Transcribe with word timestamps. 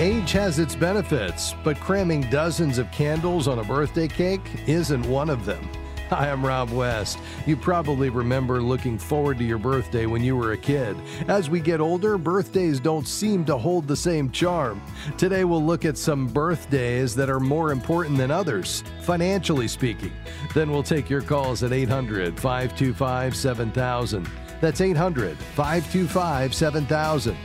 Age 0.00 0.30
has 0.30 0.60
its 0.60 0.76
benefits, 0.76 1.56
but 1.64 1.80
cramming 1.80 2.20
dozens 2.30 2.78
of 2.78 2.88
candles 2.92 3.48
on 3.48 3.58
a 3.58 3.64
birthday 3.64 4.06
cake 4.06 4.48
isn't 4.68 5.04
one 5.06 5.28
of 5.28 5.44
them. 5.44 5.68
Hi, 6.10 6.30
I'm 6.30 6.46
Rob 6.46 6.70
West. 6.70 7.18
You 7.46 7.56
probably 7.56 8.08
remember 8.08 8.62
looking 8.62 8.96
forward 8.96 9.38
to 9.38 9.44
your 9.44 9.58
birthday 9.58 10.06
when 10.06 10.22
you 10.22 10.36
were 10.36 10.52
a 10.52 10.56
kid. 10.56 10.96
As 11.26 11.50
we 11.50 11.58
get 11.58 11.80
older, 11.80 12.16
birthdays 12.16 12.78
don't 12.78 13.08
seem 13.08 13.44
to 13.46 13.58
hold 13.58 13.88
the 13.88 13.96
same 13.96 14.30
charm. 14.30 14.80
Today, 15.16 15.42
we'll 15.42 15.64
look 15.64 15.84
at 15.84 15.98
some 15.98 16.28
birthdays 16.28 17.16
that 17.16 17.28
are 17.28 17.40
more 17.40 17.72
important 17.72 18.18
than 18.18 18.30
others, 18.30 18.84
financially 19.00 19.66
speaking. 19.66 20.12
Then 20.54 20.70
we'll 20.70 20.84
take 20.84 21.10
your 21.10 21.22
calls 21.22 21.64
at 21.64 21.72
800 21.72 22.38
525 22.38 23.34
7000. 23.34 24.30
That's 24.60 24.80
800 24.80 25.36
525 25.36 26.54
7000. 26.54 27.36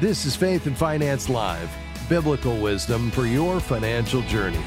This 0.00 0.24
is 0.24 0.34
Faith 0.34 0.66
and 0.66 0.76
Finance 0.76 1.28
Live 1.28 1.68
biblical 2.08 2.58
wisdom 2.58 3.10
for 3.10 3.26
your 3.26 3.60
financial 3.60 4.22
journey. 4.22 4.64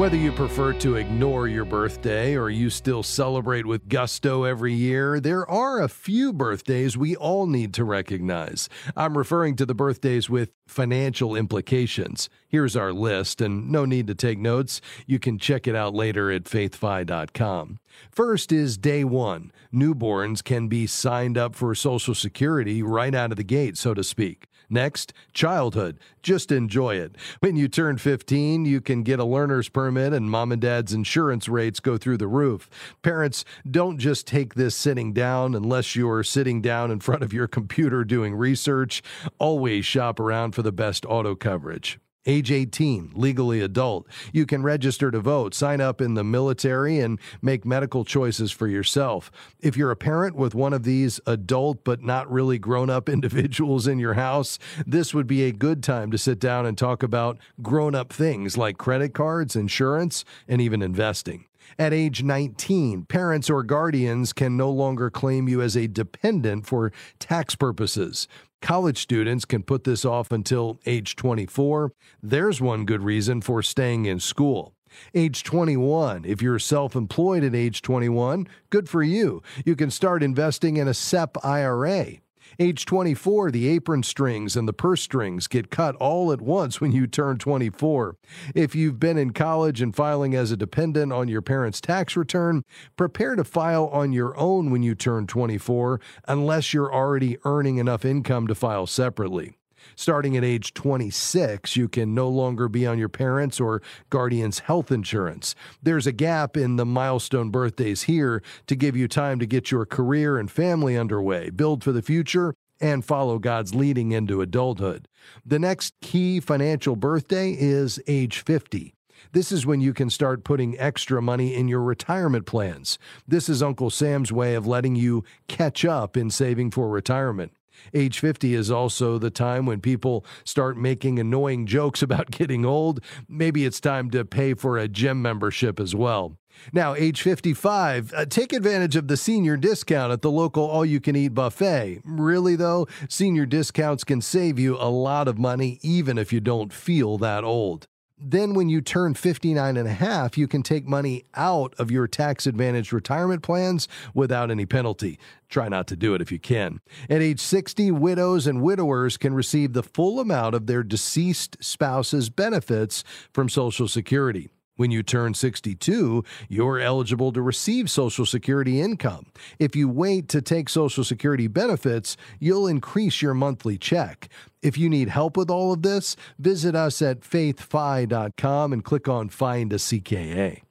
Whether 0.00 0.16
you 0.16 0.32
prefer 0.32 0.72
to 0.72 0.96
ignore 0.96 1.46
your 1.46 1.66
birthday 1.66 2.34
or 2.34 2.48
you 2.48 2.70
still 2.70 3.02
celebrate 3.02 3.66
with 3.66 3.86
gusto 3.86 4.44
every 4.44 4.72
year, 4.72 5.20
there 5.20 5.46
are 5.46 5.82
a 5.82 5.90
few 5.90 6.32
birthdays 6.32 6.96
we 6.96 7.14
all 7.16 7.46
need 7.46 7.74
to 7.74 7.84
recognize. 7.84 8.70
I'm 8.96 9.18
referring 9.18 9.56
to 9.56 9.66
the 9.66 9.74
birthdays 9.74 10.30
with 10.30 10.52
financial 10.66 11.36
implications. 11.36 12.30
Here's 12.48 12.76
our 12.76 12.94
list, 12.94 13.42
and 13.42 13.70
no 13.70 13.84
need 13.84 14.06
to 14.06 14.14
take 14.14 14.38
notes. 14.38 14.80
You 15.06 15.18
can 15.18 15.38
check 15.38 15.66
it 15.66 15.76
out 15.76 15.94
later 15.94 16.32
at 16.32 16.44
faithfi.com. 16.44 17.78
First 18.10 18.52
is 18.52 18.78
day 18.78 19.04
one. 19.04 19.52
Newborns 19.70 20.42
can 20.42 20.68
be 20.68 20.86
signed 20.86 21.36
up 21.36 21.54
for 21.54 21.74
Social 21.74 22.14
Security 22.14 22.82
right 22.82 23.14
out 23.14 23.32
of 23.32 23.36
the 23.36 23.44
gate, 23.44 23.76
so 23.76 23.92
to 23.92 24.02
speak. 24.02 24.46
Next, 24.70 25.12
childhood. 25.32 25.98
Just 26.22 26.52
enjoy 26.52 26.94
it. 26.94 27.16
When 27.40 27.56
you 27.56 27.66
turn 27.66 27.98
15, 27.98 28.64
you 28.64 28.80
can 28.80 29.02
get 29.02 29.18
a 29.18 29.24
learner's 29.24 29.68
permit 29.68 30.12
and 30.12 30.30
mom 30.30 30.52
and 30.52 30.62
dad's 30.62 30.92
insurance 30.92 31.48
rates 31.48 31.80
go 31.80 31.98
through 31.98 32.18
the 32.18 32.28
roof. 32.28 32.70
Parents, 33.02 33.44
don't 33.68 33.98
just 33.98 34.28
take 34.28 34.54
this 34.54 34.76
sitting 34.76 35.12
down 35.12 35.56
unless 35.56 35.96
you're 35.96 36.22
sitting 36.22 36.62
down 36.62 36.92
in 36.92 37.00
front 37.00 37.24
of 37.24 37.32
your 37.32 37.48
computer 37.48 38.04
doing 38.04 38.34
research. 38.34 39.02
Always 39.38 39.84
shop 39.84 40.20
around 40.20 40.52
for 40.52 40.62
the 40.62 40.72
best 40.72 41.04
auto 41.04 41.34
coverage. 41.34 41.98
Age 42.26 42.52
18, 42.52 43.12
legally 43.14 43.62
adult. 43.62 44.06
You 44.30 44.44
can 44.44 44.62
register 44.62 45.10
to 45.10 45.20
vote, 45.20 45.54
sign 45.54 45.80
up 45.80 46.02
in 46.02 46.14
the 46.14 46.24
military, 46.24 46.98
and 47.00 47.18
make 47.40 47.64
medical 47.64 48.04
choices 48.04 48.52
for 48.52 48.68
yourself. 48.68 49.30
If 49.58 49.74
you're 49.74 49.90
a 49.90 49.96
parent 49.96 50.36
with 50.36 50.54
one 50.54 50.74
of 50.74 50.82
these 50.82 51.18
adult 51.26 51.82
but 51.82 52.02
not 52.02 52.30
really 52.30 52.58
grown 52.58 52.90
up 52.90 53.08
individuals 53.08 53.86
in 53.86 53.98
your 53.98 54.14
house, 54.14 54.58
this 54.86 55.14
would 55.14 55.26
be 55.26 55.44
a 55.44 55.52
good 55.52 55.82
time 55.82 56.10
to 56.10 56.18
sit 56.18 56.38
down 56.38 56.66
and 56.66 56.76
talk 56.76 57.02
about 57.02 57.38
grown 57.62 57.94
up 57.94 58.12
things 58.12 58.58
like 58.58 58.76
credit 58.76 59.14
cards, 59.14 59.56
insurance, 59.56 60.24
and 60.46 60.60
even 60.60 60.82
investing. 60.82 61.46
At 61.78 61.94
age 61.94 62.22
19, 62.22 63.04
parents 63.04 63.48
or 63.48 63.62
guardians 63.62 64.32
can 64.32 64.56
no 64.56 64.70
longer 64.70 65.08
claim 65.08 65.48
you 65.48 65.62
as 65.62 65.76
a 65.76 65.86
dependent 65.86 66.66
for 66.66 66.92
tax 67.18 67.54
purposes. 67.54 68.28
College 68.62 68.98
students 68.98 69.44
can 69.44 69.62
put 69.62 69.84
this 69.84 70.04
off 70.04 70.30
until 70.30 70.78
age 70.84 71.16
24. 71.16 71.92
There's 72.22 72.60
one 72.60 72.84
good 72.84 73.02
reason 73.02 73.40
for 73.40 73.62
staying 73.62 74.04
in 74.04 74.20
school. 74.20 74.74
Age 75.14 75.44
21, 75.44 76.24
if 76.24 76.42
you're 76.42 76.58
self 76.58 76.94
employed 76.94 77.42
at 77.44 77.54
age 77.54 77.80
21, 77.80 78.46
good 78.68 78.88
for 78.88 79.02
you. 79.02 79.42
You 79.64 79.76
can 79.76 79.90
start 79.90 80.22
investing 80.22 80.76
in 80.76 80.88
a 80.88 80.94
SEP 80.94 81.36
IRA. 81.44 82.16
Age 82.58 82.84
24, 82.84 83.50
the 83.50 83.68
apron 83.68 84.02
strings 84.02 84.56
and 84.56 84.66
the 84.66 84.72
purse 84.72 85.02
strings 85.02 85.46
get 85.46 85.70
cut 85.70 85.94
all 85.96 86.32
at 86.32 86.40
once 86.40 86.80
when 86.80 86.92
you 86.92 87.06
turn 87.06 87.38
24. 87.38 88.16
If 88.54 88.74
you've 88.74 88.98
been 88.98 89.18
in 89.18 89.32
college 89.32 89.80
and 89.80 89.94
filing 89.94 90.34
as 90.34 90.50
a 90.50 90.56
dependent 90.56 91.12
on 91.12 91.28
your 91.28 91.42
parents' 91.42 91.80
tax 91.80 92.16
return, 92.16 92.64
prepare 92.96 93.36
to 93.36 93.44
file 93.44 93.86
on 93.88 94.12
your 94.12 94.36
own 94.36 94.70
when 94.70 94.82
you 94.82 94.94
turn 94.94 95.26
24 95.26 96.00
unless 96.26 96.74
you're 96.74 96.92
already 96.92 97.36
earning 97.44 97.78
enough 97.78 98.04
income 98.04 98.46
to 98.46 98.54
file 98.54 98.86
separately. 98.86 99.59
Starting 100.00 100.34
at 100.34 100.42
age 100.42 100.72
26, 100.72 101.76
you 101.76 101.86
can 101.86 102.14
no 102.14 102.26
longer 102.26 102.70
be 102.70 102.86
on 102.86 102.98
your 102.98 103.10
parents' 103.10 103.60
or 103.60 103.82
guardian's 104.08 104.60
health 104.60 104.90
insurance. 104.90 105.54
There's 105.82 106.06
a 106.06 106.10
gap 106.10 106.56
in 106.56 106.76
the 106.76 106.86
milestone 106.86 107.50
birthdays 107.50 108.04
here 108.04 108.42
to 108.66 108.74
give 108.74 108.96
you 108.96 109.08
time 109.08 109.38
to 109.40 109.46
get 109.46 109.70
your 109.70 109.84
career 109.84 110.38
and 110.38 110.50
family 110.50 110.96
underway, 110.96 111.50
build 111.50 111.84
for 111.84 111.92
the 111.92 112.00
future, 112.00 112.54
and 112.80 113.04
follow 113.04 113.38
God's 113.38 113.74
leading 113.74 114.12
into 114.12 114.40
adulthood. 114.40 115.06
The 115.44 115.58
next 115.58 115.92
key 116.00 116.40
financial 116.40 116.96
birthday 116.96 117.52
is 117.52 118.00
age 118.06 118.38
50. 118.38 118.94
This 119.32 119.52
is 119.52 119.66
when 119.66 119.82
you 119.82 119.92
can 119.92 120.08
start 120.08 120.44
putting 120.44 120.78
extra 120.78 121.20
money 121.20 121.54
in 121.54 121.68
your 121.68 121.82
retirement 121.82 122.46
plans. 122.46 122.98
This 123.28 123.50
is 123.50 123.62
Uncle 123.62 123.90
Sam's 123.90 124.32
way 124.32 124.54
of 124.54 124.66
letting 124.66 124.96
you 124.96 125.24
catch 125.46 125.84
up 125.84 126.16
in 126.16 126.30
saving 126.30 126.70
for 126.70 126.88
retirement. 126.88 127.52
Age 127.94 128.18
50 128.18 128.54
is 128.54 128.70
also 128.70 129.18
the 129.18 129.30
time 129.30 129.66
when 129.66 129.80
people 129.80 130.24
start 130.44 130.76
making 130.76 131.18
annoying 131.18 131.66
jokes 131.66 132.02
about 132.10 132.30
getting 132.30 132.64
old. 132.64 133.00
Maybe 133.28 133.64
it's 133.64 133.80
time 133.80 134.10
to 134.10 134.24
pay 134.24 134.54
for 134.54 134.78
a 134.78 134.88
gym 134.88 135.22
membership 135.22 135.80
as 135.80 135.94
well. 135.94 136.36
Now, 136.72 136.94
age 136.94 137.22
55, 137.22 138.12
uh, 138.12 138.26
take 138.26 138.52
advantage 138.52 138.96
of 138.96 139.08
the 139.08 139.16
senior 139.16 139.56
discount 139.56 140.12
at 140.12 140.22
the 140.22 140.30
local 140.30 140.64
all 140.64 140.84
you 140.84 141.00
can 141.00 141.16
eat 141.16 141.34
buffet. 141.34 142.00
Really, 142.04 142.56
though, 142.56 142.86
senior 143.08 143.46
discounts 143.46 144.04
can 144.04 144.20
save 144.20 144.58
you 144.58 144.76
a 144.76 144.90
lot 144.90 145.28
of 145.28 145.38
money 145.38 145.78
even 145.82 146.18
if 146.18 146.32
you 146.32 146.40
don't 146.40 146.72
feel 146.72 147.18
that 147.18 147.44
old. 147.44 147.86
Then, 148.22 148.52
when 148.52 148.68
you 148.68 148.82
turn 148.82 149.14
59 149.14 149.78
and 149.78 149.88
a 149.88 149.92
half, 149.92 150.36
you 150.36 150.46
can 150.46 150.62
take 150.62 150.86
money 150.86 151.24
out 151.34 151.74
of 151.78 151.90
your 151.90 152.06
tax 152.06 152.46
advantaged 152.46 152.92
retirement 152.92 153.42
plans 153.42 153.88
without 154.12 154.50
any 154.50 154.66
penalty. 154.66 155.18
Try 155.48 155.68
not 155.68 155.86
to 155.86 155.96
do 155.96 156.14
it 156.14 156.20
if 156.20 156.30
you 156.30 156.38
can. 156.38 156.80
At 157.08 157.22
age 157.22 157.40
60, 157.40 157.90
widows 157.92 158.46
and 158.46 158.62
widowers 158.62 159.16
can 159.16 159.32
receive 159.32 159.72
the 159.72 159.82
full 159.82 160.20
amount 160.20 160.54
of 160.54 160.66
their 160.66 160.82
deceased 160.82 161.56
spouse's 161.60 162.28
benefits 162.28 163.04
from 163.32 163.48
Social 163.48 163.88
Security. 163.88 164.50
When 164.76 164.90
you 164.90 165.02
turn 165.02 165.34
62, 165.34 166.24
you're 166.48 166.78
eligible 166.78 167.32
to 167.32 167.42
receive 167.42 167.90
Social 167.90 168.24
Security 168.24 168.80
income. 168.80 169.26
If 169.58 169.76
you 169.76 169.88
wait 169.88 170.28
to 170.28 170.40
take 170.40 170.68
Social 170.68 171.04
Security 171.04 171.48
benefits, 171.48 172.16
you'll 172.38 172.66
increase 172.66 173.20
your 173.20 173.34
monthly 173.34 173.76
check. 173.76 174.30
If 174.62 174.78
you 174.78 174.88
need 174.88 175.10
help 175.10 175.36
with 175.36 175.50
all 175.50 175.72
of 175.72 175.82
this, 175.82 176.16
visit 176.38 176.74
us 176.74 177.02
at 177.02 177.20
faithfi.com 177.20 178.72
and 178.72 178.84
click 178.84 179.06
on 179.06 179.28
Find 179.28 179.72
a 179.72 179.76
CKA. 179.76 180.62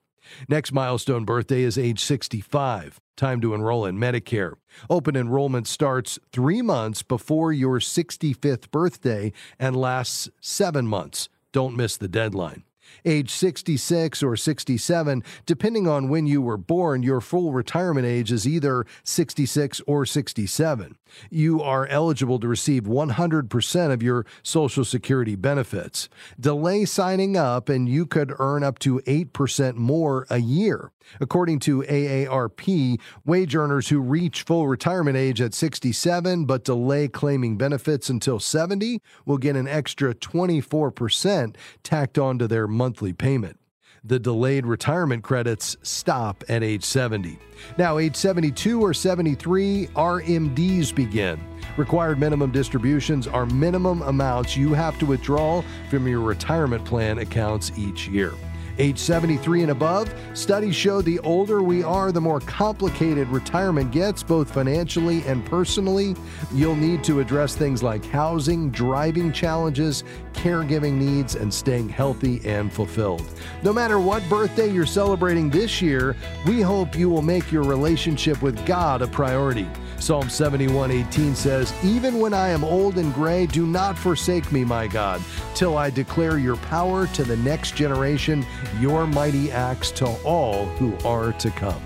Next 0.47 0.71
milestone 0.71 1.25
birthday 1.25 1.61
is 1.61 1.77
age 1.77 1.99
65. 1.99 2.99
Time 3.15 3.41
to 3.41 3.53
enroll 3.53 3.85
in 3.85 3.97
Medicare. 3.97 4.53
Open 4.89 5.15
enrollment 5.15 5.67
starts 5.67 6.17
three 6.31 6.61
months 6.61 7.03
before 7.03 7.51
your 7.51 7.79
65th 7.79 8.71
birthday 8.71 9.33
and 9.59 9.75
lasts 9.75 10.29
seven 10.39 10.87
months. 10.87 11.29
Don't 11.51 11.75
miss 11.75 11.97
the 11.97 12.07
deadline 12.07 12.63
age 13.05 13.29
66 13.29 14.23
or 14.23 14.35
67, 14.35 15.23
depending 15.45 15.87
on 15.87 16.09
when 16.09 16.27
you 16.27 16.41
were 16.41 16.57
born, 16.57 17.03
your 17.03 17.21
full 17.21 17.51
retirement 17.51 18.05
age 18.05 18.31
is 18.31 18.47
either 18.47 18.85
66 19.03 19.81
or 19.87 20.05
67. 20.05 20.97
You 21.29 21.61
are 21.61 21.87
eligible 21.87 22.39
to 22.39 22.47
receive 22.47 22.83
100% 22.83 23.91
of 23.91 24.03
your 24.03 24.25
Social 24.43 24.85
Security 24.85 25.35
benefits. 25.35 26.09
Delay 26.39 26.85
signing 26.85 27.35
up, 27.35 27.69
and 27.69 27.89
you 27.89 28.05
could 28.05 28.33
earn 28.39 28.63
up 28.63 28.79
to 28.79 28.99
8% 28.99 29.75
more 29.75 30.25
a 30.29 30.39
year. 30.39 30.91
According 31.19 31.59
to 31.59 31.81
AARP, 31.83 32.99
wage 33.25 33.55
earners 33.55 33.89
who 33.89 33.99
reach 33.99 34.43
full 34.43 34.67
retirement 34.67 35.17
age 35.17 35.41
at 35.41 35.53
67 35.53 36.45
but 36.45 36.63
delay 36.63 37.07
claiming 37.07 37.57
benefits 37.57 38.09
until 38.09 38.39
70 38.39 39.01
will 39.25 39.37
get 39.37 39.55
an 39.55 39.67
extra 39.67 40.13
24% 40.13 41.55
tacked 41.83 42.17
onto 42.17 42.47
their 42.47 42.67
monthly 42.67 42.88
payment. 42.93 43.59
The 44.03 44.19
delayed 44.19 44.65
retirement 44.65 45.23
credits 45.23 45.75
stop 45.81 46.43
at 46.47 46.63
age 46.63 46.85
70. 46.85 47.37
Now, 47.77 47.97
age 47.97 48.15
72 48.15 48.81
or 48.81 48.93
73, 48.93 49.87
RMDs 49.87 50.95
begin. 50.95 51.39
Required 51.75 52.17
minimum 52.17 52.51
distributions 52.51 53.27
are 53.27 53.45
minimum 53.45 54.01
amounts 54.03 54.55
you 54.55 54.73
have 54.73 54.97
to 54.99 55.05
withdraw 55.05 55.63
from 55.89 56.07
your 56.07 56.21
retirement 56.21 56.85
plan 56.85 57.19
accounts 57.19 57.71
each 57.77 58.07
year. 58.07 58.33
Age 58.79 58.97
73 58.97 59.63
and 59.63 59.71
above, 59.71 60.13
studies 60.33 60.73
show 60.73 61.01
the 61.01 61.19
older 61.19 61.61
we 61.61 61.83
are, 61.83 62.13
the 62.13 62.21
more 62.21 62.39
complicated 62.39 63.27
retirement 63.27 63.91
gets, 63.91 64.23
both 64.23 64.49
financially 64.53 65.21
and 65.23 65.45
personally. 65.45 66.15
You'll 66.53 66.77
need 66.77 67.03
to 67.03 67.19
address 67.19 67.55
things 67.57 67.83
like 67.83 68.05
housing, 68.05 68.69
driving 68.71 69.33
challenges, 69.33 70.05
caregiving 70.39 70.93
needs, 70.93 71.35
and 71.35 71.53
staying 71.53 71.89
healthy 71.89 72.41
and 72.45 72.71
fulfilled. 72.71 73.23
No 73.61 73.73
matter 73.73 73.99
what 73.99 74.27
birthday 74.29 74.71
you're 74.71 74.85
celebrating 74.85 75.49
this 75.49 75.81
year, 75.81 76.15
we 76.47 76.61
hope 76.61 76.97
you 76.97 77.09
will 77.09 77.21
make 77.21 77.51
your 77.51 77.63
relationship 77.63 78.41
with 78.41 78.65
God 78.65 79.01
a 79.01 79.07
priority. 79.07 79.67
Psalm 79.99 80.29
71:18 80.29 81.35
says, 81.35 81.73
"Even 81.83 82.19
when 82.19 82.33
I 82.33 82.47
am 82.49 82.63
old 82.63 82.97
and 82.97 83.13
gray, 83.13 83.45
do 83.45 83.67
not 83.67 83.97
forsake 83.97 84.49
me, 84.51 84.63
my 84.63 84.87
God, 84.87 85.21
till 85.55 85.77
I 85.77 85.89
declare 85.89 86.37
your 86.37 86.55
power 86.55 87.05
to 87.07 87.23
the 87.23 87.35
next 87.37 87.75
generation, 87.75 88.45
your 88.79 89.05
mighty 89.05 89.51
acts 89.51 89.91
to 89.91 90.07
all 90.23 90.67
who 90.79 90.93
are 91.05 91.33
to 91.33 91.51
come." 91.51 91.81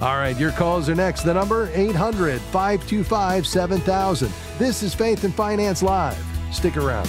All 0.00 0.16
right, 0.16 0.38
your 0.38 0.52
calls 0.52 0.88
are 0.88 0.94
next. 0.94 1.24
The 1.24 1.34
number 1.34 1.68
800 1.74 2.40
525 2.40 3.46
7000. 3.46 4.32
This 4.58 4.82
is 4.82 4.94
Faith 4.94 5.24
and 5.24 5.34
Finance 5.34 5.82
Live. 5.82 6.24
Stick 6.50 6.78
around. 6.78 7.08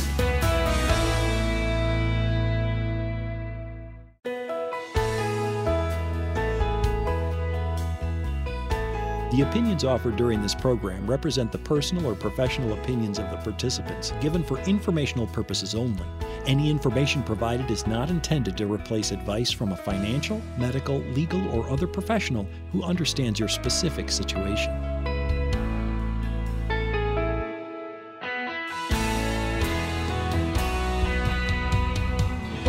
The 9.31 9.43
opinions 9.43 9.85
offered 9.85 10.17
during 10.17 10.41
this 10.41 10.53
program 10.53 11.09
represent 11.09 11.53
the 11.53 11.57
personal 11.57 12.05
or 12.05 12.15
professional 12.15 12.73
opinions 12.73 13.17
of 13.17 13.31
the 13.31 13.37
participants, 13.37 14.11
given 14.19 14.43
for 14.43 14.59
informational 14.59 15.25
purposes 15.27 15.73
only. 15.73 16.03
Any 16.45 16.69
information 16.69 17.23
provided 17.23 17.71
is 17.71 17.87
not 17.87 18.09
intended 18.09 18.57
to 18.57 18.65
replace 18.65 19.11
advice 19.11 19.49
from 19.49 19.71
a 19.71 19.77
financial, 19.77 20.41
medical, 20.57 20.97
legal, 21.13 21.47
or 21.51 21.69
other 21.69 21.87
professional 21.87 22.45
who 22.73 22.83
understands 22.83 23.39
your 23.39 23.47
specific 23.47 24.11
situation. 24.11 24.90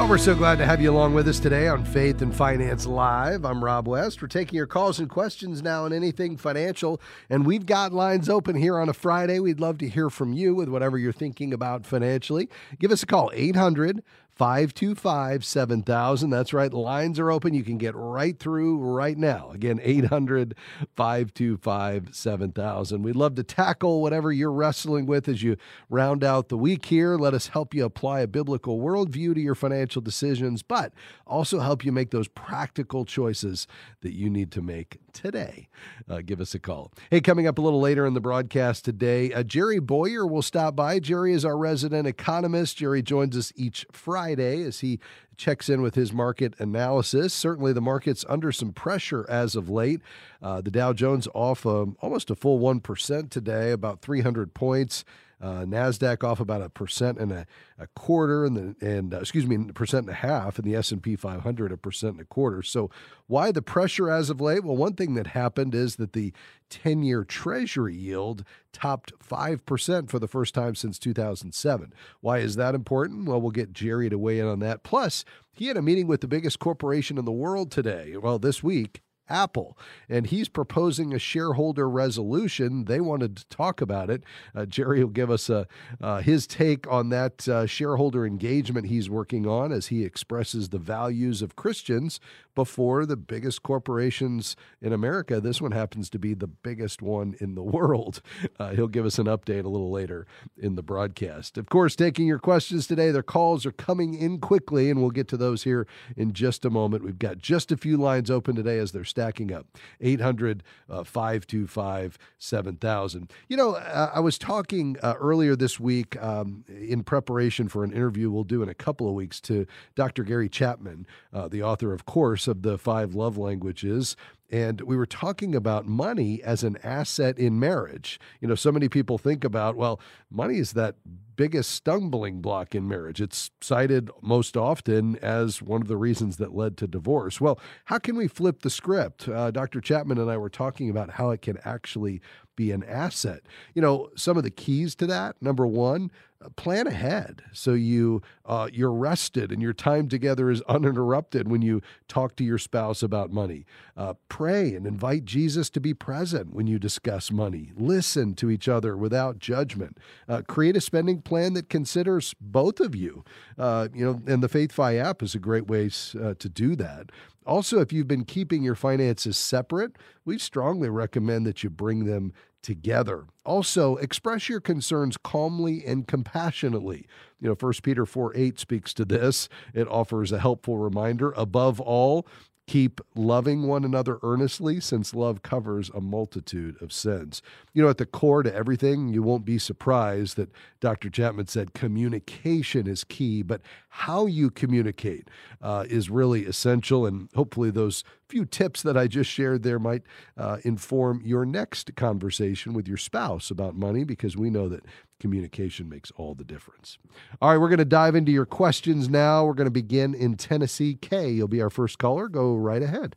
Well, 0.03 0.11
we're 0.11 0.19
so 0.19 0.35
glad 0.35 0.59
to 0.59 0.67
have 0.67 0.81
you 0.81 0.91
along 0.91 1.15
with 1.15 1.29
us 1.29 1.39
today 1.39 1.69
on 1.69 1.85
Faith 1.85 2.23
and 2.23 2.35
Finance 2.35 2.87
Live. 2.87 3.45
I'm 3.45 3.63
Rob 3.63 3.87
West. 3.87 4.21
We're 4.21 4.27
taking 4.27 4.57
your 4.57 4.67
calls 4.67 4.99
and 4.99 5.09
questions 5.09 5.63
now 5.63 5.85
on 5.85 5.93
anything 5.93 6.37
financial, 6.37 7.01
and 7.31 7.47
we've 7.47 7.67
got 7.67 7.93
lines 7.93 8.29
open 8.29 8.57
here 8.57 8.81
on 8.81 8.89
a 8.89 8.95
Friday. 8.95 9.39
We'd 9.39 9.61
love 9.61 9.79
to 9.79 9.89
hear 9.89 10.11
from 10.11 10.33
you 10.33 10.57
with 10.57 10.69
whatever 10.69 10.99
you're 10.99 11.13
thinking 11.13 11.53
about 11.53 11.87
financially. 11.87 12.49
Give 12.81 12.91
us 12.91 13.05
a 13.05 13.07
call, 13.07 13.31
800 13.33 14.03
525 14.35 15.45
7000. 15.45 16.31
That's 16.31 16.53
right. 16.53 16.73
Lines 16.73 17.19
are 17.19 17.31
open. 17.31 17.53
You 17.53 17.63
can 17.63 17.77
get 17.77 17.95
right 17.95 18.39
through 18.39 18.79
right 18.79 19.19
now. 19.19 19.51
Again, 19.51 19.79
800 19.83 20.55
525 20.97 22.15
7000. 22.15 23.03
We'd 23.03 23.17
love 23.17 23.35
to 23.35 23.43
tackle 23.43 24.01
whatever 24.01 24.33
you're 24.33 24.51
wrestling 24.51 25.05
with 25.07 25.29
as 25.29 25.43
you 25.43 25.57
round 25.91 26.25
out 26.25 26.49
the 26.49 26.57
week 26.57 26.87
here. 26.87 27.17
Let 27.17 27.35
us 27.35 27.49
help 27.49 27.75
you 27.75 27.85
apply 27.85 28.21
a 28.21 28.27
biblical 28.27 28.81
worldview 28.81 29.35
to 29.35 29.41
your 29.41 29.55
financial 29.55 30.01
decisions, 30.01 30.63
but 30.63 30.93
also 31.27 31.61
help 31.61 31.85
you 31.85 31.93
make 31.93 32.11
those 32.11 32.29
practical 32.29 33.05
choices 33.05 33.67
that 34.01 34.15
you 34.15 34.31
need 34.31 34.51
to 34.53 34.63
make 34.63 35.02
today. 35.13 35.69
Uh, 36.09 36.21
give 36.25 36.41
us 36.41 36.55
a 36.55 36.59
call. 36.59 36.93
Hey, 37.11 37.21
coming 37.21 37.47
up 37.47 37.59
a 37.59 37.61
little 37.61 37.81
later 37.81 38.07
in 38.07 38.15
the 38.15 38.21
broadcast 38.21 38.85
today, 38.85 39.33
uh, 39.33 39.43
Jerry 39.43 39.79
Bowyer 39.79 40.27
will 40.27 40.43
stop 40.43 40.75
by. 40.77 40.99
Jerry 40.99 41.33
is 41.33 41.45
our 41.45 41.57
resident 41.57 42.07
economist. 42.07 42.79
Jerry 42.79 43.03
joins 43.03 43.37
us 43.37 43.53
each 43.57 43.87
Friday 43.93 44.63
as 44.63 44.81
he 44.81 44.99
checks 45.37 45.69
in 45.69 45.83
with 45.83 45.95
his 45.95 46.13
market 46.13 46.55
analysis. 46.59 47.33
Certainly, 47.35 47.73
the 47.73 47.81
market's 47.81 48.25
under 48.29 48.53
some 48.53 48.73
pressure 48.73 49.27
as 49.29 49.57
of 49.57 49.69
late. 49.69 50.01
Uh, 50.41 50.61
the 50.61 50.71
Dow 50.71 50.93
Jones 50.93 51.29
off 51.35 51.67
um, 51.67 51.97
almost 52.01 52.31
a 52.31 52.35
full 52.35 52.61
1% 52.61 53.31
today, 53.31 53.73
about 53.73 54.01
300 54.01 54.55
points. 54.55 55.05
Uh, 55.43 55.65
Nasdaq 55.65 56.23
off 56.23 56.39
about 56.39 56.63
a 56.63 56.69
percent 56.69 57.19
and 57.19 57.33
a, 57.33 57.47
a 57.77 57.89
quarter, 57.89 58.45
and 58.45 58.57
the 58.57 58.87
and 58.87 59.13
uh, 59.13 59.19
excuse 59.19 59.45
me, 59.45 59.57
a 59.57 59.73
percent 59.73 60.07
and 60.07 60.11
a 60.11 60.19
half, 60.19 60.57
and 60.57 60.65
the 60.65 60.77
S 60.77 60.93
and 60.93 61.03
P 61.03 61.17
500 61.17 61.73
a 61.73 61.77
percent 61.77 62.13
and 62.13 62.21
a 62.21 62.25
quarter. 62.25 62.63
So 62.63 62.91
why 63.27 63.51
the 63.51 63.61
pressure 63.61 64.09
as 64.09 64.31
of 64.31 64.41
late? 64.41 64.63
Well, 64.63 64.77
one 64.77 64.95
thing 64.95 65.15
that 65.15 65.29
happened 65.29 65.75
is 65.75 65.97
that 65.97 66.13
the 66.13 66.33
10-year 66.71 67.25
Treasury 67.25 67.97
yield 67.97 68.45
topped 68.73 69.13
five 69.19 69.67
percent 69.67 70.11
for 70.11 70.21
the 70.21 70.29
first 70.29 70.55
time 70.55 70.77
since 70.77 70.97
2007. 71.01 71.93
Why 72.21 72.39
is 72.39 72.55
that 72.55 72.77
important? 72.77 73.27
Well, 73.27 73.41
we'll 73.41 73.51
get 73.51 73.73
Jerry 73.73 74.09
to 74.11 74.19
weigh 74.19 74.39
in 74.39 74.47
on 74.47 74.61
that. 74.61 74.85
Plus, 74.85 75.25
he 75.53 75.67
had 75.67 75.77
a 75.77 75.83
meeting 75.83 76.07
with 76.07 76.21
the 76.21 76.29
biggest 76.29 76.61
corporation 76.61 77.19
in 77.19 77.25
the 77.25 77.33
world 77.33 77.73
today. 77.73 78.17
Well, 78.17 78.39
this 78.39 78.63
week 78.63 79.03
Apple. 79.29 79.79
And 80.09 80.27
he's 80.27 80.49
proposing 80.49 81.13
a 81.13 81.19
shareholder 81.19 81.89
resolution. 81.89 82.85
They 82.85 83.01
wanted 83.01 83.37
to 83.37 83.47
talk 83.47 83.81
about 83.81 84.11
it. 84.11 84.23
Uh, 84.55 84.67
Jerry 84.67 85.03
will 85.03 85.11
give 85.11 85.31
us 85.31 85.49
a, 85.49 85.67
uh, 86.01 86.21
his 86.21 86.47
take 86.47 86.87
on 86.91 87.09
that 87.11 87.49
uh, 87.49 87.67
shareholder 87.67 88.27
engagement 88.27 88.89
he's 88.89 89.09
working 89.09 89.47
on 89.47 89.73
as 89.73 89.89
he 89.89 90.05
expresses 90.05 90.69
the 90.69 90.79
values 90.79 91.43
of 91.43 91.57
Christians 91.57 92.21
before 92.55 93.07
the 93.07 93.17
biggest 93.17 93.63
corporations 93.63 94.57
in 94.81 94.93
America. 94.93 95.41
This 95.41 95.61
one 95.61 95.73
happens 95.73 96.11
to 96.11 96.19
be 96.19 96.35
the 96.35 96.47
biggest 96.47 97.01
one 97.01 97.35
in 97.41 97.55
the 97.55 97.63
world. 97.63 98.21
Uh, 98.59 98.71
he'll 98.71 98.89
give 98.89 99.07
us 99.07 99.19
an 99.19 99.27
update 99.27 99.65
a 99.65 99.69
little 99.69 99.91
later 99.91 100.27
in 100.59 100.75
the 100.75 100.83
broadcast. 100.83 101.57
Of 101.57 101.69
course, 101.69 101.97
taking 101.97 102.27
your 102.27 102.39
questions 102.39 102.87
today. 102.87 103.11
Their 103.11 103.23
calls 103.23 103.65
are 103.65 103.73
coming 103.73 104.15
in 104.15 104.39
quickly, 104.39 104.91
and 104.91 105.01
we'll 105.01 105.11
get 105.11 105.27
to 105.29 105.37
those 105.37 105.65
here 105.65 105.87
in 106.17 106.33
just 106.33 106.65
a 106.65 106.71
moment. 106.71 107.03
We've 107.05 107.19
got 107.19 107.39
just 107.39 107.73
a 107.73 107.77
few 107.77 107.97
lines 107.97 108.31
open 108.31 108.55
today 108.55 108.79
as 108.79 108.93
they're 108.93 109.05
stacking 109.13 109.53
up 109.53 109.67
800 110.01 110.63
uh, 110.89 111.05
525 111.05 112.19
7000. 112.39 113.31
You 113.49 113.57
know, 113.59 113.75
uh, 113.75 114.11
I 114.15 114.21
was 114.21 114.39
talking 114.39 114.97
uh, 115.03 115.15
earlier 115.21 115.55
this 115.55 115.79
week 115.79 116.21
um, 116.23 116.65
in 116.67 117.05
preparation 117.05 117.69
for 117.69 117.85
an 117.85 117.93
interview 117.93 118.31
we'll 118.31 118.45
do 118.45 118.63
in 118.63 118.71
a 118.71 118.75
couple 118.75 119.07
of 119.07 119.13
weeks 119.13 119.39
to 119.43 119.67
Dr. 119.95 120.25
Gary 120.25 120.49
Chapman, 120.49 121.07
uh, 121.31 121.47
the 121.47 121.63
author, 121.63 121.93
of 121.93 122.07
course, 122.07 122.49
of 122.49 122.63
the 122.63 122.79
five 122.79 123.15
love 123.15 123.37
languages 123.37 124.17
and 124.53 124.83
we 124.83 124.97
were 124.97 125.07
talking 125.07 125.55
about 125.55 125.87
money 125.87 126.43
as 126.43 126.63
an 126.63 126.77
asset 126.85 127.39
in 127.39 127.59
marriage. 127.59 128.21
You 128.41 128.49
know, 128.49 128.55
so 128.55 128.71
many 128.71 128.89
people 128.91 129.17
think 129.17 129.45
about, 129.45 129.77
well, 129.77 129.99
money 130.31 130.59
is 130.59 130.75
that 130.75 130.97
biggest 131.35 131.71
stumbling 131.71 132.43
block 132.43 132.75
in 132.75 132.87
marriage. 132.87 133.23
It's 133.23 133.51
cited 133.63 134.11
most 134.21 134.55
often 134.55 135.17
as 135.17 135.63
one 135.63 135.81
of 135.81 135.89
the 135.89 135.97
reasons 135.97 136.37
that 136.37 136.55
led 136.55 136.77
to 136.77 136.87
divorce. 136.87 137.41
Well, 137.41 137.59
how 137.87 137.99
can 137.99 138.15
we 138.15 138.29
flip 138.29 138.61
the 138.61 138.69
script? 138.69 139.27
Uh, 139.27 139.51
Dr. 139.51 139.81
Chapman 139.81 140.19
and 140.19 140.31
I 140.31 140.37
were 140.37 140.51
talking 140.51 140.91
about 140.91 141.13
how 141.13 141.31
it 141.31 141.41
can 141.41 141.59
actually 141.65 142.21
be 142.55 142.71
an 142.73 142.85
asset. 142.85 143.41
You 143.75 143.81
know, 143.81 144.11
some 144.15 144.37
of 144.37 144.43
the 144.43 144.51
keys 144.51 144.95
to 144.97 145.07
that 145.07 145.41
number 145.41 145.67
one, 145.67 146.11
plan 146.51 146.87
ahead 146.87 147.43
so 147.53 147.73
you 147.75 148.23
uh, 148.45 148.69
you're 148.73 148.93
rested 148.93 149.53
and 149.53 149.63
your 149.63 149.73
time 149.73 150.09
together 150.09 150.51
is 150.51 150.63
uninterrupted 150.63 151.49
when 151.49 151.63
you 151.63 151.81
talk 152.09 152.37
to 152.37 152.45
your 152.45 152.59
spouse 152.59 153.03
about 153.03 153.33
money. 153.33 153.65
Uh, 153.97 154.15
pray 154.29 154.75
and 154.75 154.87
invite 154.87 155.25
Jesus 155.25 155.71
to 155.71 155.81
be 155.81 155.95
present 155.95 156.53
when 156.53 156.67
you 156.67 156.79
discuss 156.79 157.31
money. 157.31 157.73
Listen 157.77 158.35
to 158.35 158.51
each 158.51 158.69
other 158.69 158.97
without 158.97 159.39
judgment. 159.39 159.99
Uh, 160.29 160.43
create 160.47 160.77
a 160.77 160.81
spending 160.81 161.21
plan 161.21 161.55
that 161.55 161.69
considers 161.69 162.35
both 162.41 162.81
of 162.81 162.95
you. 162.95 163.25
Uh, 163.59 163.89
you 163.95 164.05
know, 164.05 164.21
and 164.27 164.43
the 164.43 164.49
FaithFi 164.49 165.03
app 165.03 165.23
is 165.23 165.35
a 165.35 165.39
great 165.39 165.67
way 165.67 165.91
uh, 166.21 166.35
to 166.39 166.49
do 166.49 166.75
that. 166.77 167.11
Also, 167.45 167.81
if 167.81 167.93
you've 167.93 168.09
been 168.09 168.25
keeping 168.25 168.63
your 168.63 168.77
finances 168.77 169.37
separate, 169.37 169.97
we 170.25 170.39
strongly 170.39 170.89
recommend 170.89 171.45
that 171.47 171.65
you 171.65 171.71
bring 171.71 172.05
them 172.05 172.33
together. 172.63 173.27
Also, 173.45 173.97
express 173.97 174.49
your 174.49 174.61
concerns 174.61 175.17
calmly 175.17 175.85
and 175.85 176.07
compassionately. 176.07 177.07
You 177.41 177.49
know, 177.49 177.57
1 177.59 177.73
Peter 177.83 178.07
4 178.07 178.33
8 178.37 178.59
speaks 178.59 178.95
to 178.95 179.05
this. 179.05 179.49
It 179.75 179.89
offers 179.89 180.33
a 180.33 180.39
helpful 180.39 180.79
reminder. 180.79 181.33
Above 181.33 181.81
all, 181.81 182.27
Keep 182.69 183.01
loving 183.17 183.65
one 183.67 183.85
another 183.85 184.19
earnestly, 184.23 184.79
since 184.79 185.15
love 185.15 185.43
covers 185.43 185.91
a 185.91 186.01
multitude 186.01 186.81
of 186.81 186.93
sins. 186.93 187.43
You 187.75 187.83
know, 187.83 187.89
at 187.89 187.99
the 187.99 188.07
core 188.07 188.45
to 188.45 188.55
everything, 188.55 189.09
you 189.09 189.21
won't 189.21 189.45
be 189.45 189.59
surprised 189.59 190.37
that 190.37 190.49
Dr. 190.79 191.11
Chapman 191.11 191.49
said 191.49 191.75
communication 191.75 192.87
is 192.87 193.03
key, 193.03 193.43
but 193.43 193.63
how 193.89 194.27
you 194.27 194.49
communicate 194.49 195.29
uh, 195.61 195.87
is 195.89 196.09
really 196.09 196.47
essential. 196.47 197.05
And 197.05 197.29
hopefully, 197.35 197.73
those 197.73 198.05
few 198.33 198.47
tips 198.47 198.81
that 198.81 198.97
I 198.97 199.09
just 199.09 199.29
shared 199.29 199.63
there 199.63 199.79
might 199.79 200.03
uh, 200.39 200.57
inform 200.65 201.21
your 201.23 201.45
next 201.45 201.95
conversation 201.97 202.73
with 202.73 202.89
your 202.89 202.97
spouse 202.97 203.51
about 203.51 203.75
money, 203.75 204.05
because 204.05 204.39
we 204.39 204.49
know 204.49 204.71
that 204.71 204.87
communication 205.21 205.87
makes 205.87 206.11
all 206.17 206.35
the 206.35 206.45
difference. 206.45 206.97
All 207.43 207.51
right, 207.51 207.59
we're 207.59 207.69
going 207.69 207.79
to 207.79 207.85
dive 207.85 208.15
into 208.15 208.33
your 208.33 208.47
questions 208.47 209.11
now. 209.11 209.45
We're 209.45 209.53
going 209.53 209.67
to 209.67 209.71
begin 209.71 210.15
in 210.15 210.37
Tennessee. 210.37 210.95
Kay, 210.95 211.31
you'll 211.31 211.47
be 211.47 211.61
our 211.61 211.69
first 211.69 211.99
caller. 211.99 212.27
Go 212.27 212.57
right 212.57 212.83
ahead. 212.83 213.17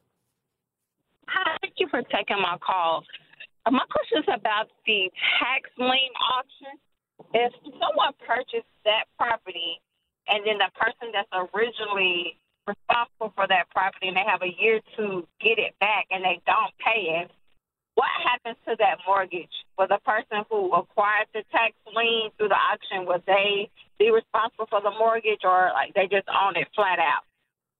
Hi, 1.29 1.55
thank 1.61 1.75
you 1.77 1.87
for 1.89 2.01
taking 2.03 2.41
my 2.41 2.57
call. 2.59 3.05
Uh, 3.65 3.71
my 3.71 3.85
question 3.89 4.19
is 4.19 4.25
about 4.27 4.67
the 4.85 5.09
tax 5.39 5.69
lien 5.77 6.11
auction. 6.35 6.75
If 7.33 7.53
someone 7.63 8.11
purchased 8.27 8.67
that 8.83 9.05
property 9.17 9.79
and 10.27 10.45
then 10.45 10.57
the 10.57 10.69
person 10.75 11.13
that's 11.13 11.31
originally 11.31 12.37
responsible 12.67 13.33
for 13.35 13.47
that 13.47 13.69
property 13.71 14.07
and 14.07 14.17
they 14.17 14.25
have 14.25 14.41
a 14.41 14.53
year 14.59 14.81
to 14.97 15.27
get 15.41 15.59
it 15.59 15.73
back 15.79 16.07
and 16.11 16.23
they 16.23 16.41
don't 16.45 16.73
pay 16.83 17.23
it, 17.23 17.31
what 17.95 18.09
happens 18.23 18.57
to 18.67 18.75
that 18.79 18.99
mortgage? 19.07 19.51
Will 19.77 19.87
the 19.87 19.99
person 20.05 20.43
who 20.49 20.73
acquired 20.73 21.27
the 21.33 21.43
tax 21.51 21.73
lien 21.95 22.29
through 22.37 22.49
the 22.49 22.55
auction, 22.55 23.05
will 23.05 23.23
they 23.25 23.69
be 23.97 24.11
responsible 24.11 24.67
for 24.69 24.81
the 24.81 24.91
mortgage 24.91 25.41
or 25.43 25.71
like 25.73 25.93
they 25.93 26.07
just 26.07 26.27
own 26.27 26.55
it 26.57 26.67
flat 26.75 26.99
out? 26.99 27.23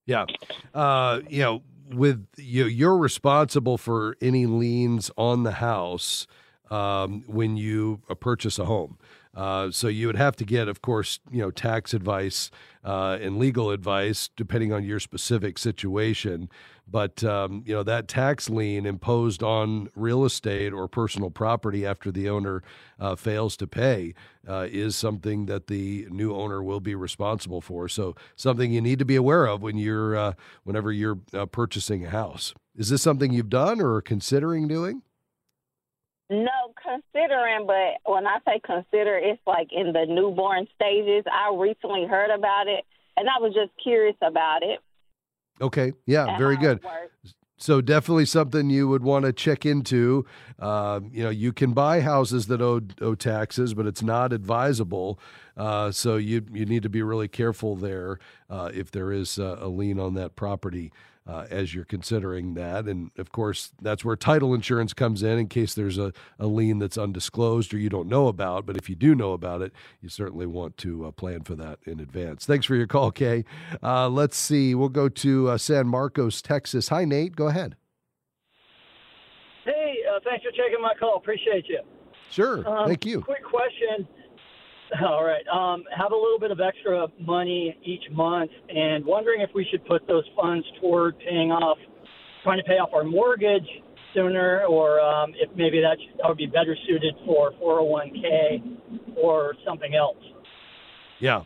Yeah. 0.06 0.26
Uh, 0.74 1.22
you 1.30 1.42
know, 1.42 1.64
with 1.92 2.26
you, 2.38 2.66
you're 2.66 2.98
responsible 2.98 3.78
for 3.78 4.16
any 4.22 4.46
liens 4.46 5.12
on 5.18 5.44
the 5.44 5.54
house 5.54 6.28
um, 6.72 7.24
when 7.28 7.58
you 7.58 8.02
purchase 8.20 8.58
a 8.58 8.66
home. 8.66 8.98
Uh, 9.36 9.70
so 9.70 9.88
you 9.88 10.08
would 10.08 10.16
have 10.16 10.36
to 10.38 10.46
get, 10.46 10.68
of 10.68 10.82
course, 10.82 11.20
you 11.30 11.42
know, 11.42 11.52
tax 11.52 11.94
advice 11.94 12.50
uh, 12.86 13.18
and 13.20 13.38
legal 13.38 13.72
advice 13.72 14.30
depending 14.38 14.72
on 14.72 14.84
your 14.84 15.00
specific 15.00 15.58
situation. 15.58 16.50
But 16.88 17.24
um, 17.24 17.64
you 17.66 17.74
know 17.74 17.82
that 17.82 18.08
tax 18.08 18.48
lien 18.48 18.86
imposed 18.86 19.42
on 19.42 19.90
real 19.96 20.24
estate 20.24 20.72
or 20.72 20.88
personal 20.88 21.32
property 21.32 21.84
after 21.84 22.12
the 22.12 22.30
owner 22.30 22.62
uh, 23.00 23.16
fails 23.16 23.58
to 23.58 23.68
pay 23.68 24.14
uh, 24.48 24.68
is 24.70 24.96
something 24.96 25.48
that 25.48 25.66
the 25.66 26.08
new 26.12 26.36
owner 26.36 26.62
will 26.62 26.80
be 26.80 26.94
responsible 26.94 27.60
for. 27.60 27.90
So 27.90 28.16
something 28.36 28.72
you 28.72 28.82
need 28.82 29.00
to 29.00 29.06
be 29.06 29.16
aware 29.16 29.48
of 29.48 29.64
when 29.64 29.78
you're 29.78 30.16
uh, 30.16 30.34
whenever 30.64 30.92
you're 30.92 31.16
purchasing 31.16 32.06
a 32.06 32.10
house. 32.12 32.54
Is 32.76 32.90
this 32.90 33.02
something 33.02 33.34
you've 33.34 33.50
done 33.50 33.82
or 33.82 33.96
are 33.96 34.02
considering 34.02 34.68
doing? 34.68 35.02
No, 36.30 36.74
considering, 36.82 37.68
but 37.68 38.12
when 38.12 38.26
I 38.26 38.40
say 38.46 38.60
consider, 38.66 39.16
it's 39.16 39.42
like 39.46 39.68
in 39.72 39.94
the 39.94 40.06
newborn 40.08 40.68
stages. 40.74 41.24
I 41.32 41.56
recently 41.56 42.06
heard 42.06 42.32
about 42.32 42.68
it, 42.68 42.84
and 43.16 43.28
I 43.30 43.40
was 43.40 43.54
just 43.54 43.72
curious 43.82 44.16
about 44.22 44.64
it. 44.64 44.80
Okay, 45.62 45.94
yeah, 46.08 46.38
very 46.38 46.58
good. 46.58 46.80
So 47.58 47.80
definitely 47.80 48.26
something 48.26 48.70
you 48.70 48.88
would 48.90 49.04
want 49.04 49.24
to 49.26 49.32
check 49.32 49.66
into. 49.66 50.26
Uh, 50.60 51.00
you 51.10 51.24
know, 51.24 51.30
you 51.30 51.54
can 51.54 51.72
buy 51.72 52.02
houses 52.02 52.48
that 52.48 52.62
owe, 52.62 52.82
owe 53.00 53.16
taxes, 53.16 53.74
but 53.74 53.86
it's 53.86 54.04
not 54.04 54.34
advisable. 54.34 55.20
Uh, 55.56 55.92
so 55.92 56.18
you 56.18 56.46
you 56.52 56.66
need 56.66 56.84
to 56.84 56.90
be 56.90 57.02
really 57.02 57.30
careful 57.30 57.76
there 57.76 58.20
uh, 58.50 58.72
if 58.74 58.92
there 58.92 59.12
is 59.12 59.38
a, 59.38 59.60
a 59.62 59.68
lien 59.70 60.00
on 60.00 60.16
that 60.16 60.36
property 60.36 60.92
uh, 61.28 61.46
as 61.50 61.74
you're 61.74 61.86
considering 61.86 62.54
that. 62.54 62.86
And 62.86 63.12
of 63.18 63.32
course, 63.32 63.72
that's 63.82 64.06
where 64.06 64.16
title 64.16 64.54
insurance 64.54 64.94
comes 64.94 65.24
in 65.24 65.40
in 65.40 65.48
case 65.48 65.74
there's 65.74 65.98
a, 65.98 66.14
a 66.40 66.48
lien 66.48 66.80
that's 66.80 66.98
undisclosed 66.98 67.74
or 67.74 67.78
you 67.78 67.90
don't 67.90 68.08
know 68.08 68.28
about. 68.28 68.66
But 68.66 68.78
if 68.78 68.90
you 68.90 68.96
do 68.96 69.16
know 69.16 69.34
about 69.34 69.62
it, 69.62 69.74
you 70.02 70.10
certainly 70.10 70.46
want 70.46 70.78
to 70.78 71.06
uh, 71.06 71.12
plan 71.12 71.44
for 71.44 71.56
that 71.56 71.80
in 71.86 72.00
advance. 72.00 72.46
Thanks 72.46 72.66
for 72.66 72.76
your 72.76 72.88
call, 72.88 73.12
Kay. 73.12 73.46
Uh, 73.82 74.10
let's 74.10 74.38
see. 74.38 74.76
We'll 74.76 74.90
go 74.90 75.10
to 75.10 75.50
uh, 75.50 75.58
San 75.58 75.88
Marcos, 75.88 76.42
Texas. 76.42 76.90
Hi, 76.90 77.06
Nate. 77.06 77.36
Go 77.36 77.48
ahead. 77.48 77.76
Hey, 79.64 79.96
uh, 80.10 80.20
thanks 80.24 80.46
for 80.46 80.52
taking 80.52 80.82
my 80.82 80.94
call. 81.00 81.18
Appreciate 81.18 81.68
you. 81.68 81.80
Sure. 82.30 82.68
Um, 82.68 82.88
Thank 82.88 83.06
you. 83.06 83.22
Quick 83.22 83.44
question. 83.44 84.08
All 85.06 85.24
right. 85.24 85.46
Um, 85.48 85.84
have 85.96 86.12
a 86.12 86.16
little 86.16 86.40
bit 86.40 86.52
of 86.52 86.60
extra 86.60 87.08
money 87.20 87.76
each 87.84 88.04
month, 88.12 88.52
and 88.70 89.04
wondering 89.06 89.42
if 89.42 89.50
we 89.56 89.66
should 89.72 89.86
put 89.86 90.08
those 90.08 90.24
funds 90.40 90.66
toward 90.80 91.18
paying 91.20 91.52
off, 91.52 91.78
trying 92.44 92.58
to 92.58 92.64
pay 92.64 92.74
off 92.74 92.90
our 92.94 93.04
mortgage 93.04 93.68
sooner, 94.14 94.66
or 94.66 95.02
um, 95.02 95.34
if 95.36 95.50
maybe 95.56 95.82
that, 95.82 95.98
should, 96.00 96.20
that 96.20 96.28
would 96.28 96.38
be 96.38 96.46
better 96.46 96.76
suited 96.88 97.16
for 97.26 97.52
401k 97.54 99.18
or 99.18 99.56
something 99.66 99.96
else. 99.96 100.18
Yeah. 101.20 101.44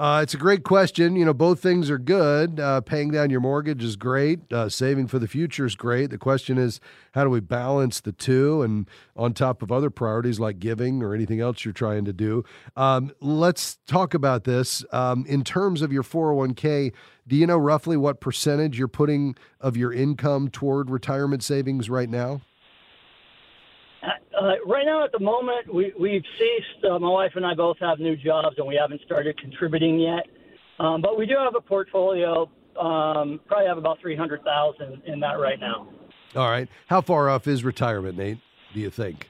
Uh, 0.00 0.20
it's 0.22 0.32
a 0.32 0.38
great 0.38 0.62
question. 0.62 1.14
You 1.14 1.26
know, 1.26 1.34
both 1.34 1.60
things 1.60 1.90
are 1.90 1.98
good. 1.98 2.58
Uh, 2.58 2.80
paying 2.80 3.10
down 3.10 3.28
your 3.28 3.42
mortgage 3.42 3.84
is 3.84 3.96
great. 3.96 4.50
Uh, 4.50 4.70
saving 4.70 5.08
for 5.08 5.18
the 5.18 5.28
future 5.28 5.66
is 5.66 5.74
great. 5.74 6.08
The 6.08 6.16
question 6.16 6.56
is, 6.56 6.80
how 7.12 7.22
do 7.22 7.28
we 7.28 7.40
balance 7.40 8.00
the 8.00 8.12
two? 8.12 8.62
And 8.62 8.88
on 9.14 9.34
top 9.34 9.60
of 9.60 9.70
other 9.70 9.90
priorities 9.90 10.40
like 10.40 10.58
giving 10.58 11.02
or 11.02 11.14
anything 11.14 11.42
else 11.42 11.66
you're 11.66 11.74
trying 11.74 12.06
to 12.06 12.14
do, 12.14 12.44
um, 12.76 13.12
let's 13.20 13.76
talk 13.86 14.14
about 14.14 14.44
this. 14.44 14.86
Um, 14.90 15.26
in 15.28 15.44
terms 15.44 15.82
of 15.82 15.92
your 15.92 16.02
401k, 16.02 16.94
do 17.28 17.36
you 17.36 17.46
know 17.46 17.58
roughly 17.58 17.98
what 17.98 18.22
percentage 18.22 18.78
you're 18.78 18.88
putting 18.88 19.36
of 19.60 19.76
your 19.76 19.92
income 19.92 20.48
toward 20.48 20.88
retirement 20.88 21.42
savings 21.42 21.90
right 21.90 22.08
now? 22.08 22.40
Uh, 24.40 24.54
right 24.64 24.86
now, 24.86 25.04
at 25.04 25.12
the 25.12 25.20
moment, 25.20 25.72
we, 25.72 25.92
we've 26.00 26.24
ceased. 26.38 26.84
Uh, 26.90 26.98
my 26.98 27.10
wife 27.10 27.32
and 27.34 27.44
I 27.44 27.52
both 27.54 27.76
have 27.80 27.98
new 27.98 28.16
jobs, 28.16 28.56
and 28.56 28.66
we 28.66 28.74
haven't 28.74 29.02
started 29.04 29.38
contributing 29.38 30.00
yet. 30.00 30.26
Um, 30.78 31.02
but 31.02 31.18
we 31.18 31.26
do 31.26 31.34
have 31.36 31.54
a 31.54 31.60
portfolio. 31.60 32.50
Um, 32.80 33.40
probably 33.46 33.66
have 33.66 33.76
about 33.76 34.00
three 34.00 34.16
hundred 34.16 34.42
thousand 34.42 35.02
in 35.04 35.20
that 35.20 35.34
right 35.38 35.60
now. 35.60 35.88
All 36.34 36.48
right. 36.48 36.68
How 36.86 37.02
far 37.02 37.28
off 37.28 37.46
is 37.46 37.64
retirement, 37.64 38.16
Nate? 38.16 38.38
Do 38.72 38.80
you 38.80 38.88
think? 38.88 39.28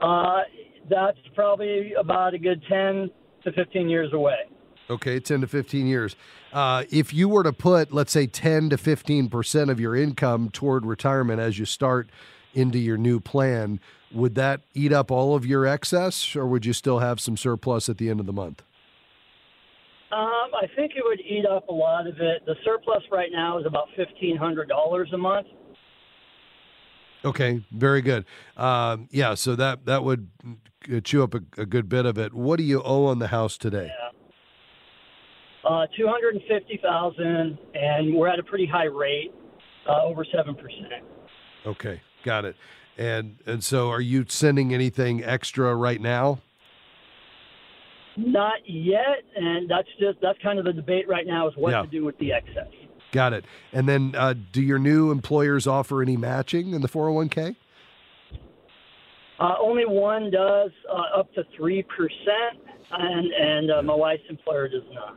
Uh, 0.00 0.42
that's 0.88 1.18
probably 1.34 1.94
about 1.94 2.34
a 2.34 2.38
good 2.38 2.62
ten 2.68 3.10
to 3.42 3.52
fifteen 3.52 3.88
years 3.88 4.12
away. 4.12 4.36
Okay, 4.90 5.20
10 5.20 5.40
to 5.42 5.46
15 5.46 5.86
years. 5.86 6.16
Uh, 6.52 6.84
if 6.90 7.14
you 7.14 7.28
were 7.28 7.44
to 7.44 7.52
put, 7.52 7.92
let's 7.92 8.12
say, 8.12 8.26
10 8.26 8.68
to 8.70 8.76
15% 8.76 9.70
of 9.70 9.80
your 9.80 9.96
income 9.96 10.50
toward 10.50 10.84
retirement 10.84 11.40
as 11.40 11.58
you 11.58 11.64
start 11.64 12.10
into 12.52 12.78
your 12.78 12.98
new 12.98 13.20
plan, 13.20 13.80
would 14.14 14.34
that 14.34 14.60
eat 14.74 14.92
up 14.92 15.10
all 15.10 15.34
of 15.34 15.46
your 15.46 15.66
excess, 15.66 16.36
or 16.36 16.46
would 16.46 16.66
you 16.66 16.72
still 16.72 16.98
have 16.98 17.20
some 17.20 17.36
surplus 17.36 17.88
at 17.88 17.98
the 17.98 18.10
end 18.10 18.20
of 18.20 18.26
the 18.26 18.32
month? 18.32 18.62
Um, 20.12 20.50
I 20.54 20.66
think 20.76 20.92
it 20.94 21.02
would 21.02 21.20
eat 21.20 21.46
up 21.46 21.68
a 21.68 21.72
lot 21.72 22.06
of 22.06 22.20
it. 22.20 22.44
The 22.44 22.54
surplus 22.64 23.02
right 23.10 23.30
now 23.32 23.58
is 23.58 23.64
about 23.64 23.86
fifteen 23.96 24.36
hundred 24.36 24.68
dollars 24.68 25.08
a 25.14 25.18
month. 25.18 25.46
Okay, 27.24 27.64
very 27.72 28.02
good. 28.02 28.26
Um, 28.56 29.08
yeah, 29.10 29.34
so 29.34 29.56
that 29.56 29.86
that 29.86 30.04
would 30.04 30.28
chew 31.04 31.22
up 31.22 31.34
a, 31.34 31.40
a, 31.56 31.64
good 31.64 31.88
bit 31.88 32.04
of 32.04 32.18
it. 32.18 32.34
What 32.34 32.56
do 32.58 32.64
you 32.64 32.82
owe 32.82 33.06
on 33.06 33.20
the 33.20 33.28
house 33.28 33.56
today? 33.56 33.88
Yeah. 33.88 35.70
Uh, 35.70 35.86
two 35.96 36.06
hundred 36.08 36.34
and 36.34 36.42
fifty 36.48 36.78
thousand, 36.82 37.56
and 37.74 38.14
we're 38.14 38.28
at 38.28 38.38
a 38.38 38.42
pretty 38.42 38.66
high 38.66 38.84
rate, 38.84 39.32
uh, 39.88 40.02
over 40.02 40.26
seven 40.34 40.54
percent. 40.54 41.04
Okay, 41.64 42.02
got 42.24 42.44
it. 42.44 42.56
And 42.98 43.38
and 43.46 43.64
so, 43.64 43.90
are 43.90 44.00
you 44.00 44.26
sending 44.28 44.74
anything 44.74 45.24
extra 45.24 45.74
right 45.74 46.00
now? 46.00 46.40
Not 48.16 48.58
yet, 48.66 49.24
and 49.34 49.70
that's 49.70 49.88
just 49.98 50.20
that's 50.20 50.38
kind 50.42 50.58
of 50.58 50.66
the 50.66 50.72
debate 50.72 51.08
right 51.08 51.26
now 51.26 51.48
is 51.48 51.54
what 51.56 51.70
yeah. 51.70 51.82
to 51.82 51.88
do 51.88 52.04
with 52.04 52.18
the 52.18 52.32
excess. 52.32 52.68
Got 53.10 53.32
it. 53.32 53.44
And 53.72 53.88
then, 53.88 54.14
uh, 54.16 54.34
do 54.52 54.62
your 54.62 54.78
new 54.78 55.10
employers 55.10 55.66
offer 55.66 56.02
any 56.02 56.16
matching 56.16 56.74
in 56.74 56.82
the 56.82 56.88
four 56.88 57.04
hundred 57.04 57.14
one 57.14 57.28
k? 57.30 57.56
Uh, 59.38 59.54
only 59.60 59.86
one 59.86 60.30
does, 60.30 60.70
uh, 60.90 61.18
up 61.18 61.32
to 61.34 61.42
three 61.56 61.82
percent, 61.82 62.62
and 62.90 63.32
and 63.32 63.70
uh, 63.70 63.82
my 63.82 63.94
wife's 63.94 64.22
employer 64.28 64.68
does 64.68 64.82
not. 64.92 65.16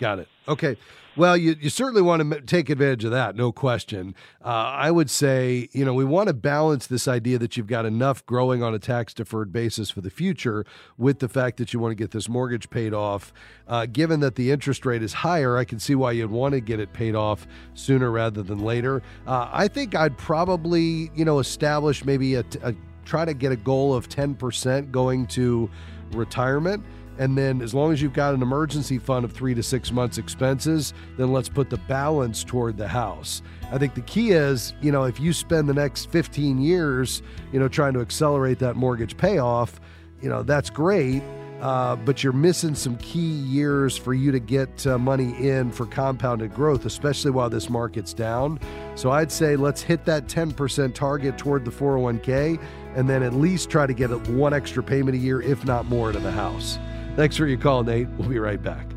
Got 0.00 0.20
it. 0.20 0.28
Okay. 0.48 0.76
Well, 1.16 1.36
you, 1.36 1.54
you 1.60 1.70
certainly 1.70 2.02
want 2.02 2.28
to 2.28 2.40
take 2.40 2.68
advantage 2.68 3.04
of 3.04 3.12
that, 3.12 3.36
no 3.36 3.52
question. 3.52 4.16
Uh, 4.44 4.48
I 4.48 4.90
would 4.90 5.08
say, 5.08 5.68
you 5.70 5.84
know, 5.84 5.94
we 5.94 6.04
want 6.04 6.26
to 6.26 6.34
balance 6.34 6.88
this 6.88 7.06
idea 7.06 7.38
that 7.38 7.56
you've 7.56 7.68
got 7.68 7.86
enough 7.86 8.26
growing 8.26 8.64
on 8.64 8.74
a 8.74 8.80
tax 8.80 9.14
deferred 9.14 9.52
basis 9.52 9.90
for 9.90 10.00
the 10.00 10.10
future 10.10 10.66
with 10.98 11.20
the 11.20 11.28
fact 11.28 11.58
that 11.58 11.72
you 11.72 11.78
want 11.78 11.92
to 11.92 11.94
get 11.94 12.10
this 12.10 12.28
mortgage 12.28 12.68
paid 12.68 12.92
off. 12.92 13.32
Uh, 13.68 13.86
given 13.86 14.18
that 14.20 14.34
the 14.34 14.50
interest 14.50 14.84
rate 14.84 15.04
is 15.04 15.12
higher, 15.12 15.56
I 15.56 15.64
can 15.64 15.78
see 15.78 15.94
why 15.94 16.10
you'd 16.12 16.32
want 16.32 16.52
to 16.54 16.60
get 16.60 16.80
it 16.80 16.92
paid 16.92 17.14
off 17.14 17.46
sooner 17.74 18.10
rather 18.10 18.42
than 18.42 18.58
later. 18.58 19.00
Uh, 19.24 19.48
I 19.52 19.68
think 19.68 19.94
I'd 19.94 20.18
probably, 20.18 21.12
you 21.14 21.24
know, 21.24 21.38
establish 21.38 22.04
maybe 22.04 22.34
a, 22.34 22.44
a 22.62 22.74
try 23.04 23.24
to 23.24 23.34
get 23.34 23.52
a 23.52 23.56
goal 23.56 23.94
of 23.94 24.08
10% 24.08 24.90
going 24.90 25.28
to 25.28 25.70
retirement 26.10 26.84
and 27.18 27.36
then, 27.38 27.62
as 27.62 27.74
long 27.74 27.92
as 27.92 28.02
you've 28.02 28.12
got 28.12 28.34
an 28.34 28.42
emergency 28.42 28.98
fund 28.98 29.24
of 29.24 29.32
three 29.32 29.54
to 29.54 29.62
six 29.62 29.92
months' 29.92 30.18
expenses, 30.18 30.92
then 31.16 31.32
let's 31.32 31.48
put 31.48 31.70
the 31.70 31.76
balance 31.76 32.42
toward 32.42 32.76
the 32.76 32.88
house. 32.88 33.42
I 33.70 33.78
think 33.78 33.94
the 33.94 34.02
key 34.02 34.32
is, 34.32 34.74
you 34.80 34.92
know, 34.92 35.04
if 35.04 35.20
you 35.20 35.32
spend 35.32 35.68
the 35.68 35.74
next 35.74 36.10
15 36.10 36.60
years, 36.60 37.22
you 37.52 37.60
know, 37.60 37.68
trying 37.68 37.94
to 37.94 38.00
accelerate 38.00 38.58
that 38.60 38.76
mortgage 38.76 39.16
payoff, 39.16 39.80
you 40.20 40.28
know, 40.28 40.42
that's 40.42 40.70
great. 40.70 41.22
Uh, 41.60 41.96
but 41.96 42.22
you're 42.22 42.32
missing 42.32 42.74
some 42.74 42.96
key 42.98 43.20
years 43.20 43.96
for 43.96 44.12
you 44.12 44.30
to 44.30 44.38
get 44.38 44.86
uh, 44.86 44.98
money 44.98 45.34
in 45.48 45.70
for 45.70 45.86
compounded 45.86 46.52
growth, 46.52 46.84
especially 46.84 47.30
while 47.30 47.48
this 47.48 47.70
market's 47.70 48.12
down. 48.12 48.60
So 48.96 49.10
I'd 49.10 49.32
say 49.32 49.56
let's 49.56 49.80
hit 49.80 50.04
that 50.04 50.26
10% 50.26 50.94
target 50.94 51.38
toward 51.38 51.64
the 51.64 51.70
401k 51.70 52.60
and 52.96 53.08
then 53.08 53.22
at 53.22 53.32
least 53.32 53.70
try 53.70 53.86
to 53.86 53.94
get 53.94 54.10
one 54.28 54.52
extra 54.52 54.82
payment 54.82 55.16
a 55.16 55.18
year, 55.18 55.40
if 55.40 55.64
not 55.64 55.86
more, 55.86 56.12
to 56.12 56.18
the 56.18 56.30
house. 56.30 56.78
Thanks 57.16 57.36
for 57.36 57.46
your 57.46 57.58
call, 57.58 57.84
Nate. 57.84 58.08
We'll 58.18 58.28
be 58.28 58.38
right 58.38 58.60
back. 58.60 58.88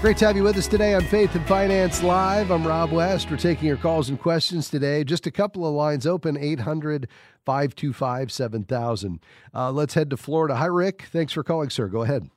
Great 0.00 0.18
to 0.18 0.26
have 0.26 0.36
you 0.36 0.42
with 0.42 0.58
us 0.58 0.66
today 0.66 0.92
on 0.92 1.02
Faith 1.02 1.34
and 1.34 1.46
Finance 1.46 2.02
Live. 2.02 2.50
I'm 2.50 2.66
Rob 2.66 2.92
West. 2.92 3.30
We're 3.30 3.38
taking 3.38 3.66
your 3.66 3.78
calls 3.78 4.10
and 4.10 4.20
questions 4.20 4.68
today. 4.68 5.02
Just 5.02 5.26
a 5.26 5.30
couple 5.30 5.66
of 5.66 5.72
lines 5.72 6.06
open 6.06 6.36
800 6.36 7.08
525 7.46 8.30
7000. 8.30 9.20
Uh, 9.54 9.70
let's 9.70 9.94
head 9.94 10.10
to 10.10 10.18
Florida. 10.18 10.56
Hi, 10.56 10.66
Rick. 10.66 11.08
Thanks 11.10 11.32
for 11.32 11.42
calling, 11.42 11.70
sir. 11.70 11.88
Go 11.88 12.02
ahead. 12.02 12.28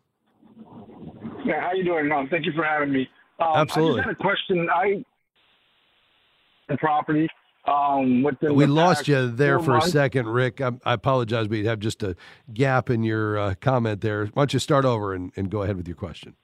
Yeah, 1.46 1.62
how 1.62 1.74
you 1.74 1.84
doing? 1.84 2.08
No, 2.08 2.26
thank 2.30 2.46
you 2.46 2.54
for 2.54 2.64
having 2.64 2.92
me. 2.92 3.10
Um, 3.40 3.56
Absolutely. 3.56 4.02
I 4.02 4.04
just 4.04 4.08
had 4.08 4.14
a 4.14 4.24
question. 4.24 4.70
I 4.70 5.04
property 6.78 7.30
um, 7.68 8.24
we 8.24 8.66
lost 8.66 9.10
you 9.10 9.30
there 9.30 9.60
for 9.60 9.72
months. 9.72 9.88
a 9.88 9.92
second, 9.92 10.28
Rick. 10.28 10.62
I, 10.62 10.72
I, 10.86 10.94
apologize. 10.94 11.50
We 11.50 11.66
have 11.66 11.80
just 11.80 12.02
a 12.02 12.16
gap 12.54 12.90
in 12.90 13.04
your 13.04 13.38
uh, 13.38 13.56
comment 13.60 14.00
there. 14.00 14.28
Why 14.28 14.42
don't 14.42 14.54
you 14.54 14.60
start 14.60 14.86
over 14.86 15.14
and, 15.14 15.34
and, 15.36 15.50
go 15.50 15.64
ahead 15.64 15.76
with 15.76 15.86
your 15.86 15.98
question? 15.98 16.36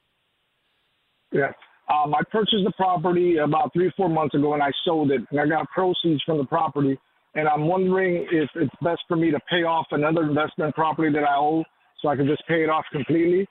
Yeah. 1.31 1.53
Um, 1.89 2.13
I 2.13 2.21
purchased 2.29 2.65
the 2.65 2.73
property 2.75 3.37
about 3.37 3.71
three, 3.71 3.87
or 3.87 3.93
four 3.95 4.09
months 4.09 4.35
ago, 4.35 4.53
and 4.53 4.61
I 4.61 4.71
sold 4.83 5.11
it, 5.11 5.21
and 5.31 5.39
I 5.39 5.47
got 5.47 5.69
proceeds 5.69 6.21
from 6.23 6.39
the 6.39 6.45
property. 6.45 6.99
And 7.35 7.47
I'm 7.47 7.67
wondering 7.67 8.27
if 8.29 8.49
it's 8.55 8.75
best 8.81 9.01
for 9.07 9.15
me 9.15 9.31
to 9.31 9.39
pay 9.49 9.63
off 9.63 9.87
another 9.91 10.23
investment 10.23 10.75
property 10.75 11.11
that 11.13 11.23
I 11.23 11.37
owe, 11.37 11.63
so 12.01 12.09
I 12.09 12.17
can 12.17 12.27
just 12.27 12.43
pay 12.49 12.63
it 12.63 12.69
off 12.69 12.83
completely, 12.91 13.47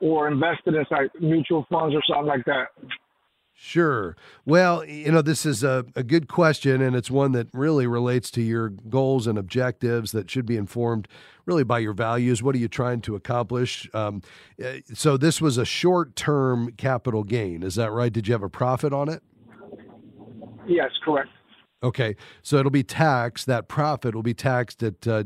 or 0.00 0.28
invest 0.28 0.60
it 0.66 0.74
in 0.74 0.84
like 0.92 1.10
mutual 1.20 1.66
funds 1.70 1.94
or 1.94 2.02
something 2.06 2.26
like 2.26 2.44
that. 2.46 2.68
Sure. 3.62 4.16
Well, 4.46 4.86
you 4.86 5.12
know, 5.12 5.20
this 5.20 5.44
is 5.44 5.62
a, 5.62 5.84
a 5.94 6.02
good 6.02 6.28
question, 6.28 6.80
and 6.80 6.96
it's 6.96 7.10
one 7.10 7.32
that 7.32 7.46
really 7.52 7.86
relates 7.86 8.30
to 8.30 8.40
your 8.40 8.70
goals 8.70 9.26
and 9.26 9.38
objectives 9.38 10.12
that 10.12 10.30
should 10.30 10.46
be 10.46 10.56
informed 10.56 11.06
really 11.44 11.62
by 11.62 11.78
your 11.80 11.92
values. 11.92 12.42
What 12.42 12.54
are 12.54 12.58
you 12.58 12.68
trying 12.68 13.02
to 13.02 13.14
accomplish? 13.16 13.86
Um, 13.92 14.22
eh, 14.58 14.80
so, 14.94 15.18
this 15.18 15.42
was 15.42 15.58
a 15.58 15.66
short 15.66 16.16
term 16.16 16.72
capital 16.78 17.22
gain. 17.22 17.62
Is 17.62 17.74
that 17.74 17.92
right? 17.92 18.10
Did 18.10 18.26
you 18.26 18.32
have 18.32 18.42
a 18.42 18.48
profit 18.48 18.94
on 18.94 19.10
it? 19.10 19.22
Yes, 20.66 20.90
correct. 21.04 21.28
Okay. 21.82 22.16
So, 22.42 22.56
it'll 22.56 22.70
be 22.70 22.82
taxed, 22.82 23.46
that 23.46 23.68
profit 23.68 24.14
will 24.14 24.22
be 24.22 24.34
taxed 24.34 24.82
at 24.82 25.06
uh, 25.06 25.24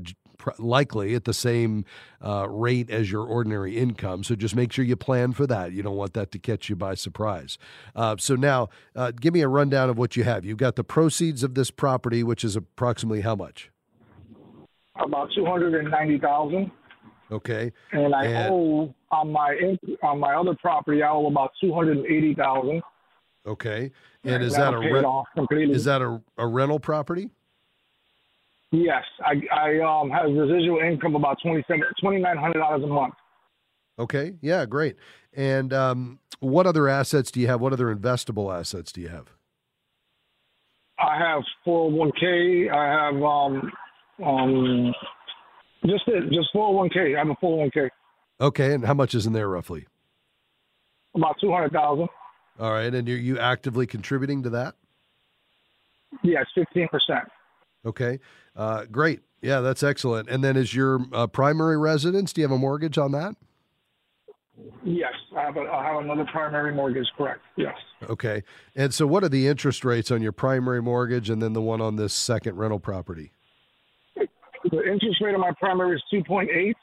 likely 0.58 1.14
at 1.14 1.24
the 1.24 1.32
same 1.32 1.84
uh, 2.24 2.48
rate 2.48 2.90
as 2.90 3.10
your 3.10 3.24
ordinary 3.24 3.76
income. 3.76 4.24
So 4.24 4.34
just 4.34 4.54
make 4.54 4.72
sure 4.72 4.84
you 4.84 4.96
plan 4.96 5.32
for 5.32 5.46
that. 5.46 5.72
You 5.72 5.82
don't 5.82 5.96
want 5.96 6.14
that 6.14 6.30
to 6.32 6.38
catch 6.38 6.68
you 6.68 6.76
by 6.76 6.94
surprise. 6.94 7.58
Uh, 7.94 8.16
so 8.18 8.34
now, 8.34 8.68
uh, 8.96 9.12
give 9.12 9.34
me 9.34 9.40
a 9.40 9.48
rundown 9.48 9.90
of 9.90 9.98
what 9.98 10.16
you 10.16 10.24
have. 10.24 10.44
You've 10.44 10.58
got 10.58 10.76
the 10.76 10.84
proceeds 10.84 11.42
of 11.42 11.54
this 11.54 11.70
property, 11.70 12.22
which 12.22 12.44
is 12.44 12.56
approximately 12.56 13.22
how 13.22 13.34
much? 13.34 13.70
About 14.96 15.28
two 15.34 15.44
hundred 15.44 15.74
and 15.74 15.90
ninety 15.90 16.18
thousand. 16.18 16.70
Okay. 17.32 17.72
And 17.92 18.14
I 18.14 18.26
and, 18.26 18.52
owe 18.52 18.94
on 19.10 19.32
my 19.32 19.76
on 20.02 20.20
my 20.20 20.34
other 20.34 20.54
property, 20.60 21.02
I 21.02 21.10
owe 21.10 21.26
about 21.26 21.52
two 21.60 21.74
hundred 21.74 21.98
and 21.98 22.06
eighty 22.06 22.34
thousand. 22.34 22.82
Okay. 23.46 23.90
And, 24.22 24.34
and 24.34 24.44
is 24.44 24.54
that 24.54 24.72
a 24.72 24.78
rent? 24.78 25.70
Is 25.70 25.84
that 25.84 26.00
a, 26.00 26.20
a 26.38 26.46
rental 26.46 26.78
property? 26.78 27.30
Yes, 28.74 29.04
I 29.24 29.34
I 29.54 29.78
um 29.80 30.10
have 30.10 30.26
residual 30.32 30.80
income 30.80 31.14
about 31.14 31.38
twenty 31.40 31.62
seven 31.68 31.84
twenty 32.00 32.20
nine 32.20 32.36
hundred 32.36 32.58
dollars 32.58 32.82
a 32.82 32.88
month. 32.88 33.14
Okay, 34.00 34.32
yeah, 34.40 34.66
great. 34.66 34.96
And 35.32 35.72
um, 35.72 36.18
what 36.40 36.66
other 36.66 36.88
assets 36.88 37.30
do 37.30 37.38
you 37.38 37.46
have? 37.46 37.60
What 37.60 37.72
other 37.72 37.94
investable 37.94 38.52
assets 38.52 38.90
do 38.90 39.00
you 39.00 39.08
have? 39.08 39.28
I 40.98 41.16
have 41.18 41.42
401k. 41.64 42.72
I 42.72 43.04
have 43.04 43.22
um 43.22 43.72
um 44.24 44.94
just 45.86 46.08
it, 46.08 46.24
just 46.32 46.48
401k. 46.52 47.14
I 47.14 47.18
have 47.18 47.28
a 47.28 47.36
four 47.40 47.58
hundred 47.58 47.60
one 47.60 47.70
k. 47.70 47.90
Okay, 48.40 48.74
and 48.74 48.84
how 48.84 48.94
much 48.94 49.14
is 49.14 49.24
in 49.24 49.32
there 49.32 49.48
roughly? 49.48 49.86
About 51.14 51.36
two 51.40 51.52
hundred 51.52 51.72
thousand. 51.72 52.08
All 52.58 52.72
right, 52.72 52.92
and 52.92 53.08
are 53.08 53.12
you 53.12 53.38
actively 53.38 53.86
contributing 53.86 54.42
to 54.42 54.50
that? 54.50 54.74
Yes, 56.24 56.46
fifteen 56.56 56.88
percent. 56.88 57.28
Okay, 57.86 58.20
uh, 58.56 58.84
great. 58.90 59.20
Yeah, 59.42 59.60
that's 59.60 59.82
excellent. 59.82 60.28
And 60.30 60.42
then, 60.42 60.56
is 60.56 60.74
your 60.74 61.00
uh, 61.12 61.26
primary 61.26 61.76
residence? 61.76 62.32
Do 62.32 62.40
you 62.40 62.46
have 62.46 62.54
a 62.54 62.58
mortgage 62.58 62.96
on 62.96 63.12
that? 63.12 63.36
Yes, 64.84 65.12
I 65.36 65.42
have, 65.42 65.56
a, 65.56 65.60
I 65.60 65.84
have 65.84 66.02
another 66.02 66.24
primary 66.32 66.72
mortgage. 66.74 67.06
Correct. 67.16 67.40
Yes. 67.56 67.74
Okay. 68.04 68.42
And 68.76 68.94
so, 68.94 69.06
what 69.06 69.24
are 69.24 69.28
the 69.28 69.48
interest 69.48 69.84
rates 69.84 70.10
on 70.10 70.22
your 70.22 70.32
primary 70.32 70.80
mortgage, 70.80 71.28
and 71.28 71.42
then 71.42 71.52
the 71.52 71.60
one 71.60 71.80
on 71.80 71.96
this 71.96 72.14
second 72.14 72.56
rental 72.56 72.78
property? 72.78 73.32
The 74.16 74.82
interest 74.90 75.20
rate 75.20 75.34
on 75.34 75.40
my 75.40 75.52
primary 75.60 75.96
is 75.96 76.02
two 76.10 76.24
point 76.24 76.48
eight. 76.50 76.76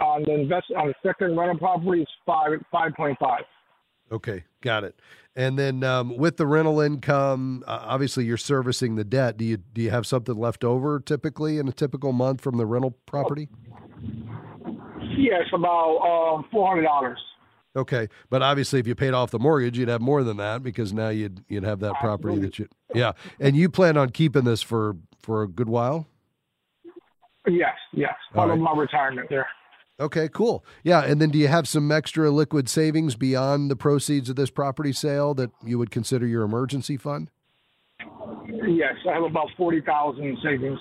On 0.00 0.22
the 0.24 0.34
invest 0.34 0.66
on 0.76 0.88
the 0.88 0.94
second 1.04 1.36
rental 1.36 1.58
property 1.58 2.02
is 2.02 2.08
five 2.26 2.50
five 2.72 2.94
point 2.96 3.16
five. 3.20 3.42
Okay, 4.10 4.44
got 4.60 4.84
it. 4.84 4.98
And 5.36 5.58
then 5.58 5.84
um, 5.84 6.16
with 6.16 6.36
the 6.36 6.46
rental 6.46 6.80
income, 6.80 7.62
uh, 7.66 7.78
obviously 7.82 8.24
you're 8.24 8.36
servicing 8.36 8.96
the 8.96 9.04
debt. 9.04 9.36
Do 9.36 9.44
you 9.44 9.58
do 9.58 9.82
you 9.82 9.90
have 9.90 10.06
something 10.06 10.34
left 10.36 10.64
over 10.64 10.98
typically 10.98 11.58
in 11.58 11.68
a 11.68 11.72
typical 11.72 12.12
month 12.12 12.40
from 12.40 12.56
the 12.56 12.66
rental 12.66 12.96
property? 13.06 13.48
Yes, 15.16 15.44
about 15.52 15.98
um, 15.98 16.44
four 16.50 16.68
hundred 16.68 16.82
dollars. 16.82 17.18
Okay, 17.76 18.08
but 18.30 18.42
obviously, 18.42 18.80
if 18.80 18.88
you 18.88 18.96
paid 18.96 19.14
off 19.14 19.30
the 19.30 19.38
mortgage, 19.38 19.78
you'd 19.78 19.88
have 19.88 20.00
more 20.00 20.24
than 20.24 20.38
that 20.38 20.62
because 20.62 20.92
now 20.92 21.10
you'd 21.10 21.44
you'd 21.48 21.64
have 21.64 21.80
that 21.80 21.94
property 22.00 22.38
that 22.40 22.58
you 22.58 22.68
yeah. 22.94 23.12
And 23.38 23.56
you 23.56 23.68
plan 23.68 23.96
on 23.96 24.10
keeping 24.10 24.44
this 24.44 24.62
for 24.62 24.96
for 25.20 25.42
a 25.42 25.48
good 25.48 25.68
while. 25.68 26.08
Yes, 27.46 27.76
yes, 27.92 28.14
part 28.34 28.48
right. 28.48 28.54
of 28.54 28.60
my 28.60 28.74
retirement 28.74 29.28
there. 29.30 29.46
Okay, 30.00 30.28
cool. 30.28 30.64
Yeah, 30.84 31.02
and 31.04 31.20
then 31.20 31.30
do 31.30 31.38
you 31.38 31.48
have 31.48 31.66
some 31.66 31.90
extra 31.90 32.30
liquid 32.30 32.68
savings 32.68 33.16
beyond 33.16 33.70
the 33.70 33.76
proceeds 33.76 34.30
of 34.30 34.36
this 34.36 34.50
property 34.50 34.92
sale 34.92 35.34
that 35.34 35.50
you 35.64 35.76
would 35.78 35.90
consider 35.90 36.26
your 36.26 36.44
emergency 36.44 36.96
fund? 36.96 37.30
Yes, 38.46 38.94
I 39.08 39.14
have 39.14 39.24
about 39.24 39.48
40,000 39.56 40.38
savings. 40.42 40.78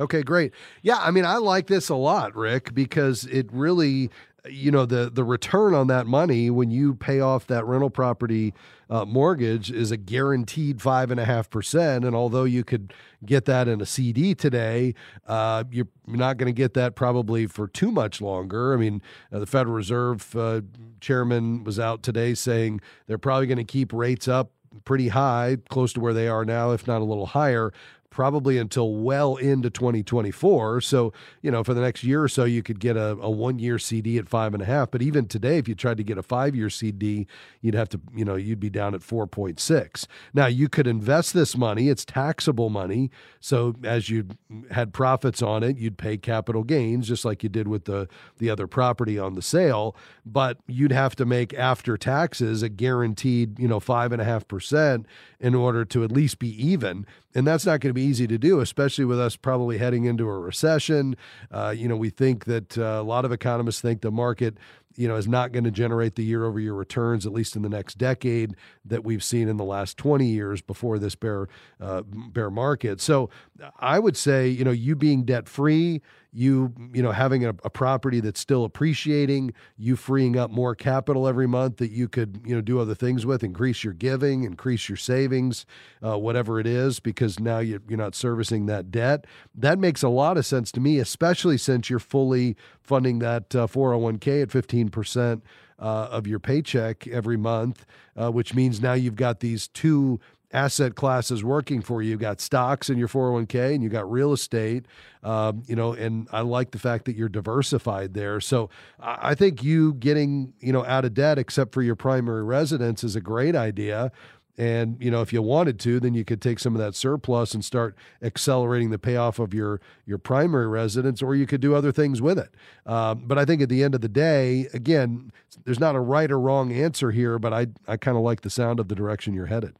Okay, 0.00 0.22
great. 0.22 0.52
Yeah, 0.82 0.98
I 0.98 1.10
mean, 1.10 1.24
I 1.24 1.38
like 1.38 1.66
this 1.66 1.88
a 1.88 1.96
lot, 1.96 2.36
Rick, 2.36 2.72
because 2.74 3.24
it 3.24 3.48
really 3.52 4.10
you 4.48 4.70
know 4.70 4.86
the 4.86 5.10
the 5.10 5.24
return 5.24 5.74
on 5.74 5.88
that 5.88 6.06
money 6.06 6.50
when 6.50 6.70
you 6.70 6.94
pay 6.94 7.20
off 7.20 7.46
that 7.48 7.64
rental 7.66 7.90
property 7.90 8.54
uh, 8.88 9.04
mortgage 9.04 9.70
is 9.70 9.90
a 9.90 9.96
guaranteed 9.96 10.80
five 10.80 11.10
and 11.10 11.20
a 11.20 11.24
half 11.24 11.50
percent. 11.50 12.04
And 12.04 12.14
although 12.14 12.44
you 12.44 12.64
could 12.64 12.92
get 13.24 13.44
that 13.46 13.68
in 13.68 13.80
a 13.80 13.86
cd 13.86 14.34
today 14.34 14.94
uh, 15.26 15.64
you're 15.70 15.88
not 16.06 16.36
going 16.36 16.46
to 16.46 16.56
get 16.56 16.74
that 16.74 16.94
probably 16.94 17.46
for 17.46 17.66
too 17.68 17.90
much 17.90 18.20
longer. 18.20 18.72
I 18.72 18.76
mean 18.76 19.02
uh, 19.32 19.40
the 19.40 19.46
federal 19.46 19.74
reserve 19.74 20.34
uh, 20.36 20.62
chairman 21.00 21.64
was 21.64 21.78
out 21.78 22.02
today 22.02 22.34
saying 22.34 22.80
they're 23.06 23.18
probably 23.18 23.46
going 23.46 23.58
to 23.58 23.64
keep 23.64 23.92
rates 23.92 24.28
up 24.28 24.52
pretty 24.84 25.08
high, 25.08 25.56
close 25.68 25.92
to 25.94 26.00
where 26.00 26.14
they 26.14 26.28
are 26.28 26.44
now, 26.44 26.70
if 26.72 26.86
not 26.86 27.00
a 27.00 27.04
little 27.04 27.26
higher, 27.26 27.72
probably 28.10 28.58
until 28.58 28.94
well 28.94 29.36
into 29.36 29.70
2024. 29.70 30.80
So, 30.80 31.12
you 31.42 31.50
know, 31.50 31.62
for 31.62 31.74
the 31.74 31.80
next 31.80 32.02
year 32.04 32.22
or 32.22 32.28
so, 32.28 32.44
you 32.44 32.62
could 32.62 32.80
get 32.80 32.96
a, 32.96 33.10
a 33.20 33.30
one 33.30 33.58
year 33.58 33.78
CD 33.78 34.18
at 34.18 34.28
five 34.28 34.54
and 34.54 34.62
a 34.62 34.66
half. 34.66 34.90
But 34.90 35.02
even 35.02 35.26
today, 35.26 35.58
if 35.58 35.68
you 35.68 35.74
tried 35.74 35.98
to 35.98 36.04
get 36.04 36.18
a 36.18 36.22
five 36.22 36.56
year 36.56 36.70
CD, 36.70 37.26
you'd 37.60 37.74
have 37.74 37.88
to, 37.90 38.00
you 38.14 38.24
know, 38.24 38.36
you'd 38.36 38.60
be 38.60 38.70
down 38.70 38.94
at 38.94 39.00
4.6. 39.00 40.06
Now, 40.32 40.46
you 40.46 40.68
could 40.68 40.86
invest 40.86 41.34
this 41.34 41.56
money, 41.56 41.88
it's 41.88 42.04
taxable 42.04 42.70
money. 42.70 43.10
So, 43.40 43.74
as 43.84 44.08
you 44.08 44.26
had 44.70 44.92
profits 44.92 45.42
on 45.42 45.62
it, 45.62 45.78
you'd 45.78 45.98
pay 45.98 46.16
capital 46.16 46.64
gains, 46.64 47.08
just 47.08 47.24
like 47.24 47.42
you 47.42 47.48
did 47.48 47.68
with 47.68 47.84
the, 47.84 48.08
the 48.38 48.50
other 48.50 48.66
property 48.66 49.18
on 49.18 49.34
the 49.34 49.42
sale. 49.42 49.94
But 50.24 50.58
you'd 50.66 50.92
have 50.92 51.14
to 51.16 51.24
make 51.24 51.54
after 51.54 51.96
taxes 51.96 52.62
a 52.62 52.68
guaranteed, 52.68 53.58
you 53.58 53.68
know, 53.68 53.80
five 53.80 54.12
and 54.12 54.20
a 54.20 54.24
half 54.24 54.48
percent 54.48 55.06
in 55.40 55.54
order 55.54 55.84
to 55.84 56.04
at 56.04 56.10
least 56.10 56.38
be 56.38 56.50
even. 56.64 57.06
And 57.34 57.46
that's 57.46 57.66
not 57.66 57.80
going 57.80 57.90
to 57.90 57.94
be 57.94 57.97
easy 58.02 58.26
to 58.26 58.38
do, 58.38 58.60
especially 58.60 59.04
with 59.04 59.20
us 59.20 59.36
probably 59.36 59.78
heading 59.78 60.04
into 60.04 60.28
a 60.28 60.38
recession. 60.38 61.16
Uh, 61.50 61.74
you 61.76 61.88
know, 61.88 61.96
we 61.96 62.10
think 62.10 62.44
that 62.46 62.78
uh, 62.78 62.82
a 62.82 63.02
lot 63.02 63.24
of 63.24 63.32
economists 63.32 63.80
think 63.80 64.00
the 64.00 64.10
market 64.10 64.56
you 64.98 65.06
know, 65.06 65.14
is 65.14 65.28
not 65.28 65.52
going 65.52 65.62
to 65.62 65.70
generate 65.70 66.16
the 66.16 66.24
year 66.24 66.44
over 66.44 66.58
year 66.58 66.74
returns, 66.74 67.24
at 67.24 67.32
least 67.32 67.54
in 67.54 67.62
the 67.62 67.68
next 67.68 67.98
decade, 67.98 68.56
that 68.84 69.04
we've 69.04 69.22
seen 69.22 69.48
in 69.48 69.56
the 69.56 69.64
last 69.64 69.96
20 69.96 70.26
years 70.26 70.60
before 70.60 70.98
this 70.98 71.14
bear, 71.14 71.46
uh, 71.80 72.02
bear 72.02 72.50
market. 72.50 73.00
So 73.00 73.30
I 73.78 74.00
would 74.00 74.16
say, 74.16 74.48
you 74.48 74.64
know, 74.64 74.72
you 74.72 74.96
being 74.96 75.22
debt 75.22 75.48
free, 75.48 76.02
you 76.32 76.72
you 76.92 77.02
know 77.02 77.12
having 77.12 77.44
a, 77.44 77.50
a, 77.64 77.70
property 77.70 78.20
that's 78.20 78.40
still 78.40 78.64
appreciating 78.64 79.52
you 79.78 79.96
freeing 79.96 80.36
up 80.36 80.50
more 80.50 80.74
capital 80.74 81.26
every 81.26 81.46
month 81.46 81.78
that 81.78 81.90
you 81.90 82.06
could 82.08 82.40
you 82.44 82.54
know 82.54 82.60
do 82.60 82.78
other 82.78 82.94
things 82.94 83.24
with 83.24 83.42
increase 83.42 83.82
your 83.82 83.94
giving 83.94 84.44
increase 84.44 84.88
your 84.88 84.96
savings 84.96 85.64
uh, 86.04 86.18
whatever 86.18 86.60
it 86.60 86.66
is 86.66 87.00
because 87.00 87.40
now 87.40 87.58
you're, 87.58 87.80
you're 87.88 87.98
not 87.98 88.14
servicing 88.14 88.66
that 88.66 88.90
debt. 88.90 89.26
That 89.54 89.78
makes 89.78 90.02
a 90.02 90.08
lot 90.08 90.36
of 90.36 90.44
sense 90.44 90.70
to 90.72 90.80
me 90.80 90.98
especially 90.98 91.56
since 91.56 91.88
you're 91.88 91.98
fully 91.98 92.56
funding 92.82 93.20
that 93.20 93.54
uh, 93.54 93.66
401k 93.66 94.42
at 94.42 94.48
15% 94.48 95.42
uh, 95.78 95.82
of 95.82 96.26
your 96.26 96.40
paycheck 96.40 97.06
every 97.08 97.36
month 97.36 97.86
uh, 98.16 98.30
which 98.30 98.54
means 98.54 98.80
now 98.80 98.92
you've 98.92 99.16
got 99.16 99.40
these 99.40 99.68
two 99.68 100.20
asset 100.52 100.94
classes 100.94 101.44
working 101.44 101.82
for 101.82 102.02
you. 102.02 102.10
You've 102.10 102.20
got 102.20 102.40
stocks 102.40 102.88
in 102.88 102.98
your 102.98 103.08
401k 103.08 103.74
and 103.74 103.82
you 103.82 103.88
got 103.88 104.10
real 104.10 104.32
estate, 104.32 104.86
um, 105.22 105.62
you 105.66 105.76
know, 105.76 105.92
and 105.92 106.28
I 106.32 106.40
like 106.40 106.70
the 106.70 106.78
fact 106.78 107.04
that 107.04 107.16
you're 107.16 107.28
diversified 107.28 108.14
there. 108.14 108.40
So 108.40 108.70
I 108.98 109.34
think 109.34 109.62
you 109.62 109.94
getting, 109.94 110.54
you 110.60 110.72
know, 110.72 110.84
out 110.86 111.04
of 111.04 111.14
debt 111.14 111.38
except 111.38 111.74
for 111.74 111.82
your 111.82 111.96
primary 111.96 112.42
residence 112.42 113.04
is 113.04 113.14
a 113.14 113.20
great 113.20 113.54
idea. 113.54 114.10
And 114.58 114.96
you 115.00 115.08
know, 115.12 115.22
if 115.22 115.32
you 115.32 115.40
wanted 115.40 115.78
to, 115.80 116.00
then 116.00 116.14
you 116.14 116.24
could 116.24 116.42
take 116.42 116.58
some 116.58 116.74
of 116.74 116.80
that 116.80 116.96
surplus 116.96 117.54
and 117.54 117.64
start 117.64 117.96
accelerating 118.20 118.90
the 118.90 118.98
payoff 118.98 119.38
of 119.38 119.54
your 119.54 119.80
your 120.04 120.18
primary 120.18 120.66
residence, 120.66 121.22
or 121.22 121.36
you 121.36 121.46
could 121.46 121.60
do 121.60 121.76
other 121.76 121.92
things 121.92 122.20
with 122.20 122.40
it. 122.40 122.52
Um, 122.84 123.22
but 123.24 123.38
I 123.38 123.44
think 123.44 123.62
at 123.62 123.68
the 123.68 123.84
end 123.84 123.94
of 123.94 124.00
the 124.00 124.08
day, 124.08 124.66
again, 124.74 125.30
there's 125.64 125.78
not 125.78 125.94
a 125.94 126.00
right 126.00 126.28
or 126.28 126.40
wrong 126.40 126.72
answer 126.72 127.12
here. 127.12 127.38
But 127.38 127.52
I 127.52 127.68
I 127.86 127.96
kind 127.96 128.16
of 128.16 128.24
like 128.24 128.40
the 128.40 128.50
sound 128.50 128.80
of 128.80 128.88
the 128.88 128.96
direction 128.96 129.32
you're 129.32 129.46
headed. 129.46 129.76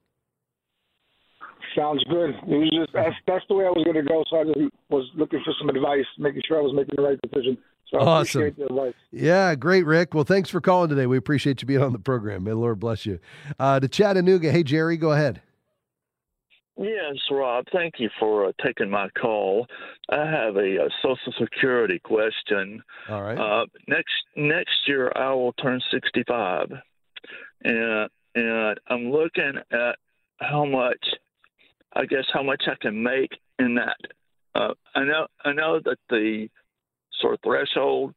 Sounds 1.79 2.03
good. 2.11 2.31
It 2.31 2.57
was 2.59 2.71
just 2.71 2.93
that's 2.93 3.15
that's 3.27 3.45
the 3.49 3.55
way 3.55 3.65
I 3.65 3.69
was 3.71 3.85
going 3.85 3.97
to 3.97 4.03
go. 4.03 4.25
So 4.29 4.41
I 4.41 4.45
just 4.45 4.59
was 4.91 5.09
looking 5.15 5.41
for 5.45 5.53
some 5.61 5.69
advice, 5.69 6.05
making 6.19 6.43
sure 6.49 6.59
I 6.59 6.63
was 6.63 6.75
making 6.75 6.95
the 6.97 7.03
right 7.03 7.19
decision. 7.23 7.57
So 7.91 7.99
I 7.99 8.03
Awesome. 8.05 8.41
appreciate 8.43 8.57
the 8.59 8.67
advice. 8.75 8.95
Yeah, 9.13 9.55
great, 9.55 9.87
Rick. 9.87 10.13
Well, 10.13 10.25
thanks 10.25 10.51
for 10.51 10.61
calling 10.61 10.91
today. 10.91 11.07
We 11.07 11.17
appreciate 11.17 11.63
you 11.63 11.67
being 11.69 11.81
on 11.83 11.93
the 11.93 11.99
program. 11.99 12.45
May 12.45 12.51
the 12.51 12.57
Lord 12.57 12.81
bless 12.81 13.07
you. 13.07 13.19
Uh, 13.61 13.79
to 13.81 13.87
Chattanooga, 13.89 14.51
hey, 14.51 14.63
Jerry, 14.63 14.97
go 14.97 15.13
ahead. 15.13 15.41
Yes, 16.77 17.17
Rob. 17.31 17.65
Thank 17.73 17.95
you 17.99 18.09
for 18.21 18.47
uh, 18.47 18.53
taking 18.65 18.89
my 18.89 19.09
call. 19.21 19.67
I 20.11 20.25
have 20.31 20.57
a, 20.57 20.85
uh 20.85 20.89
Social 21.03 21.33
Security 21.39 21.99
question. 21.99 22.83
All 23.09 23.23
right. 23.23 23.37
Uh, 23.39 23.67
next 23.89 24.13
next 24.37 24.87
year, 24.87 25.11
I 25.17 25.33
will 25.33 25.53
turn 25.55 25.81
65, 25.91 26.71
and 27.65 28.09
and 28.37 28.79
I'm 28.89 29.11
looking 29.11 29.55
at 29.73 29.97
how 30.41 30.65
much, 30.65 31.05
I 31.95 32.05
guess, 32.07 32.25
how 32.33 32.43
much 32.43 32.65
I 32.67 32.75
can 32.81 33.03
make 33.03 33.31
in 33.59 33.75
that. 33.77 33.97
Uh, 34.55 34.75
I 34.95 35.05
know 35.05 35.27
I 35.45 35.53
know 35.53 35.81
that 35.85 35.99
the 36.11 36.49
sort 37.21 37.35
of 37.35 37.41
threshold 37.45 38.15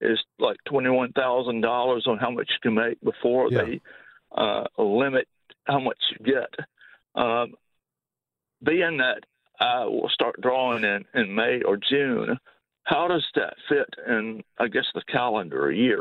is 0.00 0.18
like 0.38 0.56
twenty 0.66 0.90
one 0.90 1.12
thousand 1.12 1.60
dollars 1.60 2.04
on 2.06 2.18
how 2.18 2.30
much 2.30 2.48
you 2.50 2.58
can 2.62 2.74
make 2.74 3.00
before 3.00 3.48
Yeah. 3.50 3.62
they 3.62 3.80
uh, 4.36 4.64
limit 4.78 5.28
how 5.66 5.78
much 5.78 5.98
you 6.18 6.26
get. 6.26 6.54
Um, 7.14 7.54
being 8.64 8.98
that 8.98 9.24
I 9.60 9.84
will 9.84 10.08
start 10.12 10.40
drawing 10.40 10.84
in, 10.84 11.04
in 11.14 11.34
May 11.34 11.62
or 11.62 11.76
June, 11.76 12.38
how 12.84 13.06
does 13.08 13.24
that 13.34 13.54
fit 13.68 13.88
in, 14.08 14.42
I 14.58 14.68
guess, 14.68 14.86
the 14.94 15.02
calendar 15.10 15.70
year? 15.70 16.00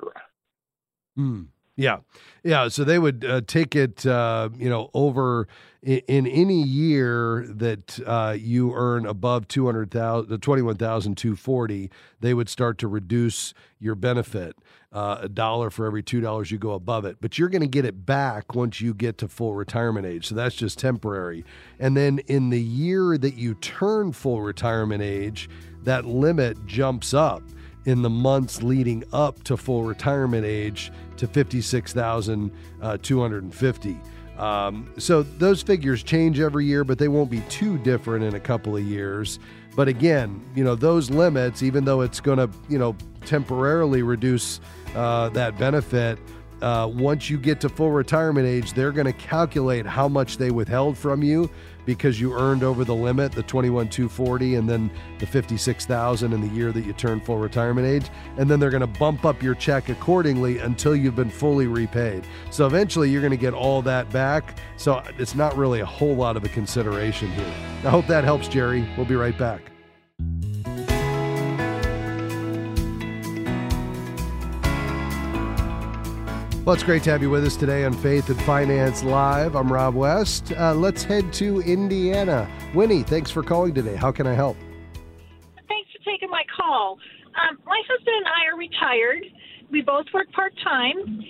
Hmm. 1.15 1.43
Yeah, 1.75 1.97
yeah. 2.43 2.67
So 2.67 2.83
they 2.83 2.99
would 2.99 3.23
uh, 3.25 3.41
take 3.47 3.75
it, 3.75 4.05
uh, 4.05 4.49
you 4.57 4.69
know, 4.69 4.89
over 4.93 5.47
in, 5.83 6.27
any 6.27 6.61
year 6.61 7.45
that 7.49 7.99
uh, 8.05 8.35
you 8.39 8.73
earn 8.75 9.05
above 9.05 9.47
two 9.47 9.65
hundred 9.65 9.91
thousand, 9.91 10.29
the 10.29 10.37
twenty 10.37 10.61
one 10.61 10.77
thousand 10.77 11.17
two 11.17 11.35
forty. 11.35 11.89
They 12.19 12.33
would 12.33 12.49
start 12.49 12.77
to 12.79 12.87
reduce 12.87 13.53
your 13.79 13.95
benefit 13.95 14.55
uh, 14.91 15.19
a 15.21 15.29
dollar 15.29 15.71
for 15.71 15.85
every 15.85 16.03
two 16.03 16.21
dollars 16.21 16.51
you 16.51 16.59
go 16.59 16.73
above 16.73 17.05
it. 17.05 17.17
But 17.19 17.39
you're 17.39 17.49
going 17.49 17.61
to 17.61 17.67
get 17.67 17.85
it 17.85 18.05
back 18.05 18.53
once 18.53 18.81
you 18.81 18.93
get 18.93 19.17
to 19.19 19.27
full 19.27 19.55
retirement 19.55 20.05
age. 20.05 20.27
So 20.27 20.35
that's 20.35 20.55
just 20.55 20.77
temporary. 20.77 21.43
And 21.79 21.97
then 21.97 22.19
in 22.27 22.51
the 22.51 22.61
year 22.61 23.17
that 23.17 23.35
you 23.35 23.55
turn 23.55 24.11
full 24.11 24.41
retirement 24.41 25.01
age, 25.01 25.49
that 25.83 26.05
limit 26.05 26.63
jumps 26.67 27.13
up 27.13 27.41
in 27.85 28.01
the 28.03 28.09
months 28.09 28.61
leading 28.61 29.03
up 29.11 29.43
to 29.43 29.57
full 29.57 29.83
retirement 29.83 30.45
age 30.45 30.91
to 31.17 31.27
56,250. 31.27 33.99
Um, 34.41 34.91
so 34.97 35.21
those 35.21 35.61
figures 35.61 36.01
change 36.01 36.39
every 36.39 36.65
year, 36.65 36.83
but 36.83 36.97
they 36.97 37.07
won't 37.07 37.29
be 37.29 37.41
too 37.41 37.77
different 37.77 38.25
in 38.25 38.33
a 38.33 38.39
couple 38.39 38.75
of 38.75 38.83
years. 38.83 39.37
But 39.75 39.87
again, 39.87 40.43
you 40.55 40.63
know, 40.63 40.73
those 40.73 41.11
limits, 41.11 41.61
even 41.61 41.85
though 41.85 42.01
it's 42.01 42.19
going 42.19 42.39
to, 42.39 42.49
you 42.67 42.79
know, 42.79 42.95
temporarily 43.25 44.01
reduce 44.01 44.59
uh, 44.95 45.29
that 45.29 45.59
benefit, 45.59 46.17
uh, 46.61 46.89
once 46.91 47.29
you 47.29 47.37
get 47.37 47.61
to 47.61 47.69
full 47.69 47.91
retirement 47.91 48.47
age, 48.47 48.73
they're 48.73 48.91
going 48.91 49.05
to 49.05 49.13
calculate 49.13 49.85
how 49.85 50.07
much 50.07 50.37
they 50.37 50.49
withheld 50.49 50.97
from 50.97 51.21
you 51.23 51.49
because 51.85 52.19
you 52.19 52.33
earned 52.33 52.63
over 52.63 52.83
the 52.83 52.95
limit, 52.95 53.31
the 53.31 53.43
21,240, 53.43 54.55
and 54.55 54.69
then 54.69 54.91
the 55.19 55.25
56,000 55.25 56.33
in 56.33 56.41
the 56.41 56.47
year 56.47 56.71
that 56.71 56.85
you 56.85 56.93
turn 56.93 57.19
full 57.21 57.37
retirement 57.37 57.87
age. 57.87 58.09
And 58.37 58.49
then 58.49 58.59
they're 58.59 58.69
going 58.69 58.81
to 58.81 58.99
bump 58.99 59.25
up 59.25 59.41
your 59.41 59.55
check 59.55 59.89
accordingly 59.89 60.59
until 60.59 60.95
you've 60.95 61.15
been 61.15 61.29
fully 61.29 61.67
repaid. 61.67 62.25
So 62.49 62.65
eventually 62.65 63.09
you're 63.09 63.21
going 63.21 63.31
to 63.31 63.37
get 63.37 63.53
all 63.53 63.81
that 63.83 64.09
back. 64.11 64.57
So 64.77 65.03
it's 65.17 65.35
not 65.35 65.55
really 65.57 65.79
a 65.79 65.85
whole 65.85 66.15
lot 66.15 66.37
of 66.37 66.43
a 66.43 66.49
consideration 66.49 67.31
here. 67.31 67.53
I 67.83 67.89
hope 67.89 68.07
that 68.07 68.23
helps, 68.23 68.47
Jerry. 68.47 68.87
We'll 68.97 69.05
be 69.05 69.15
right 69.15 69.37
back. 69.37 69.71
Well, 76.63 76.75
it's 76.75 76.83
great 76.83 77.01
to 77.03 77.09
have 77.09 77.23
you 77.23 77.31
with 77.31 77.43
us 77.43 77.55
today 77.55 77.85
on 77.85 77.93
Faith 77.93 78.29
and 78.29 78.39
Finance 78.43 79.01
Live. 79.01 79.55
I'm 79.55 79.73
Rob 79.73 79.95
West. 79.95 80.51
Uh, 80.51 80.75
let's 80.75 81.01
head 81.01 81.33
to 81.33 81.59
Indiana. 81.61 82.47
Winnie, 82.75 83.01
thanks 83.01 83.31
for 83.31 83.41
calling 83.41 83.73
today. 83.73 83.95
How 83.95 84.11
can 84.11 84.27
I 84.27 84.35
help? 84.35 84.55
Thanks 85.67 85.89
for 85.89 86.05
taking 86.05 86.29
my 86.29 86.43
call. 86.55 86.99
Um, 87.33 87.57
my 87.65 87.81
husband 87.89 88.15
and 88.15 88.27
I 88.27 88.53
are 88.53 88.57
retired. 88.59 89.25
We 89.71 89.81
both 89.81 90.05
work 90.13 90.31
part 90.33 90.53
time, 90.63 91.23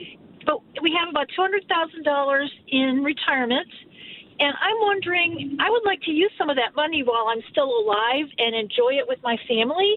but 0.45 0.59
we 0.83 0.91
have 0.99 1.07
about 1.07 1.27
two 1.33 1.41
hundred 1.41 1.63
thousand 1.69 2.03
dollars 2.03 2.51
in 2.67 3.01
retirement. 3.01 3.71
And 4.37 4.53
I'm 4.59 4.81
wondering, 4.81 5.55
I 5.61 5.69
would 5.69 5.85
like 5.85 6.01
to 6.01 6.11
use 6.11 6.31
some 6.37 6.49
of 6.49 6.57
that 6.57 6.75
money 6.75 7.03
while 7.03 7.27
I'm 7.29 7.41
still 7.51 7.71
alive 7.71 8.25
and 8.37 8.53
enjoy 8.53 8.99
it 8.99 9.07
with 9.07 9.19
my 9.23 9.37
family. 9.47 9.95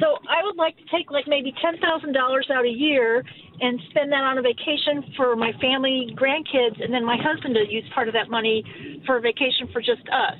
So 0.00 0.16
I 0.28 0.44
would 0.44 0.56
like 0.56 0.76
to 0.78 0.84
take 0.94 1.10
like 1.10 1.24
maybe 1.28 1.52
ten 1.60 1.78
thousand 1.80 2.12
dollars 2.12 2.48
out 2.52 2.64
a 2.64 2.70
year 2.70 3.22
and 3.60 3.78
spend 3.90 4.10
that 4.12 4.24
on 4.24 4.38
a 4.38 4.42
vacation 4.42 5.04
for 5.16 5.36
my 5.36 5.52
family, 5.60 6.14
grandkids, 6.16 6.82
and 6.82 6.92
then 6.92 7.04
my 7.04 7.16
husband 7.20 7.54
to 7.54 7.72
use 7.72 7.84
part 7.94 8.08
of 8.08 8.14
that 8.14 8.30
money 8.30 8.64
for 9.04 9.18
a 9.18 9.20
vacation 9.20 9.68
for 9.72 9.80
just 9.80 10.02
us. 10.08 10.38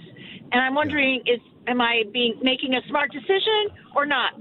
And 0.52 0.60
I'm 0.60 0.74
wondering, 0.74 1.20
is 1.26 1.40
am 1.68 1.80
I 1.80 2.04
being 2.12 2.40
making 2.42 2.74
a 2.74 2.80
smart 2.88 3.12
decision 3.12 3.76
or 3.94 4.06
not? 4.06 4.32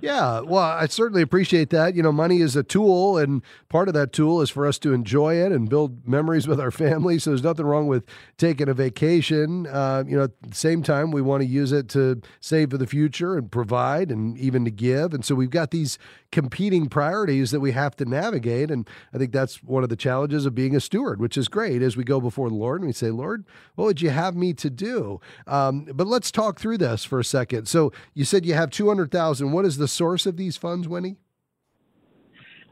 Yeah, 0.00 0.40
well, 0.40 0.62
I 0.62 0.86
certainly 0.86 1.22
appreciate 1.22 1.70
that. 1.70 1.94
You 1.94 2.02
know, 2.02 2.12
money 2.12 2.40
is 2.40 2.56
a 2.56 2.62
tool, 2.62 3.18
and 3.18 3.42
part 3.68 3.88
of 3.88 3.94
that 3.94 4.12
tool 4.12 4.40
is 4.40 4.50
for 4.50 4.66
us 4.66 4.78
to 4.80 4.92
enjoy 4.92 5.36
it 5.36 5.52
and 5.52 5.68
build 5.68 6.06
memories 6.06 6.46
with 6.46 6.60
our 6.60 6.70
family. 6.86 7.18
So 7.18 7.30
there's 7.30 7.42
nothing 7.42 7.66
wrong 7.66 7.86
with 7.86 8.04
taking 8.36 8.68
a 8.68 8.74
vacation. 8.74 9.66
Uh, 9.66 10.04
you 10.06 10.16
know, 10.16 10.24
at 10.24 10.42
the 10.42 10.54
same 10.54 10.82
time, 10.82 11.10
we 11.10 11.22
want 11.22 11.42
to 11.42 11.46
use 11.46 11.72
it 11.72 11.88
to 11.90 12.20
save 12.40 12.70
for 12.70 12.78
the 12.78 12.86
future 12.86 13.36
and 13.36 13.50
provide 13.50 14.10
and 14.10 14.36
even 14.38 14.64
to 14.64 14.70
give. 14.70 15.14
And 15.14 15.24
so 15.24 15.34
we've 15.34 15.50
got 15.50 15.70
these 15.70 15.98
competing 16.32 16.88
priorities 16.88 17.50
that 17.50 17.60
we 17.60 17.72
have 17.72 17.96
to 17.96 18.04
navigate. 18.04 18.70
And 18.70 18.88
I 19.14 19.18
think 19.18 19.32
that's 19.32 19.62
one 19.62 19.82
of 19.82 19.88
the 19.88 19.96
challenges 19.96 20.44
of 20.46 20.54
being 20.54 20.74
a 20.76 20.80
steward, 20.80 21.20
which 21.20 21.36
is 21.36 21.48
great 21.48 21.82
as 21.82 21.96
we 21.96 22.04
go 22.04 22.20
before 22.20 22.48
the 22.48 22.54
Lord 22.54 22.80
and 22.80 22.88
we 22.88 22.92
say, 22.92 23.10
Lord, 23.10 23.44
what 23.74 23.86
would 23.86 24.02
you 24.02 24.10
have 24.10 24.36
me 24.36 24.52
to 24.54 24.68
do? 24.68 25.20
Um, 25.46 25.86
but 25.94 26.06
let's 26.06 26.30
talk 26.30 26.58
through 26.58 26.78
this 26.78 27.04
for 27.04 27.18
a 27.18 27.24
second. 27.24 27.66
So 27.66 27.92
you 28.14 28.24
said 28.24 28.44
you 28.44 28.54
have 28.54 28.70
200,000. 28.70 29.52
What 29.52 29.64
is 29.64 29.76
the 29.76 29.85
source 29.88 30.26
of 30.26 30.36
these 30.36 30.56
funds, 30.56 30.88
Winnie? 30.88 31.16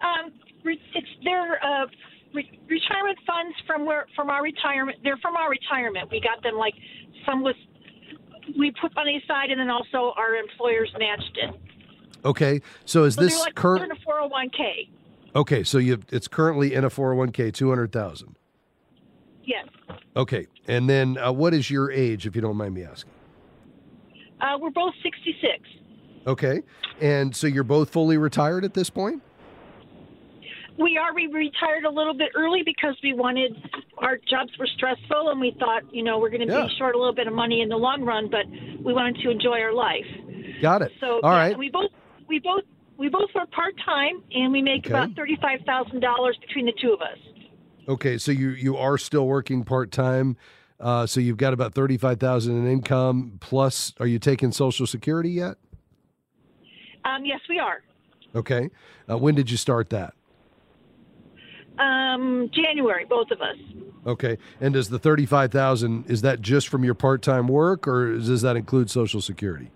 Um, 0.02 0.32
it's 0.64 1.06
their 1.24 1.64
uh, 1.64 1.86
re- 2.34 2.60
retirement 2.68 3.18
funds 3.26 3.54
from 3.66 3.86
where 3.86 4.06
from 4.16 4.30
our 4.30 4.42
retirement. 4.42 4.98
They're 5.02 5.16
from 5.18 5.36
our 5.36 5.50
retirement. 5.50 6.10
We 6.10 6.20
got 6.20 6.42
them 6.42 6.56
like 6.56 6.74
some 7.26 7.42
was 7.42 7.54
we 8.58 8.72
put 8.80 8.94
money 8.94 9.20
aside, 9.24 9.50
and 9.50 9.58
then 9.60 9.70
also 9.70 10.12
our 10.16 10.36
employers 10.36 10.92
matched 10.98 11.38
it. 11.42 11.54
Okay. 12.24 12.60
So 12.84 13.04
is 13.04 13.14
So 13.14 13.22
this 13.22 13.38
like 13.40 13.54
current? 13.54 13.84
in 13.84 13.90
a 13.92 13.94
401k. 13.96 14.88
Okay. 15.36 15.62
So 15.64 15.78
you 15.78 16.00
it's 16.10 16.28
currently 16.28 16.74
in 16.74 16.84
a 16.84 16.90
401k, 16.90 17.52
200,000. 17.52 18.36
Yes. 19.44 19.66
Okay. 20.16 20.46
And 20.66 20.88
then 20.88 21.18
uh, 21.18 21.32
what 21.32 21.52
is 21.52 21.70
your 21.70 21.90
age, 21.90 22.26
if 22.26 22.34
you 22.34 22.40
don't 22.42 22.56
mind 22.56 22.74
me 22.74 22.84
asking? 22.84 23.12
Uh, 24.40 24.58
we're 24.58 24.70
both 24.70 24.94
66. 25.02 25.62
Okay. 26.26 26.62
And 27.00 27.34
so 27.34 27.46
you're 27.46 27.64
both 27.64 27.90
fully 27.90 28.16
retired 28.16 28.64
at 28.64 28.74
this 28.74 28.88
point? 28.90 29.22
We 30.78 30.96
are 30.98 31.14
we 31.14 31.26
retired 31.28 31.84
a 31.84 31.90
little 31.90 32.14
bit 32.14 32.30
early 32.34 32.62
because 32.64 32.96
we 33.02 33.12
wanted 33.12 33.52
our 33.98 34.16
jobs 34.28 34.50
were 34.58 34.66
stressful, 34.76 35.30
and 35.30 35.40
we 35.40 35.54
thought, 35.60 35.82
you 35.94 36.02
know, 36.02 36.18
we're 36.18 36.30
going 36.30 36.46
to 36.48 36.52
Yeah. 36.52 36.66
be 36.66 36.74
short 36.78 36.96
a 36.96 36.98
little 36.98 37.14
bit 37.14 37.28
of 37.28 37.32
money 37.32 37.60
in 37.60 37.68
the 37.68 37.76
long 37.76 38.02
run, 38.02 38.28
but 38.28 38.44
we 38.84 38.92
wanted 38.92 39.22
to 39.22 39.30
enjoy 39.30 39.60
our 39.60 39.72
life. 39.72 40.06
Got 40.60 40.82
it. 40.82 40.90
So 40.98 41.20
All 41.22 41.30
right. 41.30 41.56
we 41.56 41.70
both 41.70 41.90
we 42.28 42.40
both 42.40 42.62
we 42.96 43.08
both 43.08 43.28
work 43.36 43.50
part 43.52 43.74
time, 43.84 44.22
and 44.34 44.50
we 44.52 44.62
make 44.62 44.86
Okay. 44.86 44.90
about 44.94 45.14
thirty 45.14 45.36
five 45.40 45.60
thousand 45.64 46.00
dollars 46.00 46.36
between 46.40 46.66
the 46.66 46.72
two 46.82 46.92
of 46.92 47.00
us. 47.00 47.18
Okay. 47.88 48.18
So 48.18 48.32
you 48.32 48.50
you 48.50 48.76
are 48.76 48.98
still 48.98 49.28
working 49.28 49.62
part 49.62 49.92
time. 49.92 50.36
Uh, 50.80 51.06
so 51.06 51.20
you've 51.20 51.36
got 51.36 51.52
about 51.52 51.72
thirty 51.74 51.96
five 51.96 52.18
thousand 52.18 52.56
in 52.58 52.66
income. 52.66 53.36
Plus, 53.40 53.94
are 54.00 54.08
you 54.08 54.18
taking 54.18 54.50
Social 54.50 54.88
Security 54.88 55.30
yet? 55.30 55.54
Um, 57.04 57.24
yes, 57.24 57.40
we 57.48 57.58
are. 57.58 57.82
Okay. 58.34 58.70
Uh, 59.08 59.18
when 59.18 59.34
did 59.34 59.50
you 59.50 59.56
start 59.56 59.90
that? 59.90 60.14
Um, 61.78 62.50
January, 62.52 63.04
both 63.04 63.30
of 63.30 63.40
us. 63.40 63.56
Okay. 64.06 64.38
And 64.60 64.74
does 64.74 64.88
the 64.88 64.98
thirty 64.98 65.26
five 65.26 65.50
thousand 65.50 66.10
is 66.10 66.22
that 66.22 66.40
just 66.40 66.68
from 66.68 66.84
your 66.84 66.94
part 66.94 67.22
time 67.22 67.48
work, 67.48 67.88
or 67.88 68.12
does 68.14 68.42
that 68.42 68.56
include 68.56 68.90
Social 68.90 69.20
Security? 69.20 69.70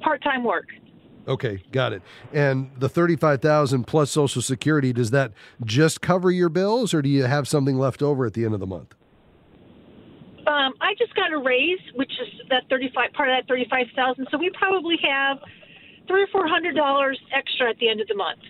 Part 0.00 0.22
time 0.22 0.44
work. 0.44 0.66
Okay, 1.26 1.62
got 1.72 1.92
it. 1.92 2.00
And 2.32 2.70
the 2.78 2.88
thirty-five 2.88 3.42
thousand 3.42 3.84
plus 3.84 4.10
Social 4.10 4.40
Security 4.40 4.94
does 4.94 5.10
that 5.10 5.32
just 5.62 6.00
cover 6.00 6.30
your 6.30 6.48
bills, 6.48 6.94
or 6.94 7.02
do 7.02 7.08
you 7.10 7.24
have 7.24 7.46
something 7.46 7.76
left 7.76 8.02
over 8.02 8.24
at 8.24 8.32
the 8.32 8.46
end 8.46 8.54
of 8.54 8.60
the 8.60 8.66
month? 8.66 8.94
Um, 10.46 10.72
I 10.80 10.94
just 10.98 11.14
got 11.14 11.30
a 11.30 11.38
raise, 11.38 11.80
which 11.96 12.12
is 12.12 12.28
that 12.48 12.62
thirty 12.70 12.90
five 12.94 13.12
part 13.12 13.28
of 13.28 13.36
that 13.36 13.46
thirty 13.46 13.66
five 13.68 13.88
thousand. 13.94 14.28
So 14.30 14.38
we 14.38 14.50
probably 14.58 14.96
have 15.02 15.38
three 16.08 16.24
or 16.24 16.26
four 16.28 16.48
hundred 16.48 16.74
dollars 16.74 17.18
extra 17.36 17.70
at 17.70 17.78
the 17.78 17.88
end 17.88 18.00
of 18.00 18.08
the 18.08 18.14
month. 18.14 18.40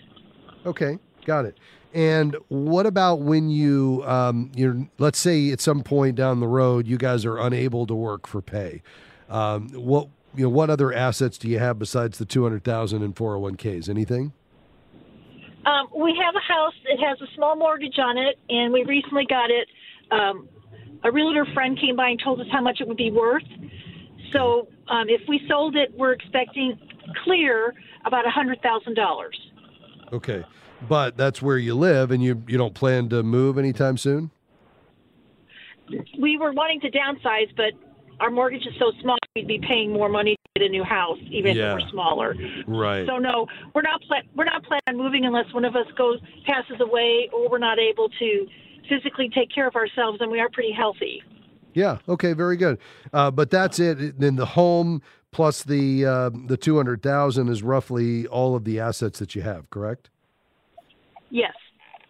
Okay, 0.65 0.99
got 1.27 1.45
it. 1.45 1.59
And 1.95 2.37
what 2.49 2.87
about 2.87 3.21
when 3.21 3.49
you, 3.49 4.03
um, 4.07 4.53
you're, 4.55 4.87
let's 4.99 5.19
say 5.19 5.51
at 5.53 5.61
some 5.61 5.83
point 5.83 6.17
down 6.17 6.39
the 6.41 6.47
road, 6.47 6.87
you 6.87 6.99
guys 6.99 7.25
are 7.25 7.39
unable 7.39 7.87
to 7.87 7.95
work 7.95 8.27
for 8.27 8.43
pay. 8.43 8.83
Um, 9.31 9.71
what 9.71 10.09
you 10.37 10.45
know, 10.45 10.51
what 10.51 10.71
other 10.71 10.93
assets 10.93 11.39
do 11.39 11.49
you 11.49 11.59
have 11.59 11.79
besides 11.79 12.19
the 12.19 12.25
200,000 12.25 13.03
in 13.03 13.15
401ks? 13.15 13.89
Anything? 13.89 14.33
Um, 15.65 15.89
we 15.97 16.17
have 16.23 16.35
a 16.37 16.53
house. 16.53 16.75
It 16.85 17.01
has 17.05 17.21
a 17.21 17.27
small 17.35 17.57
mortgage 17.57 17.99
on 17.99 18.17
it, 18.19 18.39
and 18.49 18.73
we 18.73 18.85
recently 18.85 19.27
got 19.29 19.51
it. 19.51 19.69
Um, 20.11 20.49
a 21.05 21.11
realtor 21.11 21.47
friend 21.55 21.79
came 21.79 21.97
by 21.97 22.11
and 22.11 22.21
told 22.23 22.41
us 22.41 22.47
how 22.53 22.61
much 22.61 22.81
it 22.81 22.89
would 22.89 22.97
be 22.97 23.11
worth. 23.11 23.43
So 24.33 24.69
um, 24.89 25.09
if 25.09 25.23
we 25.29 25.41
sold 25.49 25.77
it, 25.77 25.93
we're 25.97 26.13
expecting 26.13 26.79
clear 27.25 27.75
about 28.05 28.27
a 28.27 28.31
hundred 28.31 28.61
thousand 28.63 28.95
dollars. 28.95 29.39
Okay, 30.13 30.45
but 30.89 31.17
that's 31.17 31.43
where 31.43 31.59
you 31.59 31.75
live, 31.75 32.11
and 32.11 32.23
you 32.23 32.43
you 32.47 32.57
don't 32.59 32.75
plan 32.75 33.09
to 33.11 33.23
move 33.23 33.59
anytime 33.59 33.97
soon. 33.99 34.31
We 36.19 36.37
were 36.37 36.53
wanting 36.53 36.81
to 36.83 36.91
downsize, 36.91 37.49
but 37.57 37.73
our 38.21 38.31
mortgage 38.31 38.67
is 38.67 38.75
so 38.79 38.93
small, 39.01 39.17
we'd 39.35 39.47
be 39.49 39.59
paying 39.67 39.93
more 39.93 40.09
money 40.09 40.35
to 40.35 40.61
get 40.61 40.67
a 40.67 40.69
new 40.69 40.85
house, 40.85 41.19
even 41.31 41.57
Yeah. 41.57 41.75
if 41.75 41.81
it 41.81 41.85
were 41.85 41.91
smaller. 41.91 42.35
Right. 42.67 43.07
So 43.07 43.17
no, 43.19 43.47
we're 43.75 43.83
not 43.83 44.03
pla- 44.03 44.23
we're 44.35 44.45
not 44.45 44.65
planning 44.65 44.83
on 44.89 44.97
moving 44.97 45.25
unless 45.25 45.53
one 45.55 45.65
of 45.65 45.77
us 45.77 45.87
goes 45.97 46.19
passes 46.45 46.81
away 46.81 47.31
or 47.33 47.49
we're 47.49 47.59
not 47.59 47.79
able 47.79 48.09
to 48.19 48.47
physically 48.89 49.29
take 49.31 49.51
care 49.55 49.67
of 49.67 49.77
ourselves, 49.77 50.19
and 50.21 50.31
we 50.31 50.41
are 50.41 50.49
pretty 50.51 50.73
healthy. 50.73 51.23
Yeah. 51.75 51.99
Okay. 52.09 52.33
Very 52.33 52.57
good. 52.57 52.79
Uh, 53.13 53.31
but 53.31 53.51
that's 53.51 53.79
it. 53.79 54.19
Then 54.19 54.37
the 54.37 54.47
home 54.47 55.01
plus 55.31 55.63
the 55.63 56.05
uh, 56.05 56.31
the 56.47 56.57
two 56.57 56.77
hundred 56.77 57.03
thousand 57.03 57.49
is 57.49 57.63
roughly 57.63 58.27
all 58.27 58.55
of 58.55 58.65
the 58.65 58.81
assets 58.81 59.19
that 59.19 59.35
you 59.35 59.43
have. 59.43 59.69
Correct. 59.71 60.11
Yes. 61.31 61.55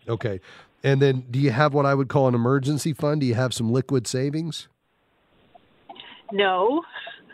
Okay. 0.09 0.41
And 0.85 1.03
then, 1.03 1.25
do 1.31 1.39
you 1.39 1.51
have 1.51 1.75
what 1.75 1.87
I 1.87 1.95
would 1.95 2.09
call 2.09 2.29
an 2.29 2.35
emergency 2.35 2.93
fund? 2.93 3.21
Do 3.21 3.27
you 3.27 3.35
have 3.35 3.53
some 3.53 3.73
liquid 3.73 4.07
savings? 4.07 4.69
No. 6.31 6.83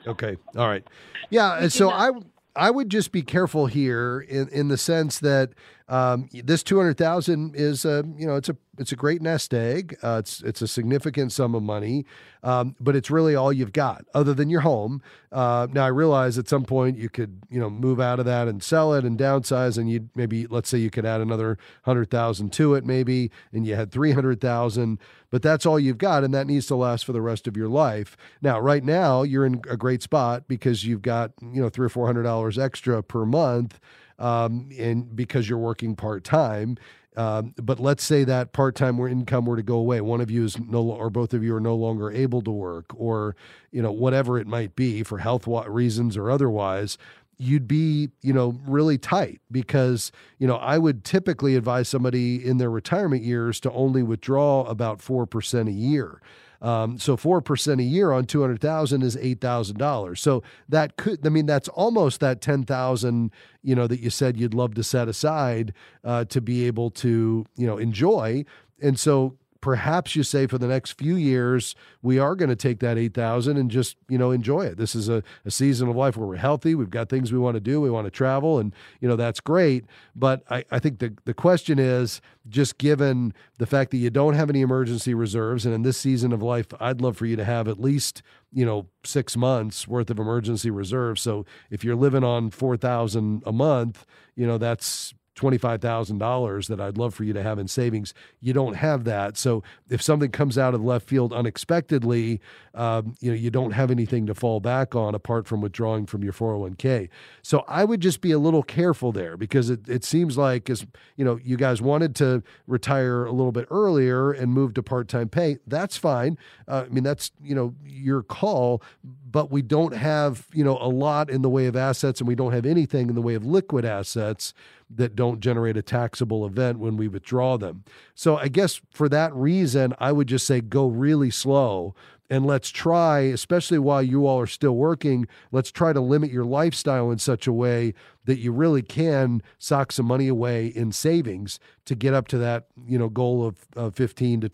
Okay. 0.06 0.36
All 0.56 0.68
right. 0.68 0.86
Yeah. 1.30 1.68
So 1.68 1.90
I 1.90 2.10
I 2.56 2.70
would 2.70 2.88
just 2.88 3.12
be 3.12 3.22
careful 3.22 3.66
here 3.66 4.20
in 4.20 4.48
in 4.48 4.68
the 4.68 4.78
sense 4.78 5.18
that 5.20 5.50
um, 5.88 6.28
this 6.32 6.62
two 6.62 6.78
hundred 6.78 6.96
thousand 6.96 7.54
is 7.56 7.84
a 7.84 8.04
you 8.16 8.26
know 8.26 8.36
it's 8.36 8.48
a 8.48 8.56
it's 8.78 8.92
a 8.92 8.96
great 8.96 9.20
nest 9.20 9.52
egg. 9.52 9.96
Uh, 10.02 10.16
it's 10.18 10.42
it's 10.42 10.62
a 10.62 10.66
significant 10.66 11.30
sum 11.30 11.54
of 11.54 11.62
money, 11.62 12.06
um, 12.42 12.74
but 12.80 12.96
it's 12.96 13.10
really 13.10 13.34
all 13.34 13.52
you've 13.52 13.72
got 13.72 14.04
other 14.14 14.32
than 14.32 14.48
your 14.48 14.62
home. 14.62 15.02
Uh, 15.30 15.66
now 15.70 15.84
I 15.84 15.88
realize 15.88 16.38
at 16.38 16.48
some 16.48 16.64
point 16.64 16.96
you 16.96 17.10
could 17.10 17.42
you 17.50 17.60
know 17.60 17.68
move 17.68 18.00
out 18.00 18.18
of 18.18 18.24
that 18.24 18.48
and 18.48 18.62
sell 18.62 18.94
it 18.94 19.04
and 19.04 19.18
downsize, 19.18 19.76
and 19.76 19.90
you 19.90 20.08
maybe 20.14 20.46
let's 20.46 20.70
say 20.70 20.78
you 20.78 20.88
could 20.90 21.04
add 21.04 21.20
another 21.20 21.58
hundred 21.82 22.10
thousand 22.10 22.54
to 22.54 22.74
it 22.74 22.86
maybe, 22.86 23.30
and 23.52 23.66
you 23.66 23.74
had 23.74 23.92
three 23.92 24.12
hundred 24.12 24.40
thousand. 24.40 24.98
But 25.30 25.42
that's 25.42 25.66
all 25.66 25.78
you've 25.78 25.98
got, 25.98 26.24
and 26.24 26.32
that 26.32 26.46
needs 26.46 26.66
to 26.66 26.76
last 26.76 27.04
for 27.04 27.12
the 27.12 27.20
rest 27.20 27.46
of 27.46 27.56
your 27.56 27.68
life. 27.68 28.16
Now, 28.40 28.58
right 28.58 28.84
now, 28.84 29.22
you're 29.22 29.44
in 29.44 29.60
a 29.68 29.76
great 29.76 30.00
spot 30.00 30.48
because 30.48 30.86
you've 30.86 31.02
got 31.02 31.32
you 31.42 31.60
know 31.60 31.68
three 31.68 31.86
or 31.86 31.90
four 31.90 32.06
hundred 32.06 32.22
dollars 32.22 32.58
extra 32.58 33.02
per 33.02 33.26
month 33.26 33.78
um, 34.18 34.68
and 34.78 35.14
because 35.14 35.48
you're 35.48 35.58
working 35.58 35.96
part 35.96 36.24
time. 36.24 36.76
Um, 37.16 37.54
but 37.62 37.78
let's 37.78 38.02
say 38.02 38.24
that 38.24 38.52
part 38.52 38.74
time 38.74 38.98
income 39.06 39.46
were 39.46 39.56
to 39.56 39.62
go 39.62 39.76
away. 39.76 40.00
One 40.00 40.20
of 40.20 40.30
you 40.30 40.44
is 40.44 40.58
no, 40.58 40.82
or 40.82 41.10
both 41.10 41.32
of 41.32 41.44
you 41.44 41.54
are 41.54 41.60
no 41.60 41.76
longer 41.76 42.10
able 42.10 42.42
to 42.42 42.50
work, 42.50 42.86
or 42.96 43.36
you 43.70 43.82
know 43.82 43.92
whatever 43.92 44.38
it 44.38 44.46
might 44.46 44.74
be 44.74 45.02
for 45.02 45.18
health 45.18 45.46
reasons 45.46 46.16
or 46.16 46.30
otherwise. 46.30 46.98
You'd 47.36 47.66
be, 47.66 48.10
you 48.22 48.32
know, 48.32 48.60
really 48.64 48.96
tight 48.96 49.40
because, 49.50 50.12
you 50.38 50.46
know, 50.46 50.54
I 50.54 50.78
would 50.78 51.02
typically 51.02 51.56
advise 51.56 51.88
somebody 51.88 52.44
in 52.44 52.58
their 52.58 52.70
retirement 52.70 53.24
years 53.24 53.58
to 53.60 53.72
only 53.72 54.04
withdraw 54.04 54.62
about 54.66 55.00
4% 55.00 55.68
a 55.68 55.72
year. 55.72 56.20
Um, 56.64 56.98
so 56.98 57.16
four 57.16 57.42
percent 57.42 57.78
a 57.80 57.84
year 57.84 58.10
on 58.10 58.24
two 58.24 58.40
hundred 58.40 58.60
thousand 58.60 59.02
is 59.02 59.18
eight 59.18 59.40
thousand 59.40 59.76
dollars. 59.76 60.22
So 60.22 60.42
that 60.70 60.96
could, 60.96 61.26
I 61.26 61.28
mean, 61.28 61.44
that's 61.44 61.68
almost 61.68 62.20
that 62.20 62.40
ten 62.40 62.64
thousand, 62.64 63.32
you 63.62 63.74
know, 63.74 63.86
that 63.86 64.00
you 64.00 64.08
said 64.08 64.38
you'd 64.38 64.54
love 64.54 64.72
to 64.74 64.82
set 64.82 65.06
aside 65.06 65.74
uh, 66.04 66.24
to 66.24 66.40
be 66.40 66.66
able 66.66 66.90
to, 66.90 67.44
you 67.54 67.66
know, 67.66 67.76
enjoy. 67.76 68.46
And 68.80 68.98
so 68.98 69.36
perhaps 69.64 70.14
you 70.14 70.22
say 70.22 70.46
for 70.46 70.58
the 70.58 70.66
next 70.66 70.92
few 70.92 71.16
years 71.16 71.74
we 72.02 72.18
are 72.18 72.34
going 72.34 72.50
to 72.50 72.54
take 72.54 72.80
that 72.80 72.98
8000 72.98 73.56
and 73.56 73.70
just 73.70 73.96
you 74.10 74.18
know 74.18 74.30
enjoy 74.30 74.60
it. 74.60 74.76
This 74.76 74.94
is 74.94 75.08
a, 75.08 75.22
a 75.46 75.50
season 75.50 75.88
of 75.88 75.96
life 75.96 76.18
where 76.18 76.28
we're 76.28 76.36
healthy 76.36 76.74
we've 76.74 76.90
got 76.90 77.08
things 77.08 77.32
we 77.32 77.38
want 77.38 77.54
to 77.54 77.60
do 77.60 77.80
we 77.80 77.88
want 77.88 78.06
to 78.06 78.10
travel 78.10 78.58
and 78.58 78.74
you 79.00 79.08
know 79.08 79.16
that's 79.16 79.40
great. 79.40 79.86
But 80.14 80.42
i, 80.50 80.66
I 80.70 80.78
think 80.80 80.98
the, 80.98 81.16
the 81.24 81.32
question 81.32 81.78
is 81.78 82.20
just 82.46 82.76
given 82.76 83.32
the 83.56 83.64
fact 83.64 83.90
that 83.92 83.96
you 83.96 84.10
don't 84.10 84.34
have 84.34 84.50
any 84.50 84.60
emergency 84.60 85.14
reserves 85.14 85.64
and 85.64 85.74
in 85.74 85.80
this 85.80 85.96
season 85.96 86.34
of 86.34 86.42
life 86.42 86.66
i'd 86.78 87.00
love 87.00 87.16
for 87.16 87.24
you 87.24 87.36
to 87.36 87.44
have 87.44 87.66
at 87.66 87.80
least 87.80 88.20
you 88.52 88.66
know 88.66 88.86
six 89.02 89.34
months 89.34 89.88
worth 89.88 90.10
of 90.10 90.18
emergency 90.18 90.70
reserves. 90.70 91.22
So 91.22 91.46
if 91.70 91.82
you're 91.82 91.96
living 91.96 92.22
on 92.22 92.50
4000 92.50 93.42
a 93.46 93.52
month 93.52 94.04
you 94.36 94.46
know 94.46 94.58
that's 94.58 95.14
$25,000 95.34 96.68
that 96.68 96.80
I'd 96.80 96.96
love 96.96 97.14
for 97.14 97.24
you 97.24 97.32
to 97.32 97.42
have 97.42 97.58
in 97.58 97.68
savings. 97.68 98.14
You 98.40 98.52
don't 98.52 98.74
have 98.74 99.04
that. 99.04 99.36
So 99.36 99.62
if 99.88 100.00
something 100.00 100.30
comes 100.30 100.56
out 100.56 100.74
of 100.74 100.82
left 100.82 101.08
field 101.08 101.32
unexpectedly, 101.32 102.40
um, 102.74 103.14
you 103.20 103.30
know, 103.30 103.36
you 103.36 103.50
don't 103.50 103.72
have 103.72 103.90
anything 103.90 104.26
to 104.26 104.34
fall 104.34 104.60
back 104.60 104.94
on 104.94 105.14
apart 105.14 105.46
from 105.46 105.60
withdrawing 105.60 106.06
from 106.06 106.22
your 106.22 106.32
401k. 106.32 107.08
So 107.42 107.64
I 107.68 107.84
would 107.84 108.00
just 108.00 108.20
be 108.20 108.32
a 108.32 108.38
little 108.38 108.62
careful 108.62 109.12
there 109.12 109.36
because 109.36 109.70
it, 109.70 109.88
it 109.88 110.04
seems 110.04 110.38
like 110.38 110.70
as 110.70 110.86
you 111.16 111.24
know, 111.24 111.38
you 111.42 111.56
guys 111.56 111.82
wanted 111.82 112.14
to 112.16 112.42
retire 112.66 113.24
a 113.24 113.32
little 113.32 113.52
bit 113.52 113.66
earlier 113.70 114.32
and 114.32 114.52
move 114.52 114.74
to 114.74 114.82
part-time 114.82 115.28
pay. 115.28 115.58
That's 115.66 115.96
fine. 115.96 116.38
Uh, 116.68 116.84
I 116.86 116.88
mean, 116.88 117.04
that's, 117.04 117.30
you 117.42 117.54
know, 117.54 117.74
your 117.84 118.22
call, 118.22 118.82
but 119.30 119.50
we 119.50 119.62
don't 119.62 119.94
have, 119.94 120.46
you 120.52 120.64
know, 120.64 120.78
a 120.80 120.88
lot 120.88 121.30
in 121.30 121.42
the 121.42 121.48
way 121.48 121.66
of 121.66 121.76
assets 121.76 122.20
and 122.20 122.28
we 122.28 122.34
don't 122.34 122.52
have 122.52 122.66
anything 122.66 123.08
in 123.08 123.14
the 123.14 123.22
way 123.22 123.34
of 123.34 123.44
liquid 123.44 123.84
assets 123.84 124.54
that 124.90 125.16
don't 125.16 125.40
generate 125.40 125.76
a 125.76 125.82
taxable 125.82 126.46
event 126.46 126.78
when 126.78 126.96
we 126.96 127.08
withdraw 127.08 127.56
them. 127.56 127.84
So 128.14 128.36
I 128.36 128.48
guess 128.48 128.80
for 128.90 129.08
that 129.08 129.34
reason, 129.34 129.94
I 129.98 130.12
would 130.12 130.28
just 130.28 130.46
say 130.46 130.60
go 130.60 130.86
really 130.86 131.30
slow 131.30 131.94
and 132.30 132.46
let's 132.46 132.70
try, 132.70 133.20
especially 133.20 133.78
while 133.78 134.02
you 134.02 134.26
all 134.26 134.40
are 134.40 134.46
still 134.46 134.76
working, 134.76 135.28
let's 135.52 135.70
try 135.70 135.92
to 135.92 136.00
limit 136.00 136.30
your 136.30 136.44
lifestyle 136.44 137.10
in 137.10 137.18
such 137.18 137.46
a 137.46 137.52
way 137.52 137.92
that 138.24 138.38
you 138.38 138.50
really 138.50 138.82
can 138.82 139.42
sock 139.58 139.92
some 139.92 140.06
money 140.06 140.28
away 140.28 140.68
in 140.68 140.90
savings 140.90 141.60
to 141.84 141.94
get 141.94 142.14
up 142.14 142.26
to 142.28 142.38
that 142.38 142.66
you 142.86 142.98
know 142.98 143.08
goal 143.08 143.46
of, 143.46 143.66
of 143.76 143.94
15 143.94 144.40
to 144.40 144.48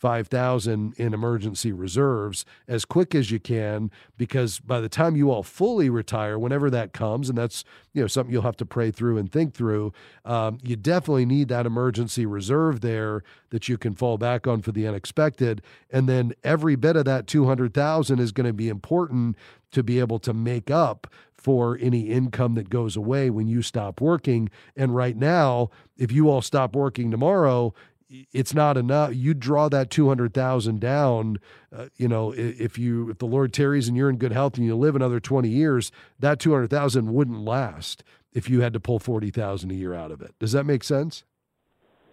25,000 0.00 0.94
in 0.96 1.12
emergency 1.12 1.72
reserves 1.72 2.44
as 2.68 2.84
quick 2.84 3.14
as 3.14 3.30
you 3.30 3.40
can 3.40 3.90
because 4.16 4.60
by 4.60 4.80
the 4.80 4.88
time 4.88 5.16
you 5.16 5.30
all 5.30 5.42
fully 5.42 5.90
retire 5.90 6.38
whenever 6.38 6.70
that 6.70 6.92
comes 6.92 7.28
and 7.28 7.36
that's 7.36 7.64
you 7.92 8.00
know 8.00 8.06
something 8.06 8.32
you'll 8.32 8.42
have 8.42 8.56
to 8.56 8.66
pray 8.66 8.92
through 8.92 9.18
and 9.18 9.32
think 9.32 9.54
through 9.54 9.92
um, 10.24 10.58
you 10.62 10.76
definitely 10.76 11.26
need 11.26 11.48
that 11.48 11.66
emergency 11.66 12.24
reserve 12.24 12.80
there 12.80 13.24
that 13.50 13.68
you 13.68 13.76
can 13.76 13.94
fall 13.94 14.16
back 14.16 14.46
on 14.46 14.62
for 14.62 14.70
the 14.70 14.86
unexpected 14.86 15.60
and 15.90 16.08
then 16.08 16.32
every 16.44 16.76
bit 16.76 16.94
of 16.94 17.04
that 17.04 17.26
200,000 17.26 18.20
is 18.20 18.30
going 18.30 18.46
to 18.46 18.52
be 18.52 18.68
important 18.68 19.36
to 19.72 19.82
be 19.82 19.98
able 19.98 20.20
to 20.20 20.32
make 20.32 20.70
up 20.70 21.08
for 21.34 21.78
any 21.80 22.08
income 22.08 22.54
that 22.54 22.70
goes 22.70 22.96
away 22.96 23.30
when 23.30 23.46
you 23.46 23.62
stop 23.62 24.00
working. 24.00 24.48
And 24.76 24.94
right 24.94 25.16
now, 25.16 25.70
if 25.96 26.10
you 26.10 26.28
all 26.28 26.42
stop 26.42 26.74
working 26.74 27.10
tomorrow, 27.10 27.74
it's 28.08 28.54
not 28.54 28.76
enough. 28.76 29.14
You 29.14 29.34
draw 29.34 29.68
that 29.68 29.90
two 29.90 30.08
hundred 30.08 30.34
thousand 30.34 30.80
down. 30.80 31.38
Uh, 31.74 31.86
you 31.96 32.08
know, 32.08 32.32
if 32.36 32.78
you 32.78 33.10
if 33.10 33.18
the 33.18 33.26
Lord 33.26 33.52
tarries 33.52 33.88
and 33.88 33.96
you're 33.96 34.10
in 34.10 34.16
good 34.16 34.32
health 34.32 34.56
and 34.56 34.64
you 34.64 34.74
live 34.76 34.96
another 34.96 35.20
twenty 35.20 35.48
years, 35.48 35.92
that 36.18 36.38
two 36.38 36.52
hundred 36.52 36.70
thousand 36.70 37.12
wouldn't 37.12 37.40
last 37.40 38.02
if 38.32 38.48
you 38.48 38.60
had 38.60 38.72
to 38.72 38.80
pull 38.80 38.98
forty 38.98 39.30
thousand 39.30 39.70
a 39.70 39.74
year 39.74 39.94
out 39.94 40.10
of 40.10 40.22
it. 40.22 40.34
Does 40.38 40.52
that 40.52 40.64
make 40.64 40.84
sense? 40.84 41.24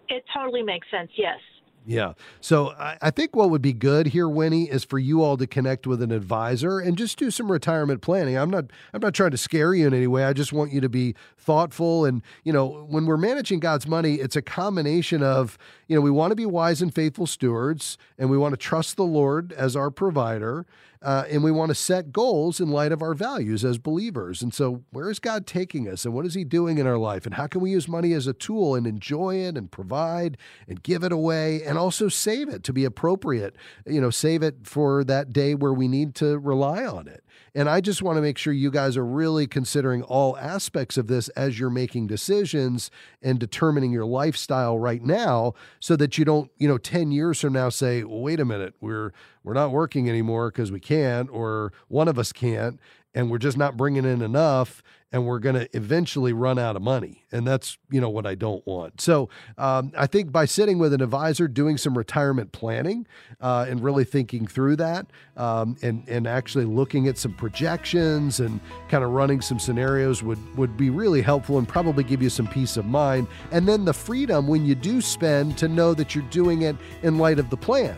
It 0.08 0.24
totally 0.34 0.62
makes 0.62 0.86
sense. 0.90 1.10
Yes. 1.16 1.40
Yeah. 1.88 2.14
So 2.40 2.70
I, 2.70 2.98
I 3.00 3.10
think 3.12 3.36
what 3.36 3.48
would 3.50 3.62
be 3.62 3.72
good 3.72 4.08
here, 4.08 4.28
Winnie, 4.28 4.64
is 4.64 4.84
for 4.84 4.98
you 4.98 5.22
all 5.22 5.36
to 5.36 5.46
connect 5.46 5.86
with 5.86 6.02
an 6.02 6.10
advisor 6.10 6.80
and 6.80 6.98
just 6.98 7.16
do 7.16 7.30
some 7.30 7.50
retirement 7.50 8.02
planning. 8.02 8.36
I'm 8.36 8.50
not 8.50 8.64
I'm 8.92 9.00
not 9.00 9.14
trying 9.14 9.30
to 9.30 9.36
scare 9.36 9.72
you 9.72 9.86
in 9.86 9.94
any 9.94 10.08
way. 10.08 10.24
I 10.24 10.32
just 10.32 10.52
want 10.52 10.72
you 10.72 10.80
to 10.80 10.88
be 10.88 11.14
thoughtful. 11.38 12.04
And, 12.04 12.22
you 12.42 12.52
know, 12.52 12.86
when 12.88 13.06
we're 13.06 13.16
managing 13.16 13.60
God's 13.60 13.86
money, 13.86 14.14
it's 14.14 14.34
a 14.34 14.42
combination 14.42 15.22
of, 15.22 15.56
you 15.86 15.94
know, 15.94 16.02
we 16.02 16.10
want 16.10 16.32
to 16.32 16.36
be 16.36 16.44
wise 16.44 16.82
and 16.82 16.92
faithful 16.92 17.26
stewards, 17.26 17.96
and 18.18 18.30
we 18.30 18.36
want 18.36 18.52
to 18.52 18.56
trust 18.56 18.96
the 18.96 19.04
Lord 19.04 19.52
as 19.52 19.76
our 19.76 19.90
provider. 19.90 20.66
Uh, 21.02 21.24
and 21.30 21.42
we 21.42 21.50
want 21.50 21.70
to 21.70 21.74
set 21.74 22.12
goals 22.12 22.60
in 22.60 22.70
light 22.70 22.92
of 22.92 23.02
our 23.02 23.14
values 23.14 23.64
as 23.64 23.78
believers. 23.78 24.42
And 24.42 24.52
so, 24.52 24.82
where 24.90 25.10
is 25.10 25.18
God 25.18 25.46
taking 25.46 25.88
us, 25.88 26.04
and 26.04 26.14
what 26.14 26.26
is 26.26 26.34
He 26.34 26.44
doing 26.44 26.78
in 26.78 26.86
our 26.86 26.98
life, 26.98 27.26
and 27.26 27.34
how 27.34 27.46
can 27.46 27.60
we 27.60 27.70
use 27.70 27.88
money 27.88 28.12
as 28.12 28.26
a 28.26 28.32
tool 28.32 28.74
and 28.74 28.86
enjoy 28.86 29.36
it, 29.36 29.56
and 29.56 29.70
provide, 29.70 30.36
and 30.68 30.82
give 30.82 31.04
it 31.04 31.12
away, 31.12 31.62
and 31.62 31.78
also 31.78 32.08
save 32.08 32.48
it 32.48 32.62
to 32.64 32.72
be 32.72 32.84
appropriate? 32.84 33.56
You 33.86 34.00
know, 34.00 34.10
save 34.10 34.42
it 34.42 34.66
for 34.66 35.04
that 35.04 35.32
day 35.32 35.54
where 35.54 35.72
we 35.72 35.88
need 35.88 36.14
to 36.16 36.38
rely 36.38 36.84
on 36.84 37.08
it. 37.08 37.24
And 37.54 37.68
I 37.68 37.80
just 37.80 38.02
want 38.02 38.16
to 38.16 38.22
make 38.22 38.38
sure 38.38 38.52
you 38.52 38.70
guys 38.70 38.96
are 38.96 39.04
really 39.04 39.46
considering 39.46 40.02
all 40.02 40.36
aspects 40.36 40.96
of 40.96 41.06
this 41.06 41.28
as 41.30 41.58
you're 41.58 41.70
making 41.70 42.06
decisions 42.06 42.90
and 43.22 43.38
determining 43.38 43.92
your 43.92 44.04
lifestyle 44.04 44.78
right 44.78 45.02
now 45.02 45.54
so 45.80 45.96
that 45.96 46.18
you 46.18 46.24
don't, 46.24 46.50
you 46.58 46.68
know, 46.68 46.78
10 46.78 47.12
years 47.12 47.40
from 47.40 47.52
now 47.52 47.68
say, 47.68 48.04
wait 48.04 48.40
a 48.40 48.44
minute, 48.44 48.74
we're 48.80 49.12
we're 49.42 49.54
not 49.54 49.70
working 49.70 50.08
anymore 50.08 50.50
because 50.50 50.72
we 50.72 50.80
can't 50.80 51.30
or 51.30 51.72
one 51.88 52.08
of 52.08 52.18
us 52.18 52.32
can't 52.32 52.80
and 53.16 53.30
we're 53.30 53.38
just 53.38 53.56
not 53.56 53.76
bringing 53.78 54.04
in 54.04 54.20
enough 54.20 54.82
and 55.10 55.24
we're 55.24 55.38
going 55.38 55.54
to 55.54 55.68
eventually 55.74 56.34
run 56.34 56.58
out 56.58 56.76
of 56.76 56.82
money. 56.82 57.24
And 57.32 57.46
that's 57.46 57.78
you 57.90 58.00
know 58.00 58.10
what 58.10 58.26
i 58.26 58.34
don't 58.34 58.64
want. 58.66 59.00
So 59.00 59.30
um, 59.56 59.90
i 59.96 60.06
think 60.06 60.30
by 60.30 60.44
sitting 60.44 60.78
with 60.78 60.92
an 60.92 61.00
advisor 61.00 61.48
doing 61.48 61.78
some 61.78 61.96
retirement 61.96 62.52
planning 62.52 63.06
uh, 63.40 63.66
and 63.68 63.82
really 63.82 64.04
thinking 64.04 64.46
through 64.46 64.76
that 64.76 65.06
um, 65.36 65.76
and 65.82 66.06
and 66.08 66.26
actually 66.26 66.66
looking 66.66 67.08
at 67.08 67.16
some 67.16 67.32
projections 67.32 68.38
and 68.38 68.60
kind 68.88 69.02
of 69.02 69.10
running 69.10 69.40
some 69.40 69.58
scenarios 69.58 70.22
would 70.22 70.38
would 70.56 70.76
be 70.76 70.90
really 70.90 71.22
helpful 71.22 71.56
and 71.58 71.66
probably 71.66 72.04
give 72.04 72.22
you 72.22 72.28
some 72.28 72.46
peace 72.46 72.76
of 72.76 72.84
mind. 72.84 73.26
And 73.50 73.66
then 73.66 73.86
the 73.86 73.94
freedom 73.94 74.46
when 74.46 74.66
you 74.66 74.74
do 74.74 75.00
spend 75.00 75.56
to 75.58 75.68
know 75.68 75.94
that 75.94 76.14
you're 76.14 76.24
doing 76.24 76.62
it 76.62 76.76
in 77.02 77.16
light 77.16 77.38
of 77.38 77.48
the 77.48 77.56
plan 77.56 77.96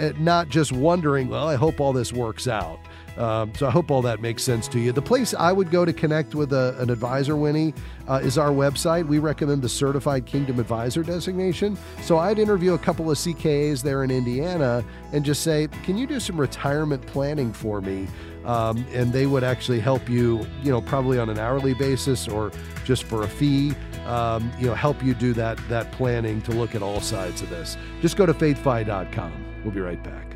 uh, 0.00 0.12
not 0.18 0.48
just 0.48 0.72
wondering 0.72 1.28
well 1.28 1.48
i 1.48 1.54
hope 1.54 1.80
all 1.80 1.92
this 1.92 2.12
works 2.12 2.48
out 2.48 2.80
um, 3.16 3.52
so 3.54 3.66
I 3.66 3.70
hope 3.70 3.90
all 3.90 4.02
that 4.02 4.20
makes 4.20 4.42
sense 4.42 4.66
to 4.68 4.80
you. 4.80 4.92
The 4.92 5.02
place 5.02 5.34
I 5.34 5.52
would 5.52 5.70
go 5.70 5.84
to 5.84 5.92
connect 5.92 6.34
with 6.34 6.52
a, 6.52 6.76
an 6.80 6.90
advisor, 6.90 7.36
Winnie, 7.36 7.74
uh, 8.08 8.20
is 8.22 8.38
our 8.38 8.50
website. 8.50 9.06
We 9.06 9.18
recommend 9.18 9.62
the 9.62 9.68
Certified 9.68 10.26
Kingdom 10.26 10.58
Advisor 10.58 11.02
designation. 11.02 11.78
So 12.02 12.18
I'd 12.18 12.38
interview 12.38 12.74
a 12.74 12.78
couple 12.78 13.10
of 13.10 13.16
CKAs 13.16 13.82
there 13.82 14.04
in 14.04 14.10
Indiana 14.10 14.84
and 15.12 15.24
just 15.24 15.42
say, 15.42 15.68
"Can 15.84 15.96
you 15.96 16.06
do 16.06 16.18
some 16.18 16.40
retirement 16.40 17.06
planning 17.06 17.52
for 17.52 17.80
me?" 17.80 18.08
Um, 18.44 18.84
and 18.92 19.12
they 19.12 19.26
would 19.26 19.44
actually 19.44 19.80
help 19.80 20.08
you, 20.08 20.46
you 20.62 20.70
know, 20.70 20.82
probably 20.82 21.18
on 21.18 21.30
an 21.30 21.38
hourly 21.38 21.72
basis 21.74 22.28
or 22.28 22.52
just 22.84 23.04
for 23.04 23.22
a 23.22 23.28
fee. 23.28 23.74
Um, 24.06 24.52
you 24.58 24.66
know, 24.66 24.74
help 24.74 25.02
you 25.02 25.14
do 25.14 25.32
that 25.34 25.58
that 25.68 25.90
planning 25.92 26.42
to 26.42 26.52
look 26.52 26.74
at 26.74 26.82
all 26.82 27.00
sides 27.00 27.40
of 27.40 27.48
this. 27.48 27.78
Just 28.02 28.16
go 28.16 28.26
to 28.26 28.34
faithfi.com. 28.34 29.32
We'll 29.64 29.72
be 29.72 29.80
right 29.80 30.02
back. 30.02 30.33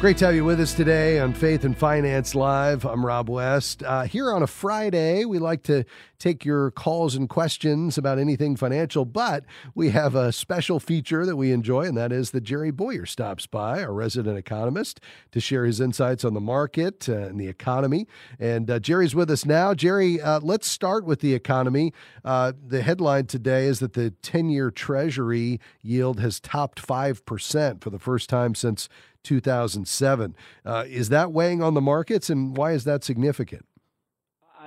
Great 0.00 0.16
to 0.16 0.24
have 0.24 0.34
you 0.34 0.46
with 0.46 0.58
us 0.60 0.72
today 0.72 1.18
on 1.18 1.34
Faith 1.34 1.62
and 1.64 1.76
Finance 1.76 2.34
Live. 2.34 2.86
I'm 2.86 3.04
Rob 3.04 3.28
West. 3.28 3.82
Uh, 3.82 4.04
here 4.04 4.32
on 4.32 4.42
a 4.42 4.46
Friday, 4.46 5.26
we 5.26 5.38
like 5.38 5.62
to 5.64 5.84
take 6.18 6.42
your 6.42 6.70
calls 6.70 7.14
and 7.14 7.28
questions 7.28 7.98
about 7.98 8.18
anything 8.18 8.56
financial, 8.56 9.04
but 9.04 9.44
we 9.74 9.90
have 9.90 10.14
a 10.14 10.32
special 10.32 10.80
feature 10.80 11.26
that 11.26 11.36
we 11.36 11.52
enjoy, 11.52 11.82
and 11.82 11.98
that 11.98 12.12
is 12.12 12.30
that 12.30 12.42
Jerry 12.42 12.70
Bowyer 12.70 13.04
stops 13.04 13.46
by, 13.46 13.82
our 13.82 13.92
resident 13.92 14.38
economist, 14.38 15.00
to 15.32 15.40
share 15.40 15.66
his 15.66 15.82
insights 15.82 16.24
on 16.24 16.32
the 16.32 16.40
market 16.40 17.06
uh, 17.06 17.16
and 17.16 17.38
the 17.38 17.48
economy. 17.48 18.06
And 18.38 18.70
uh, 18.70 18.78
Jerry's 18.78 19.14
with 19.14 19.30
us 19.30 19.44
now. 19.44 19.74
Jerry, 19.74 20.18
uh, 20.18 20.40
let's 20.40 20.66
start 20.66 21.04
with 21.04 21.20
the 21.20 21.34
economy. 21.34 21.92
Uh, 22.24 22.52
the 22.66 22.80
headline 22.80 23.26
today 23.26 23.66
is 23.66 23.80
that 23.80 23.92
the 23.92 24.12
10 24.22 24.48
year 24.48 24.70
Treasury 24.70 25.60
yield 25.82 26.20
has 26.20 26.40
topped 26.40 26.80
5% 26.86 27.82
for 27.82 27.90
the 27.90 27.98
first 27.98 28.30
time 28.30 28.54
since 28.54 28.88
2007. 29.22 30.34
Uh, 30.64 30.84
is 30.86 31.08
that 31.08 31.32
weighing 31.32 31.62
on 31.62 31.74
the 31.74 31.80
markets, 31.80 32.30
and 32.30 32.56
why 32.56 32.72
is 32.72 32.84
that 32.84 33.04
significant? 33.04 33.64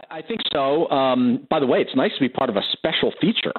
I 0.09 0.21
think 0.21 0.41
so. 0.51 0.89
Um, 0.89 1.47
by 1.49 1.59
the 1.59 1.65
way, 1.65 1.79
it's 1.79 1.95
nice 1.95 2.11
to 2.15 2.19
be 2.19 2.29
part 2.29 2.49
of 2.49 2.55
a 2.55 2.61
special 2.71 3.13
feature. 3.21 3.53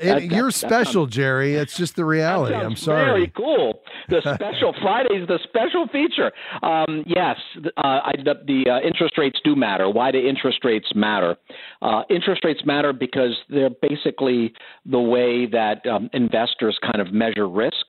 That, 0.00 0.30
you're 0.30 0.46
that, 0.46 0.52
special, 0.52 1.04
sounds, 1.04 1.14
Jerry. 1.14 1.54
It's 1.54 1.76
just 1.76 1.96
the 1.96 2.04
reality. 2.04 2.54
I'm 2.54 2.76
sorry. 2.76 3.04
Very 3.04 3.32
cool. 3.36 3.80
The 4.08 4.20
special 4.34 4.74
Friday's 4.80 5.26
the 5.28 5.38
special 5.44 5.86
feature. 5.88 6.32
Um, 6.62 7.04
yes, 7.06 7.36
uh, 7.76 7.80
I, 7.80 8.12
the, 8.24 8.34
the 8.46 8.70
uh, 8.70 8.86
interest 8.86 9.18
rates 9.18 9.38
do 9.44 9.56
matter. 9.56 9.88
Why 9.90 10.10
do 10.10 10.18
interest 10.18 10.64
rates 10.64 10.88
matter? 10.94 11.36
Uh, 11.80 12.02
interest 12.10 12.44
rates 12.44 12.62
matter 12.64 12.92
because 12.92 13.36
they're 13.48 13.70
basically 13.70 14.52
the 14.86 15.00
way 15.00 15.46
that 15.46 15.86
um, 15.86 16.10
investors 16.12 16.78
kind 16.82 17.00
of 17.06 17.12
measure 17.12 17.48
risk 17.48 17.86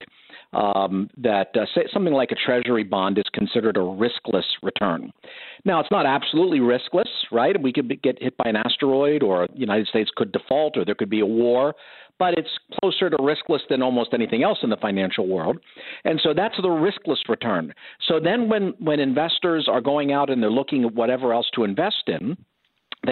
um, 0.54 1.10
that 1.18 1.50
uh, 1.56 1.66
something 1.94 2.14
like 2.14 2.32
a 2.32 2.36
treasury 2.36 2.84
bond 2.84 3.18
is 3.18 3.26
considered 3.34 3.78
a 3.78 3.82
riskless 3.82 4.44
return. 4.62 5.12
Now, 5.66 5.80
it's 5.80 5.92
not 5.92 6.06
absolutely 6.06 6.60
riskless, 6.60 7.10
right? 7.32 7.60
We 7.62 7.74
could 7.74 7.88
be, 7.88 7.96
get 7.98 8.22
hit 8.22 8.36
by 8.38 8.50
an 8.50 8.56
asteroid, 8.56 9.24
or 9.24 9.48
the 9.48 9.60
United 9.60 9.88
States 9.88 10.12
could 10.16 10.32
default, 10.32 10.78
or 10.78 10.86
there 10.86 10.96
could 10.96 11.10
be 11.10 11.22
a 11.22 11.26
war. 11.26 11.76
But 12.20 12.38
it's 12.38 12.50
closer 12.80 13.10
to 13.10 13.18
riskless 13.18 13.62
than 13.70 13.82
almost 13.82 14.14
anything 14.14 14.44
else 14.44 14.60
in 14.62 14.70
the 14.70 14.78
financial 14.78 15.28
world, 15.28 15.58
and 16.06 16.22
so 16.24 16.34
that's 16.34 16.56
the 16.58 16.68
riskless 16.68 17.28
return. 17.28 17.74
So 18.08 18.20
then, 18.20 18.48
when 18.48 18.76
when 18.78 19.00
investors 19.00 19.68
are 19.68 19.82
going 19.82 20.12
out 20.14 20.30
and 20.30 20.42
they're 20.42 20.52
looking 20.52 20.86
at 20.86 20.94
whatever 20.94 21.34
else 21.34 21.50
to 21.56 21.64
invest 21.64 22.04
in, 22.08 22.38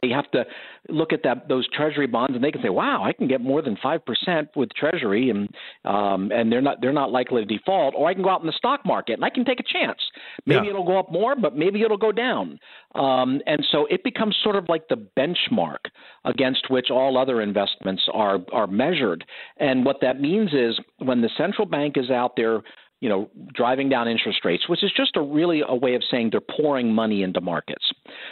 they 0.02 0.10
have 0.10 0.30
to 0.32 0.46
look 0.90 1.14
at 1.14 1.24
that 1.24 1.48
those 1.48 1.68
treasury 1.70 2.08
bonds 2.08 2.36
and 2.36 2.44
they 2.44 2.52
can 2.52 2.62
say 2.62 2.70
wow 2.70 3.04
i 3.04 3.12
can 3.12 3.28
get 3.28 3.42
more 3.42 3.62
than 3.62 3.78
5% 3.78 4.48
with 4.56 4.70
treasury 4.74 5.30
and 5.30 5.50
um, 5.86 6.32
and 6.32 6.52
they're 6.52 6.62
not 6.62 6.82
they're 6.82 6.94
not 6.94 7.12
likely 7.12 7.46
to 7.46 7.58
default 7.58 7.94
or 7.96 8.08
i 8.08 8.14
can 8.14 8.24
go 8.24 8.30
out 8.30 8.42
in 8.42 8.48
the 8.48 8.54
stock 8.54 8.86
market 8.86 9.14
and 9.14 9.26
i 9.26 9.30
can 9.30 9.46
take 9.46 9.60
a 9.60 9.64
chance. 9.64 10.00
Maybe 10.46 10.66
yeah. 10.66 10.72
it'll 10.72 10.86
go 10.86 11.00
up 11.00 11.12
more 11.12 11.36
but 11.36 11.56
maybe 11.56 11.82
it'll 11.82 11.98
go 11.98 12.12
down. 12.12 12.60
Um, 12.96 13.42
and 13.46 13.66
so 13.72 13.86
it 13.90 14.04
becomes 14.04 14.38
sort 14.44 14.56
of 14.56 14.66
like 14.68 14.88
the 14.90 15.08
benchmark 15.18 15.78
against 16.26 16.70
which 16.70 16.90
all 16.90 17.18
other 17.18 17.42
investments 17.42 18.04
are 18.14 18.40
are 18.52 18.68
measured. 18.68 19.26
And 19.58 19.86
what 19.86 19.98
that 20.02 20.20
means 20.20 20.54
is 20.54 20.80
when 21.00 21.22
the 21.22 21.30
central 21.38 21.66
bank 21.66 21.96
is 21.98 22.10
out 22.10 22.36
there 22.36 22.62
you 23.02 23.10
know, 23.10 23.30
driving 23.54 23.90
down 23.90 24.08
interest 24.08 24.46
rates, 24.46 24.70
which 24.70 24.84
is 24.84 24.92
just 24.96 25.18
a 25.18 25.22
really 25.22 25.64
a 25.68 25.76
way 25.76 25.96
of 25.96 26.04
saying 26.10 26.30
they're 26.32 26.40
pouring 26.40 26.94
money 26.94 27.24
into 27.24 27.42
markets. 27.42 27.84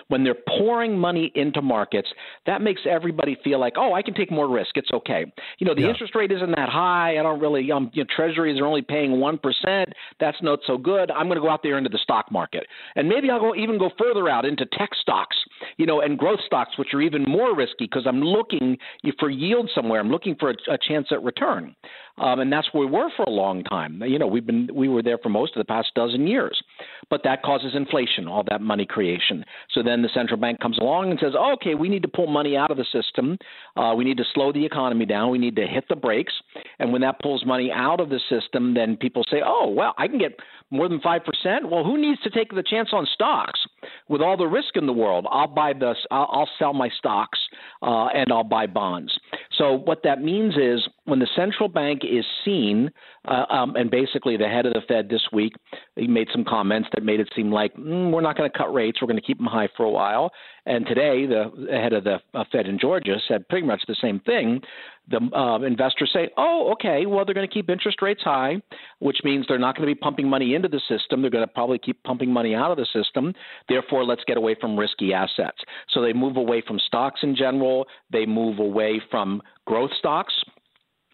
When 0.10 0.24
they're 0.24 0.38
pouring 0.58 0.98
money 0.98 1.32
into 1.34 1.62
markets, 1.62 2.08
that 2.46 2.62
makes 2.62 2.82
everybody 2.88 3.36
feel 3.44 3.60
like, 3.60 3.74
oh, 3.78 3.94
I 3.94 4.04
can 4.04 4.14
take 4.14 4.32
more 4.32 4.48
risk. 4.48 4.72
It's 4.76 4.92
okay. 4.94 5.26
You 5.58 5.66
know, 5.66 5.74
the 5.74 5.82
yeah. 5.82 5.90
interest 5.90 6.14
rate 6.14 6.32
isn't 6.32 6.52
that 6.52 6.70
high. 6.70 7.18
I 7.20 7.24
don't 7.24 7.40
really, 7.40 7.72
um, 7.72 7.90
you 7.94 8.04
know, 8.04 8.08
treasuries 8.16 8.60
are 8.62 8.66
only 8.66 8.84
paying 8.84 9.20
one 9.20 9.40
percent. 9.40 9.90
That's 10.20 10.38
not 10.44 10.60
so 10.68 10.78
good. 10.78 11.10
I'm 11.10 11.26
going 11.26 11.38
to 11.38 11.42
go 11.42 11.50
out 11.50 11.64
there 11.64 11.78
into 11.78 11.90
the 11.90 12.00
stock 12.04 12.32
market, 12.32 12.68
and 12.96 13.10
maybe 13.10 13.32
I'll 13.32 13.40
go 13.40 13.56
even 13.56 13.80
go 13.80 13.90
further 13.98 14.30
out 14.30 14.46
into 14.46 14.68
tech 14.78 14.92
stocks, 15.02 15.38
you 15.78 15.88
know, 15.88 16.02
and 16.02 16.16
growth 16.16 16.42
stocks, 16.46 16.78
which 16.78 16.94
are 16.94 17.02
even 17.02 17.24
more 17.24 17.56
risky 17.56 17.86
because 17.86 18.06
I'm 18.06 18.22
looking 18.22 18.78
for 19.20 19.32
yield 19.32 19.72
somewhere. 19.74 20.00
I'm 20.00 20.12
looking 20.12 20.36
for 20.40 20.52
a, 20.52 20.74
a 20.74 20.78
chance 20.78 21.08
at 21.12 21.24
return 21.24 21.76
um, 22.20 22.40
and 22.40 22.52
that's 22.52 22.68
where 22.74 22.86
we 22.86 22.92
were 22.92 23.10
for 23.16 23.24
a 23.24 23.30
long 23.30 23.64
time. 23.64 24.02
You 24.06 24.20
know, 24.20 24.28
we've 24.28 24.46
been 24.46 24.70
we 24.74 24.88
were 24.88 25.02
there 25.02 25.18
for 25.18 25.30
most 25.30 25.56
of 25.56 25.60
the 25.60 25.66
past 25.66 25.90
dozen 25.96 26.28
years, 26.28 26.62
but 27.10 27.22
that 27.24 27.44
causes 27.44 27.74
inflation, 27.76 28.28
all 28.28 28.44
that 28.50 28.62
money 28.62 28.86
creation. 28.86 29.46
So 29.74 29.82
then 29.84 30.02
the 30.02 30.10
central 30.14 30.40
bank 30.40 30.60
comes 30.60 30.78
along 30.78 31.12
and 31.12 31.20
says, 31.20 31.34
oh, 31.38 31.54
"Okay, 31.54 31.76
we 31.76 31.90
need 31.90 32.02
to 32.04 32.08
pull 32.08 32.28
money 32.28 32.56
out 32.58 32.72
of 32.72 32.78
the 32.78 32.86
system. 32.92 33.38
Uh, 33.76 33.94
we 33.96 34.04
need 34.04 34.18
to 34.18 34.26
slow 34.34 34.52
the 34.52 34.66
economy 34.66 35.06
down. 35.06 35.32
We 35.32 35.38
need 35.38 35.56
to 35.56 35.68
hit 35.68 35.86
the 35.90 35.96
brakes." 35.96 36.34
And 36.80 36.92
when 36.92 37.02
that 37.02 37.20
pulls 37.22 37.46
money 37.46 37.72
out 37.72 38.00
of 38.00 38.10
the 38.10 38.20
system, 38.30 38.74
then 38.74 38.98
people 38.98 39.24
say, 39.30 39.42
"Oh, 39.44 39.70
well, 39.70 39.94
I 39.98 40.08
can 40.08 40.20
get 40.20 40.40
more 40.72 40.88
than 40.88 41.00
five 41.02 41.24
percent. 41.24 41.70
Well, 41.70 41.84
who 41.84 42.00
needs 42.00 42.22
to 42.22 42.30
take 42.30 42.54
the 42.54 42.64
chance 42.64 42.90
on 42.94 43.08
stocks 43.14 43.60
with 44.08 44.22
all 44.22 44.38
the 44.38 44.48
risk 44.48 44.76
in 44.76 44.86
the 44.86 44.94
world? 44.94 45.26
I'll 45.32 45.48
buy 45.48 45.74
this. 45.74 45.98
I'll, 46.12 46.30
I'll 46.32 46.50
sell 46.60 46.74
my 46.74 46.90
stocks 46.98 47.40
uh, 47.82 48.08
and 48.08 48.32
I'll 48.32 48.44
buy 48.44 48.68
bonds." 48.68 49.18
So 49.58 49.74
what 49.74 50.04
that 50.04 50.22
means 50.22 50.56
is 50.56 50.88
when 51.10 51.20
the 51.20 51.28
central 51.36 51.68
bank 51.68 52.02
is 52.04 52.26
seen, 52.46 52.92
uh, 53.28 53.46
um, 53.50 53.76
and 53.76 53.90
basically 53.90 54.38
the 54.38 54.48
head 54.48 54.66
of 54.66 54.74
the 54.74 54.82
Fed 54.88 55.10
this 55.10 55.28
week, 55.34 55.54
he 55.96 56.08
made 56.08 56.28
some 56.32 56.46
comments 56.46 56.88
that 56.94 57.04
made 57.04 57.20
it 57.20 57.30
seem 57.36 57.52
like 57.52 57.76
mm, 57.76 58.12
we're 58.12 58.22
not 58.22 58.38
going 58.38 58.50
to 58.50 58.58
cut 58.58 58.74
rates, 58.74 59.00
we're 59.02 59.08
going 59.08 59.20
to 59.20 59.26
keep 59.26 59.38
them 59.38 59.48
high 59.48 59.68
for 59.76 59.84
a 59.84 59.90
while. 59.90 60.32
And 60.66 60.86
today, 60.86 61.26
the 61.26 61.68
head 61.72 61.94
of 61.94 62.04
the 62.04 62.20
uh, 62.34 62.44
Fed 62.52 62.68
in 62.68 62.78
Georgia 62.80 63.18
said 63.28 63.48
pretty 63.50 63.66
much 63.66 63.82
the 63.88 63.96
same 64.00 64.20
thing. 64.20 64.62
The 65.10 65.18
uh, 65.36 65.60
investors 65.62 66.12
say, 66.14 66.30
"Oh, 66.38 66.72
okay, 66.74 67.08
well 67.08 67.26
they're 67.26 67.34
going 67.34 67.48
to 67.48 67.54
keep 67.54 67.70
interest 67.70 68.02
rates 68.02 68.22
high, 68.24 68.62
which 69.00 69.18
means 69.24 69.46
they're 69.48 69.58
not 69.58 69.76
going 69.76 69.90
to 69.90 69.96
be 69.96 70.00
pumping 70.00 70.30
money 70.30 70.54
into 70.54 70.68
the 70.68 70.82
system. 70.88 71.22
They're 71.22 71.32
going 71.32 71.48
to 71.48 71.52
probably 71.52 71.80
keep 71.80 72.04
pumping 72.04 72.32
money 72.32 72.54
out 72.54 72.70
of 72.70 72.78
the 72.78 72.86
system. 72.94 73.34
Therefore, 73.68 74.06
let's 74.06 74.24
get 74.28 74.38
away 74.38 74.56
from 74.62 74.78
risky 74.78 75.14
assets." 75.14 75.58
So 75.90 76.02
they 76.02 76.14
move 76.14 76.38
away 76.38 76.62
from 76.66 76.78
stocks 76.78 77.22
in 77.24 77.36
general. 77.36 77.88
They 78.12 78.28
move 78.28 78.60
away 78.60 79.02
from 79.10 79.42
growth 79.66 79.92
stocks 79.98 80.34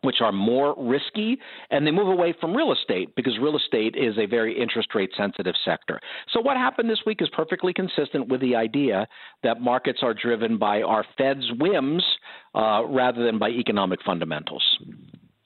which 0.06 0.22
are 0.22 0.32
more 0.32 0.76
risky, 0.78 1.38
and 1.72 1.86
they 1.86 1.92
move 1.92 2.08
away 2.08 2.34
from 2.40 2.56
real 2.56 2.72
estate 2.72 3.16
because 3.16 3.38
real 3.42 3.58
estate 3.58 3.96
is 3.96 4.18
a 4.18 4.26
very 4.26 4.60
interest 4.60 4.94
rate 4.96 5.12
sensitive 5.18 5.56
sector. 5.64 6.00
So, 6.32 6.40
what 6.40 6.58
happened 6.58 6.90
this 6.90 7.02
week 7.06 7.22
is 7.22 7.30
perfectly 7.34 7.74
consistent 7.74 8.28
with 8.28 8.42
the 8.42 8.56
idea 8.56 9.08
that 9.44 9.62
markets 9.62 10.00
are 10.02 10.14
driven 10.14 10.58
by 10.58 10.82
our 10.82 11.06
Fed's 11.18 11.52
whims 11.60 12.04
uh, 12.54 12.84
rather 12.88 13.24
than 13.26 13.40
by 13.40 13.50
economic 13.50 14.00
fundamentals. 14.06 14.64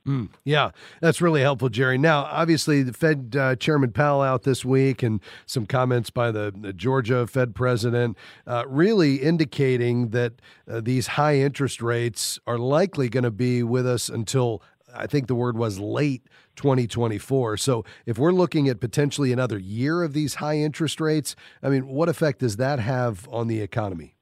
Mm, 0.10 0.30
yeah, 0.44 0.72
that's 1.02 1.22
really 1.22 1.42
helpful, 1.42 1.70
Jerry. 1.70 2.00
Now, 2.00 2.24
obviously, 2.32 2.82
the 2.82 2.94
Fed 2.94 3.36
uh, 3.38 3.56
Chairman 3.58 3.92
Powell 3.92 4.24
out 4.24 4.42
this 4.42 4.66
week, 4.66 5.04
and 5.04 5.22
some 5.46 5.68
comments 5.68 6.10
by 6.10 6.32
the, 6.32 6.52
the 6.60 6.74
Georgia 6.74 7.28
Fed 7.28 7.54
president, 7.54 8.18
uh, 8.48 8.64
really 8.68 9.18
indicating 9.18 10.10
that 10.10 10.34
uh, 10.68 10.82
these 10.82 11.06
high 11.06 11.36
interest 11.36 11.80
rates 11.80 12.40
are 12.48 12.58
likely 12.58 13.08
going 13.08 13.24
to 13.24 13.30
be 13.30 13.62
with 13.62 13.86
us 13.86 14.10
until 14.10 14.64
I 14.96 15.06
think 15.06 15.28
the 15.28 15.36
word 15.36 15.56
was 15.56 15.80
late 15.80 16.24
2024. 16.56 17.58
So, 17.58 17.86
if 18.08 18.18
we're 18.18 18.32
looking 18.32 18.68
at 18.68 18.80
potentially 18.80 19.32
another 19.32 19.60
year 19.60 20.02
of 20.02 20.14
these 20.14 20.36
high 20.36 20.58
interest 20.58 21.00
rates, 21.00 21.36
I 21.62 21.70
mean, 21.70 21.86
what 21.86 22.10
effect 22.10 22.40
does 22.40 22.56
that 22.56 22.80
have 22.80 23.30
on 23.32 23.48
the 23.48 23.62
economy? 23.62 24.16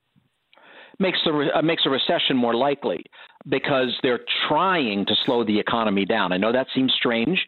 Makes 0.99 1.19
the 1.25 1.49
uh, 1.55 1.61
makes 1.61 1.83
a 1.85 1.89
recession 1.89 2.35
more 2.35 2.55
likely 2.55 3.03
because 3.47 3.95
they're 4.03 4.19
trying 4.47 5.05
to 5.05 5.13
slow 5.25 5.43
the 5.43 5.57
economy 5.57 6.05
down. 6.05 6.33
I 6.33 6.37
know 6.37 6.51
that 6.51 6.67
seems 6.75 6.93
strange, 6.93 7.39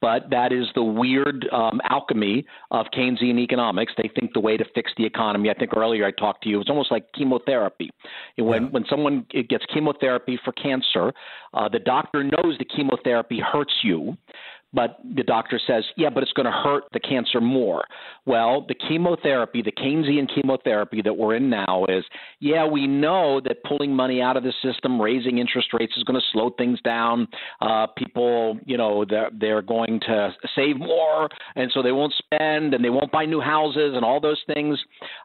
but 0.00 0.30
that 0.30 0.52
is 0.52 0.66
the 0.74 0.82
weird 0.82 1.48
um, 1.52 1.80
alchemy 1.88 2.46
of 2.70 2.86
Keynesian 2.94 3.38
economics. 3.38 3.92
They 3.96 4.10
think 4.18 4.32
the 4.34 4.40
way 4.40 4.56
to 4.56 4.64
fix 4.74 4.92
the 4.96 5.04
economy. 5.04 5.50
I 5.50 5.54
think 5.54 5.76
earlier 5.76 6.06
I 6.06 6.12
talked 6.12 6.44
to 6.44 6.48
you. 6.48 6.60
It's 6.60 6.70
almost 6.70 6.92
like 6.92 7.06
chemotherapy. 7.12 7.90
When 8.36 8.64
yeah. 8.64 8.68
when 8.68 8.84
someone 8.88 9.26
gets 9.48 9.64
chemotherapy 9.72 10.38
for 10.44 10.52
cancer, 10.52 11.12
uh, 11.54 11.68
the 11.68 11.80
doctor 11.80 12.22
knows 12.22 12.56
the 12.58 12.64
chemotherapy 12.64 13.40
hurts 13.40 13.74
you 13.82 14.16
but 14.72 14.98
the 15.16 15.22
doctor 15.22 15.60
says, 15.64 15.84
yeah, 15.96 16.10
but 16.10 16.22
it's 16.22 16.32
going 16.32 16.46
to 16.46 16.52
hurt 16.52 16.84
the 16.92 17.00
cancer 17.00 17.40
more. 17.40 17.84
Well, 18.26 18.66
the 18.68 18.74
chemotherapy, 18.74 19.62
the 19.62 19.72
Keynesian 19.72 20.28
chemotherapy 20.32 21.00
that 21.02 21.14
we're 21.14 21.36
in 21.36 21.48
now 21.48 21.86
is, 21.88 22.04
yeah, 22.40 22.66
we 22.66 22.86
know 22.86 23.40
that 23.40 23.62
pulling 23.64 23.94
money 23.94 24.20
out 24.20 24.36
of 24.36 24.42
the 24.42 24.52
system, 24.62 25.00
raising 25.00 25.38
interest 25.38 25.68
rates 25.72 25.94
is 25.96 26.04
going 26.04 26.20
to 26.20 26.26
slow 26.32 26.50
things 26.58 26.80
down. 26.82 27.28
Uh, 27.60 27.86
people, 27.96 28.58
you 28.66 28.76
know, 28.76 29.04
they're, 29.08 29.30
they're 29.38 29.62
going 29.62 30.00
to 30.00 30.34
save 30.54 30.78
more, 30.78 31.28
and 31.56 31.70
so 31.72 31.82
they 31.82 31.92
won't 31.92 32.12
spend 32.18 32.74
and 32.74 32.84
they 32.84 32.90
won't 32.90 33.10
buy 33.10 33.24
new 33.24 33.40
houses 33.40 33.92
and 33.94 34.04
all 34.04 34.20
those 34.20 34.42
things, 34.52 34.78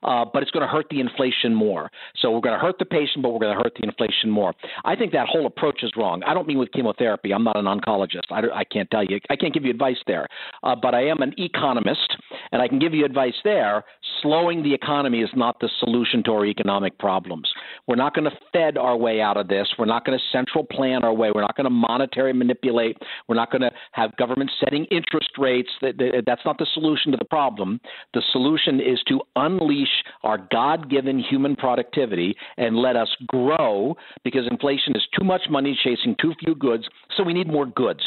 uh, 0.04 0.24
but 0.32 0.42
it's 0.42 0.52
going 0.52 0.66
to 0.66 0.72
hurt 0.72 0.86
the 0.90 1.02
inflation 1.02 1.54
more. 1.54 1.92
So 2.22 2.32
we're 2.32 2.42
going 2.42 2.58
to 2.58 2.66
hurt 2.66 2.80
the 2.80 2.86
patient, 2.86 3.24
but 3.24 3.32
we're 3.32 3.40
going 3.40 3.58
to 3.58 3.62
hurt 3.62 3.74
the 3.80 3.86
inflation 3.86 4.30
more. 4.30 4.54
I 4.86 4.96
think 4.96 5.12
that 5.12 5.28
whole 5.28 5.46
approach 5.46 5.84
is 5.84 5.92
wrong. 5.98 6.24
I 6.26 6.34
don't 6.34 6.48
mean 6.48 6.60
with 6.60 6.72
chemotherapy. 6.72 7.34
I'm 7.34 7.44
not 7.44 7.58
an 7.58 7.66
oncologist. 7.66 8.32
I, 8.32 8.42
I 8.54 8.64
can't 8.64 8.90
tell 8.90 9.04
you. 9.04 9.20
I 9.34 9.36
can't 9.36 9.54
give 9.54 9.66
you 9.66 9.72
advice 9.72 9.98
there, 10.06 10.28
uh, 10.62 10.76
but 10.80 10.94
I 10.94 11.08
am 11.08 11.24
an 11.24 11.34
economist, 11.40 12.16
and 12.52 12.62
I 12.62 12.68
can 12.68 12.78
give 12.78 12.94
you 12.94 13.04
advice 13.04 13.34
there. 13.44 13.84
Slowing 14.22 14.62
the 14.62 14.74
economy 14.74 15.22
is 15.22 15.30
not 15.36 15.60
the 15.60 15.70
solution 15.80 16.24
to 16.26 16.32
our 16.34 16.46
economic 16.46 17.00
problems. 17.00 17.52
We're 17.88 17.96
not 17.96 18.14
going 18.14 18.30
to 18.30 18.38
Fed 18.52 18.78
our 18.78 18.96
way 18.96 19.22
out 19.22 19.38
of 19.38 19.48
this. 19.48 19.68
We're 19.80 19.86
not 19.86 20.06
going 20.06 20.18
to 20.18 20.24
central 20.32 20.64
plan 20.64 21.04
our 21.04 21.14
way. 21.14 21.32
We're 21.34 21.42
not 21.42 21.58
going 21.58 21.66
to 21.66 21.72
monetary 21.72 22.32
manipulate. 22.32 22.98
We're 23.28 23.36
not 23.36 23.52
going 23.52 23.64
to 23.64 23.72
have 23.94 24.16
government 24.18 24.52
setting 24.64 24.86
interest 24.86 25.32
rates. 25.40 25.70
That's 25.82 26.46
not 26.46 26.60
the 26.60 26.68
solution 26.74 27.12
to 27.12 27.18
the 27.18 27.26
problem. 27.26 27.80
The 28.14 28.22
solution 28.32 28.80
is 28.80 29.02
to 29.08 29.22
unleash 29.36 30.04
our 30.22 30.38
God 30.52 30.92
given 30.92 31.18
human 31.18 31.56
productivity 31.56 32.36
and 32.58 32.76
let 32.76 32.96
us 32.96 33.10
grow 33.28 33.96
because 34.24 34.44
inflation 34.50 34.96
is 34.96 35.04
too 35.18 35.26
much 35.26 35.42
money 35.50 35.78
chasing 35.84 36.16
too 36.22 36.34
few 36.40 36.54
goods. 36.54 36.84
So 37.18 37.24
we 37.24 37.34
need 37.34 37.48
more 37.48 37.66
goods. 37.66 38.02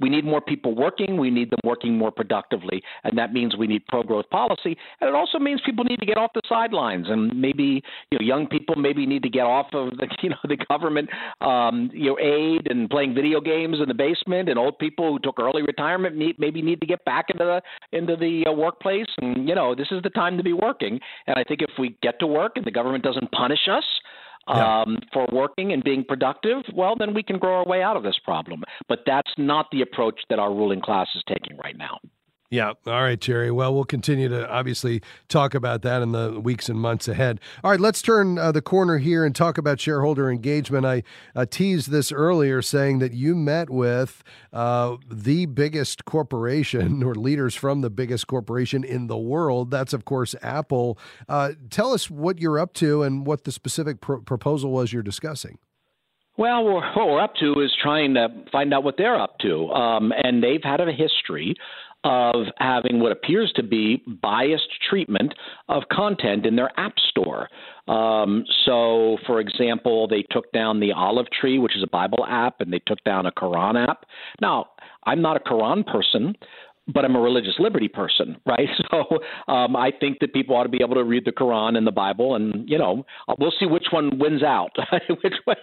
We 0.00 0.10
need 0.10 0.24
more 0.24 0.40
people 0.40 0.65
people 0.66 0.82
working. 0.82 1.16
We 1.18 1.30
need 1.30 1.50
them 1.50 1.60
working 1.64 1.96
more 1.96 2.10
productively, 2.10 2.82
and 3.04 3.16
that 3.18 3.32
means 3.32 3.56
we 3.56 3.66
need 3.66 3.86
pro-growth 3.86 4.28
policy. 4.30 4.76
And 5.00 5.08
it 5.08 5.14
also 5.14 5.38
means 5.38 5.60
people 5.64 5.84
need 5.84 6.00
to 6.00 6.06
get 6.06 6.18
off 6.18 6.32
the 6.34 6.42
sidelines, 6.48 7.06
and 7.08 7.40
maybe 7.40 7.82
you 8.10 8.18
know 8.18 8.24
young 8.24 8.46
people 8.46 8.74
maybe 8.76 9.06
need 9.06 9.22
to 9.22 9.28
get 9.28 9.44
off 9.44 9.66
of 9.72 9.96
the 9.96 10.08
you 10.22 10.30
know 10.30 10.36
the 10.44 10.56
government 10.68 11.08
um, 11.40 11.90
you 11.92 12.10
know 12.10 12.18
aid 12.18 12.70
and 12.70 12.90
playing 12.90 13.14
video 13.14 13.40
games 13.40 13.78
in 13.80 13.88
the 13.88 13.94
basement, 13.94 14.48
and 14.48 14.58
old 14.58 14.78
people 14.78 15.12
who 15.12 15.18
took 15.18 15.38
early 15.38 15.62
retirement 15.62 16.16
need, 16.16 16.36
maybe 16.38 16.62
need 16.62 16.80
to 16.80 16.86
get 16.86 17.04
back 17.04 17.26
into 17.30 17.44
the 17.44 17.96
into 17.96 18.16
the 18.16 18.44
uh, 18.48 18.52
workplace. 18.52 19.06
And 19.20 19.48
you 19.48 19.54
know 19.54 19.74
this 19.74 19.88
is 19.90 20.02
the 20.02 20.10
time 20.10 20.36
to 20.36 20.42
be 20.42 20.52
working. 20.52 20.98
And 21.26 21.38
I 21.38 21.44
think 21.44 21.62
if 21.62 21.70
we 21.78 21.96
get 22.02 22.18
to 22.20 22.26
work 22.26 22.52
and 22.56 22.64
the 22.64 22.70
government 22.70 23.04
doesn't 23.04 23.30
punish 23.32 23.68
us 23.70 23.84
um, 24.46 24.98
for 25.12 25.26
working 25.32 25.72
and 25.72 25.82
being 25.82 26.04
productive, 26.04 26.62
well, 26.72 26.94
then 26.96 27.14
we 27.14 27.22
can 27.22 27.38
grow 27.38 27.56
our 27.56 27.66
way 27.66 27.82
out 27.82 27.96
of 27.96 28.02
this 28.02 28.18
problem. 28.24 28.62
But 28.88 29.00
that's 29.06 29.32
not 29.38 29.66
the 29.72 29.82
approach 29.82 30.20
that 30.30 30.38
our 30.38 30.52
ruling 30.52 30.80
class 30.80 31.08
is 31.14 31.22
taking 31.28 31.56
right 31.58 31.76
now. 31.76 31.98
Yeah. 32.50 32.74
All 32.86 33.02
right, 33.02 33.20
Jerry. 33.20 33.50
Well, 33.50 33.74
we'll 33.74 33.84
continue 33.84 34.28
to 34.28 34.48
obviously 34.48 35.02
talk 35.28 35.54
about 35.54 35.82
that 35.82 36.00
in 36.00 36.12
the 36.12 36.38
weeks 36.40 36.68
and 36.68 36.78
months 36.78 37.08
ahead. 37.08 37.40
All 37.64 37.70
right, 37.72 37.80
let's 37.80 38.00
turn 38.00 38.38
uh, 38.38 38.52
the 38.52 38.62
corner 38.62 38.98
here 38.98 39.24
and 39.24 39.34
talk 39.34 39.58
about 39.58 39.80
shareholder 39.80 40.30
engagement. 40.30 40.86
I 40.86 41.02
uh, 41.34 41.46
teased 41.46 41.90
this 41.90 42.12
earlier 42.12 42.62
saying 42.62 43.00
that 43.00 43.12
you 43.12 43.34
met 43.34 43.68
with 43.68 44.22
uh, 44.52 44.96
the 45.10 45.46
biggest 45.46 46.04
corporation 46.04 47.02
or 47.04 47.14
leaders 47.16 47.56
from 47.56 47.80
the 47.80 47.90
biggest 47.90 48.28
corporation 48.28 48.84
in 48.84 49.08
the 49.08 49.18
world. 49.18 49.72
That's, 49.72 49.92
of 49.92 50.04
course, 50.04 50.34
Apple. 50.40 50.98
Uh, 51.28 51.52
tell 51.70 51.92
us 51.92 52.08
what 52.08 52.38
you're 52.38 52.60
up 52.60 52.74
to 52.74 53.02
and 53.02 53.26
what 53.26 53.42
the 53.42 53.52
specific 53.52 54.00
pr- 54.00 54.16
proposal 54.16 54.70
was 54.70 54.92
you're 54.92 55.02
discussing. 55.02 55.58
Well, 56.38 56.64
what 56.64 56.94
we're 56.96 57.22
up 57.22 57.34
to 57.36 57.62
is 57.62 57.74
trying 57.82 58.14
to 58.14 58.28
find 58.52 58.74
out 58.74 58.84
what 58.84 58.96
they're 58.98 59.18
up 59.18 59.38
to. 59.38 59.70
Um, 59.70 60.12
and 60.14 60.42
they've 60.42 60.62
had 60.62 60.80
a 60.80 60.92
history 60.92 61.54
of 62.06 62.46
having 62.58 63.00
what 63.00 63.10
appears 63.10 63.52
to 63.56 63.64
be 63.64 64.00
biased 64.22 64.68
treatment 64.88 65.34
of 65.68 65.82
content 65.90 66.46
in 66.46 66.54
their 66.54 66.70
app 66.78 66.92
store. 67.10 67.48
Um, 67.88 68.44
so, 68.64 69.18
for 69.26 69.40
example, 69.40 70.06
they 70.06 70.22
took 70.30 70.52
down 70.52 70.78
the 70.78 70.92
Olive 70.92 71.26
Tree, 71.32 71.58
which 71.58 71.76
is 71.76 71.82
a 71.82 71.88
Bible 71.88 72.24
app, 72.28 72.60
and 72.60 72.72
they 72.72 72.78
took 72.86 73.02
down 73.02 73.26
a 73.26 73.32
Quran 73.32 73.88
app. 73.88 74.06
Now, 74.40 74.66
I'm 75.02 75.20
not 75.20 75.36
a 75.36 75.40
Quran 75.40 75.84
person, 75.84 76.36
but 76.88 77.04
I'm 77.04 77.16
a 77.16 77.20
religious 77.20 77.54
liberty 77.58 77.88
person, 77.88 78.36
right? 78.46 78.68
So 78.90 79.18
um, 79.52 79.76
I 79.76 79.90
think 79.98 80.18
that 80.20 80.32
people 80.32 80.56
ought 80.56 80.64
to 80.64 80.68
be 80.68 80.82
able 80.82 80.94
to 80.94 81.04
read 81.04 81.24
the 81.24 81.32
Quran 81.32 81.76
and 81.76 81.86
the 81.86 81.92
Bible, 81.92 82.34
and 82.34 82.68
you 82.68 82.78
know, 82.78 83.04
we'll 83.38 83.52
see 83.58 83.66
which 83.66 83.86
one 83.90 84.18
wins 84.18 84.42
out, 84.42 84.70
which 85.22 85.34
way. 85.46 85.56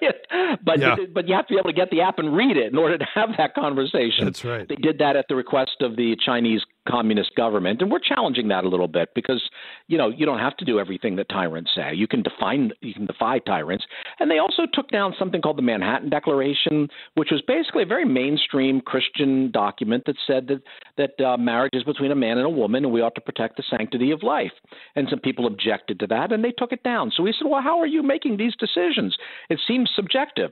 but 0.64 0.80
yeah. 0.80 0.96
but 1.14 1.28
you 1.28 1.36
have 1.36 1.48
to 1.48 1.54
be 1.54 1.60
able 1.60 1.70
to 1.70 1.76
get 1.76 1.90
the 1.92 2.02
app 2.02 2.20
and 2.20 2.36
read 2.36 2.58
it 2.58 2.72
in 2.72 2.78
order 2.78 2.98
to 2.98 3.06
have 3.14 3.30
that 3.38 3.56
conversation. 3.56 4.26
That's 4.26 4.44
right. 4.44 4.68
They 4.68 4.76
did 4.76 5.00
that 5.00 5.16
at 5.16 5.26
the 5.30 5.36
request 5.36 5.78
of 5.82 5.96
the 5.96 6.16
Chinese 6.24 6.62
communist 6.88 7.36
government, 7.36 7.82
and 7.82 7.92
we're 7.92 8.00
challenging 8.00 8.48
that 8.50 8.64
a 8.64 8.70
little 8.70 8.88
bit 8.88 9.10
because 9.16 9.42
you 9.88 9.98
know 9.98 10.10
you 10.10 10.26
don't 10.26 10.40
have 10.40 10.58
to 10.58 10.66
do 10.66 10.80
everything 10.80 11.16
that 11.16 11.30
tyrants 11.30 11.72
say. 11.76 11.94
You 11.94 12.08
can 12.08 12.24
define 12.24 12.72
you 12.82 12.94
can 12.94 13.06
defy 13.06 13.40
tyrants, 13.40 13.86
and 14.20 14.30
they 14.30 14.40
also 14.40 14.64
took 14.72 14.90
down 14.90 15.16
something 15.18 15.42
called 15.42 15.58
the 15.58 15.64
Manhattan 15.64 16.10
Declaration, 16.10 16.90
which 17.16 17.30
was 17.32 17.42
basically 17.48 17.84
a 17.84 17.88
very 17.88 18.06
mainstream 18.06 18.82
Christian 18.82 19.52
document 19.52 20.04
that 20.06 20.16
said 20.28 20.48
that 20.48 20.62
that 20.98 21.26
uh, 21.26 21.38
marriage 21.38 21.74
is 21.74 21.84
between 21.84 22.12
a 22.12 22.16
man 22.16 22.38
and 22.38 22.46
a 22.46 22.50
woman, 22.50 22.84
and 22.84 22.94
we 22.94 23.02
ought 23.02 23.16
to 23.16 23.22
protect 23.22 23.58
the 23.58 23.64
sanctity 23.70 24.12
of 24.12 24.24
life. 24.24 24.52
And 24.96 25.08
some 25.10 25.20
people 25.20 25.48
objected 25.48 26.00
to 26.00 26.08
that, 26.08 26.32
and 26.32 26.44
they 26.44 26.52
took 26.52 26.72
it 26.72 26.84
down. 26.84 27.12
So 27.16 27.24
we 27.24 27.34
said, 27.38 27.48
well, 27.50 27.62
how 27.62 27.80
are 27.80 27.88
you 27.88 28.04
making 28.04 28.38
these 28.38 28.56
decisions? 28.56 29.16
It 29.50 29.60
seems 29.68 29.90
subjective. 29.96 30.52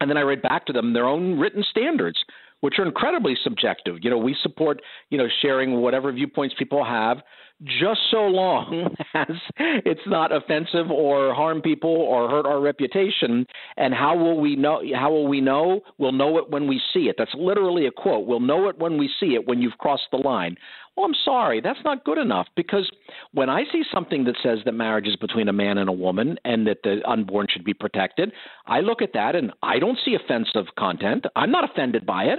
And 0.00 0.10
then 0.10 0.18
I 0.18 0.22
read 0.22 0.42
back 0.42 0.66
to 0.66 0.72
them 0.72 0.92
their 0.92 1.06
own 1.06 1.38
written 1.38 1.64
standards 1.68 2.18
which 2.60 2.78
are 2.78 2.86
incredibly 2.86 3.36
subjective. 3.42 3.98
You 4.02 4.10
know, 4.10 4.18
we 4.18 4.36
support, 4.42 4.80
you 5.10 5.18
know, 5.18 5.28
sharing 5.42 5.80
whatever 5.80 6.12
viewpoints 6.12 6.54
people 6.58 6.84
have 6.84 7.18
just 7.62 8.00
so 8.10 8.18
long 8.26 8.94
as 9.14 9.28
it's 9.58 10.00
not 10.06 10.30
offensive 10.30 10.90
or 10.90 11.34
harm 11.34 11.62
people 11.62 11.90
or 11.90 12.28
hurt 12.28 12.46
our 12.46 12.60
reputation. 12.60 13.46
And 13.76 13.94
how 13.94 14.16
will 14.16 14.38
we 14.38 14.56
know? 14.56 14.82
How 14.94 15.10
will 15.10 15.26
we 15.26 15.40
know? 15.40 15.80
We'll 15.98 16.12
know 16.12 16.38
it 16.38 16.50
when 16.50 16.66
we 16.66 16.80
see 16.92 17.08
it. 17.08 17.16
That's 17.18 17.34
literally 17.34 17.86
a 17.86 17.90
quote. 17.90 18.26
We'll 18.26 18.40
know 18.40 18.68
it 18.68 18.78
when 18.78 18.98
we 18.98 19.10
see 19.20 19.34
it. 19.34 19.46
When 19.46 19.62
you've 19.62 19.78
crossed 19.78 20.08
the 20.10 20.18
line. 20.18 20.56
Well, 20.96 21.04
I'm 21.04 21.14
sorry, 21.26 21.60
that's 21.60 21.78
not 21.84 22.04
good 22.04 22.16
enough 22.16 22.46
because 22.56 22.90
when 23.32 23.50
I 23.50 23.64
see 23.70 23.82
something 23.92 24.24
that 24.24 24.36
says 24.42 24.60
that 24.64 24.72
marriage 24.72 25.06
is 25.06 25.16
between 25.16 25.46
a 25.46 25.52
man 25.52 25.76
and 25.76 25.90
a 25.90 25.92
woman 25.92 26.38
and 26.42 26.66
that 26.66 26.78
the 26.84 27.02
unborn 27.06 27.48
should 27.50 27.64
be 27.64 27.74
protected, 27.74 28.32
I 28.66 28.80
look 28.80 29.02
at 29.02 29.12
that 29.12 29.36
and 29.36 29.52
I 29.62 29.78
don't 29.78 29.98
see 30.02 30.14
offensive 30.14 30.74
content. 30.78 31.26
I'm 31.36 31.50
not 31.50 31.70
offended 31.70 32.06
by 32.06 32.24
it, 32.24 32.38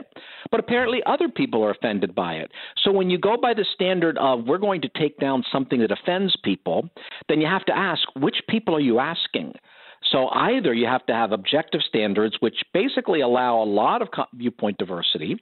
but 0.50 0.60
apparently 0.60 1.02
other 1.06 1.30
people 1.30 1.64
are 1.64 1.70
offended 1.70 2.16
by 2.16 2.36
it. 2.36 2.52
So 2.84 2.92
when 2.92 3.12
you 3.12 3.20
go 3.20 3.38
by 3.40 3.54
the 3.54 3.66
standard 3.76 4.18
of 4.18 4.46
we're 4.46 4.58
going 4.58 4.82
to 4.82 4.90
take 4.90 5.20
down 5.20 5.44
something 5.52 5.80
that 5.82 5.92
offends 5.92 6.36
people, 6.44 6.90
then 7.30 7.40
you 7.40 7.48
have 7.48 7.66
to 7.66 7.78
ask 7.78 8.02
which 8.16 8.38
people 8.50 8.76
are 8.76 8.80
you 8.80 8.98
asking? 8.98 9.54
So 10.12 10.30
either 10.30 10.74
you 10.74 10.88
have 10.88 11.06
to 11.08 11.14
have 11.14 11.32
objective 11.32 11.82
standards, 11.88 12.38
which 12.40 12.56
basically 12.74 13.22
allow 13.22 13.62
a 13.62 13.66
lot 13.66 14.02
of 14.02 14.10
viewpoint 14.34 14.78
diversity, 14.78 15.38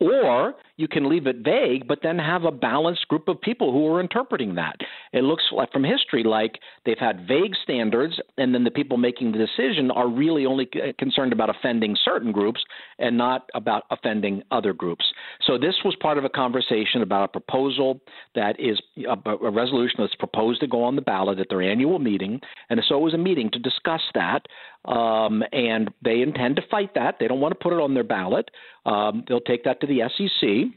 or 0.00 0.54
you 0.82 0.88
can 0.88 1.08
leave 1.08 1.28
it 1.28 1.36
vague, 1.44 1.86
but 1.86 2.00
then 2.02 2.18
have 2.18 2.42
a 2.42 2.50
balanced 2.50 3.06
group 3.06 3.28
of 3.28 3.40
people 3.40 3.70
who 3.70 3.86
are 3.86 4.00
interpreting 4.00 4.56
that. 4.56 4.74
It 5.12 5.22
looks 5.22 5.44
like 5.52 5.70
from 5.72 5.84
history 5.84 6.24
like 6.24 6.58
they've 6.84 6.98
had 6.98 7.28
vague 7.28 7.54
standards, 7.62 8.18
and 8.36 8.52
then 8.52 8.64
the 8.64 8.70
people 8.72 8.96
making 8.96 9.30
the 9.30 9.38
decision 9.38 9.92
are 9.92 10.08
really 10.08 10.44
only 10.44 10.68
concerned 10.98 11.32
about 11.32 11.50
offending 11.50 11.96
certain 12.04 12.32
groups 12.32 12.60
and 12.98 13.16
not 13.16 13.48
about 13.54 13.84
offending 13.90 14.42
other 14.50 14.72
groups. 14.72 15.04
So 15.46 15.56
this 15.56 15.76
was 15.84 15.94
part 16.00 16.18
of 16.18 16.24
a 16.24 16.28
conversation 16.28 17.00
about 17.02 17.26
a 17.26 17.28
proposal 17.28 18.00
that 18.34 18.58
is 18.58 18.80
a, 19.06 19.30
a 19.30 19.50
resolution 19.50 19.96
that's 20.00 20.16
proposed 20.16 20.60
to 20.62 20.66
go 20.66 20.82
on 20.82 20.96
the 20.96 21.02
ballot 21.02 21.38
at 21.38 21.46
their 21.48 21.62
annual 21.62 22.00
meeting, 22.00 22.40
and 22.70 22.82
so 22.88 22.96
it 22.96 23.02
was 23.02 23.14
a 23.14 23.18
meeting 23.18 23.50
to 23.52 23.60
discuss 23.60 24.02
that. 24.14 24.46
Um, 24.84 25.44
and 25.52 25.90
they 26.04 26.22
intend 26.22 26.56
to 26.56 26.62
fight 26.68 26.94
that. 26.96 27.18
They 27.20 27.28
don't 27.28 27.40
want 27.40 27.52
to 27.52 27.62
put 27.62 27.72
it 27.72 27.78
on 27.78 27.94
their 27.94 28.02
ballot. 28.02 28.50
Um, 28.84 29.22
they'll 29.28 29.40
take 29.40 29.62
that 29.62 29.80
to 29.82 29.86
the 29.86 30.00
SEC, 30.16 30.71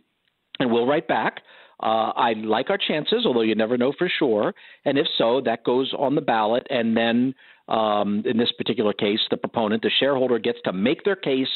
and 0.60 0.72
we'll 0.72 0.88
write 0.88 1.08
back. 1.08 1.41
Uh, 1.82 2.12
I 2.16 2.34
like 2.34 2.70
our 2.70 2.78
chances, 2.78 3.26
although 3.26 3.41
you 3.41 3.56
never 3.56 3.78
know 3.78 3.93
for 3.97 4.10
sure. 4.20 4.53
And 4.86 4.97
if 4.97 5.08
so, 5.18 5.41
that 5.45 5.64
goes 5.64 5.93
on 5.97 6.16
the 6.16 6.22
ballot, 6.22 6.66
and 6.70 6.95
then 6.95 7.36
um, 7.68 8.24
in 8.26 8.38
this 8.38 8.51
particular 8.58 8.93
case, 8.93 9.20
the 9.30 9.38
proponent, 9.38 9.82
the 9.84 9.91
shareholder, 9.99 10.39
gets 10.39 10.60
to 10.66 10.74
make 10.74 11.03
their 11.03 11.16
case 11.16 11.49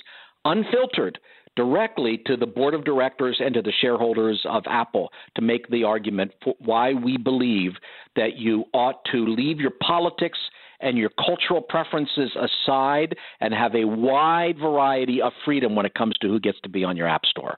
unfiltered 0.46 1.20
directly 1.56 2.22
to 2.26 2.38
the 2.38 2.46
board 2.46 2.74
of 2.74 2.86
directors 2.86 3.38
and 3.44 3.54
to 3.54 3.62
the 3.62 3.74
shareholders 3.82 4.40
of 4.46 4.64
Apple 4.68 5.10
to 5.36 5.42
make 5.42 5.68
the 5.70 5.84
argument 5.84 6.32
for 6.44 6.54
why 6.60 6.94
we 6.94 7.18
believe 7.18 7.74
that 8.16 8.38
you 8.38 8.66
ought 8.74 9.04
to 9.12 9.26
leave 9.26 9.60
your 9.60 9.74
politics 9.82 10.40
and 10.80 10.98
your 10.98 11.10
cultural 11.10 11.62
preferences 11.62 12.32
aside 12.36 13.16
and 13.42 13.54
have 13.54 13.76
a 13.76 13.86
wide 13.86 14.58
variety 14.58 15.22
of 15.22 15.34
freedom 15.44 15.76
when 15.76 15.86
it 15.86 15.94
comes 15.94 16.16
to 16.22 16.28
who 16.28 16.40
gets 16.40 16.60
to 16.62 16.70
be 16.70 16.84
on 16.84 16.96
your 16.96 17.08
app 17.08 17.26
store. 17.26 17.58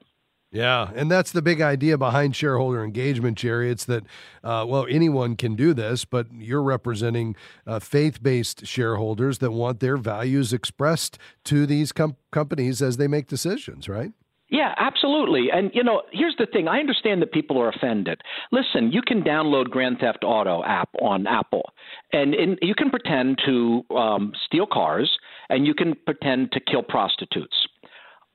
Yeah, 0.52 0.90
and 0.94 1.10
that's 1.10 1.32
the 1.32 1.40
big 1.40 1.62
idea 1.62 1.96
behind 1.96 2.36
shareholder 2.36 2.84
engagement, 2.84 3.38
Jerry. 3.38 3.70
It's 3.70 3.86
that, 3.86 4.04
uh, 4.44 4.66
well, 4.68 4.86
anyone 4.88 5.34
can 5.34 5.56
do 5.56 5.72
this, 5.72 6.04
but 6.04 6.26
you're 6.30 6.62
representing 6.62 7.36
uh, 7.66 7.78
faith 7.78 8.22
based 8.22 8.66
shareholders 8.66 9.38
that 9.38 9.52
want 9.52 9.80
their 9.80 9.96
values 9.96 10.52
expressed 10.52 11.18
to 11.44 11.64
these 11.64 11.90
com- 11.90 12.16
companies 12.30 12.82
as 12.82 12.98
they 12.98 13.08
make 13.08 13.28
decisions, 13.28 13.88
right? 13.88 14.12
Yeah, 14.50 14.74
absolutely. 14.76 15.48
And 15.50 15.70
you 15.72 15.82
know, 15.82 16.02
here's 16.12 16.36
the 16.38 16.44
thing. 16.44 16.68
I 16.68 16.80
understand 16.80 17.22
that 17.22 17.32
people 17.32 17.58
are 17.58 17.70
offended. 17.70 18.20
Listen, 18.52 18.92
you 18.92 19.00
can 19.00 19.22
download 19.22 19.70
Grand 19.70 20.00
Theft 20.00 20.22
Auto 20.22 20.62
app 20.64 20.90
on 21.00 21.26
Apple, 21.26 21.70
and 22.12 22.34
you 22.60 22.74
can 22.74 22.90
pretend 22.90 23.40
to 23.46 23.82
um, 23.96 24.32
steal 24.44 24.66
cars, 24.70 25.10
and 25.48 25.66
you 25.66 25.72
can 25.72 25.94
pretend 26.04 26.52
to 26.52 26.60
kill 26.60 26.82
prostitutes. 26.82 27.56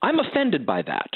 I'm 0.02 0.18
offended 0.18 0.66
by 0.66 0.82
that. 0.82 1.10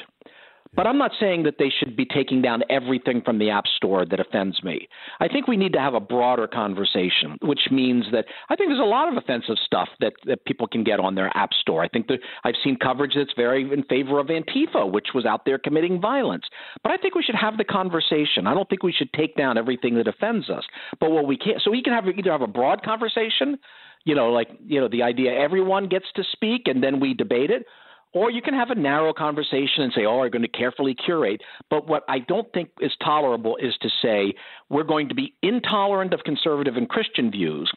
But 0.74 0.86
I'm 0.86 0.96
not 0.96 1.10
saying 1.20 1.42
that 1.42 1.56
they 1.58 1.70
should 1.70 1.96
be 1.96 2.06
taking 2.06 2.40
down 2.40 2.62
everything 2.70 3.20
from 3.22 3.38
the 3.38 3.50
App 3.50 3.64
Store 3.76 4.06
that 4.06 4.20
offends 4.20 4.62
me. 4.64 4.88
I 5.20 5.28
think 5.28 5.46
we 5.46 5.58
need 5.58 5.74
to 5.74 5.78
have 5.78 5.92
a 5.92 6.00
broader 6.00 6.46
conversation, 6.46 7.36
which 7.42 7.68
means 7.70 8.06
that 8.12 8.24
I 8.48 8.56
think 8.56 8.70
there's 8.70 8.80
a 8.80 8.84
lot 8.84 9.08
of 9.08 9.18
offensive 9.18 9.56
stuff 9.64 9.88
that, 10.00 10.14
that 10.24 10.44
people 10.46 10.66
can 10.66 10.82
get 10.82 10.98
on 10.98 11.14
their 11.14 11.30
App 11.36 11.50
Store. 11.60 11.84
I 11.84 11.88
think 11.88 12.06
that 12.06 12.20
I've 12.44 12.54
seen 12.64 12.76
coverage 12.76 13.12
that's 13.14 13.34
very 13.36 13.70
in 13.70 13.82
favor 13.84 14.18
of 14.18 14.28
Antifa, 14.28 14.90
which 14.90 15.08
was 15.14 15.26
out 15.26 15.44
there 15.44 15.58
committing 15.58 16.00
violence. 16.00 16.44
But 16.82 16.92
I 16.92 16.96
think 16.96 17.14
we 17.14 17.22
should 17.22 17.34
have 17.34 17.58
the 17.58 17.64
conversation. 17.64 18.46
I 18.46 18.54
don't 18.54 18.68
think 18.68 18.82
we 18.82 18.92
should 18.92 19.12
take 19.12 19.36
down 19.36 19.58
everything 19.58 19.96
that 19.96 20.08
offends 20.08 20.48
us. 20.48 20.64
But 21.00 21.10
what 21.10 21.26
we 21.26 21.36
can't, 21.36 21.60
so 21.62 21.70
we 21.70 21.82
can 21.82 21.92
have 21.92 22.06
either 22.06 22.32
have 22.32 22.40
a 22.40 22.46
broad 22.46 22.82
conversation 22.82 23.58
you 24.04 24.14
know, 24.14 24.30
like 24.30 24.48
you 24.66 24.80
know, 24.80 24.88
the 24.88 25.02
idea 25.02 25.32
everyone 25.32 25.88
gets 25.88 26.06
to 26.16 26.24
speak 26.32 26.62
and 26.66 26.82
then 26.82 26.98
we 26.98 27.14
debate 27.14 27.50
it, 27.50 27.66
or 28.14 28.30
you 28.30 28.42
can 28.42 28.54
have 28.54 28.70
a 28.70 28.74
narrow 28.74 29.12
conversation 29.12 29.82
and 29.82 29.92
say, 29.94 30.04
oh, 30.04 30.18
we're 30.18 30.28
going 30.28 30.42
to 30.42 30.48
carefully 30.48 30.94
curate. 30.94 31.40
But 31.70 31.86
what 31.86 32.04
I 32.08 32.18
don't 32.18 32.52
think 32.52 32.70
is 32.80 32.92
tolerable 33.02 33.56
is 33.56 33.74
to 33.82 33.88
say 34.02 34.34
we're 34.68 34.82
going 34.82 35.08
to 35.08 35.14
be 35.14 35.34
intolerant 35.42 36.12
of 36.12 36.20
conservative 36.24 36.76
and 36.76 36.88
Christian 36.88 37.30
views, 37.30 37.70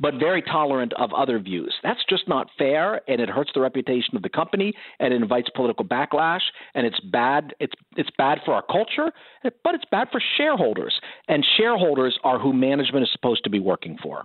but 0.00 0.14
very 0.14 0.42
tolerant 0.42 0.92
of 0.94 1.12
other 1.12 1.38
views. 1.38 1.74
That's 1.82 2.04
just 2.08 2.28
not 2.28 2.48
fair, 2.56 3.00
and 3.08 3.20
it 3.20 3.28
hurts 3.28 3.50
the 3.54 3.60
reputation 3.60 4.16
of 4.16 4.22
the 4.22 4.28
company, 4.28 4.72
and 4.98 5.12
it 5.12 5.20
invites 5.20 5.48
political 5.54 5.84
backlash, 5.84 6.42
and 6.74 6.86
it's 6.86 7.00
bad. 7.00 7.54
It's 7.60 7.74
it's 7.96 8.10
bad 8.16 8.38
for 8.44 8.54
our 8.54 8.62
culture, 8.62 9.12
but 9.42 9.74
it's 9.74 9.84
bad 9.90 10.08
for 10.10 10.20
shareholders, 10.36 10.98
and 11.28 11.44
shareholders 11.56 12.18
are 12.24 12.38
who 12.38 12.52
management 12.52 13.02
is 13.04 13.10
supposed 13.12 13.44
to 13.44 13.50
be 13.50 13.58
working 13.58 13.98
for. 14.02 14.24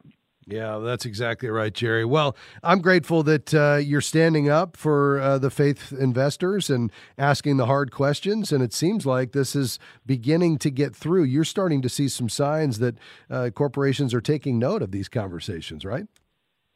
Yeah, 0.49 0.77
that's 0.77 1.05
exactly 1.05 1.49
right, 1.49 1.73
Jerry. 1.73 2.05
Well, 2.05 2.37
I'm 2.63 2.79
grateful 2.79 3.21
that 3.23 3.53
uh, 3.53 3.79
you're 3.83 3.99
standing 3.99 4.49
up 4.49 4.77
for 4.77 5.19
uh, 5.19 5.37
the 5.37 5.49
faith 5.49 5.91
investors 5.91 6.69
and 6.69 6.89
asking 7.17 7.57
the 7.57 7.65
hard 7.65 7.91
questions. 7.91 8.53
And 8.53 8.63
it 8.63 8.73
seems 8.73 9.05
like 9.05 9.33
this 9.33 9.57
is 9.57 9.77
beginning 10.05 10.57
to 10.59 10.69
get 10.69 10.95
through. 10.95 11.23
You're 11.23 11.43
starting 11.43 11.81
to 11.81 11.89
see 11.89 12.07
some 12.07 12.29
signs 12.29 12.79
that 12.79 12.95
uh, 13.29 13.49
corporations 13.53 14.13
are 14.13 14.21
taking 14.21 14.57
note 14.57 14.81
of 14.81 14.91
these 14.91 15.09
conversations, 15.09 15.83
right? 15.83 16.05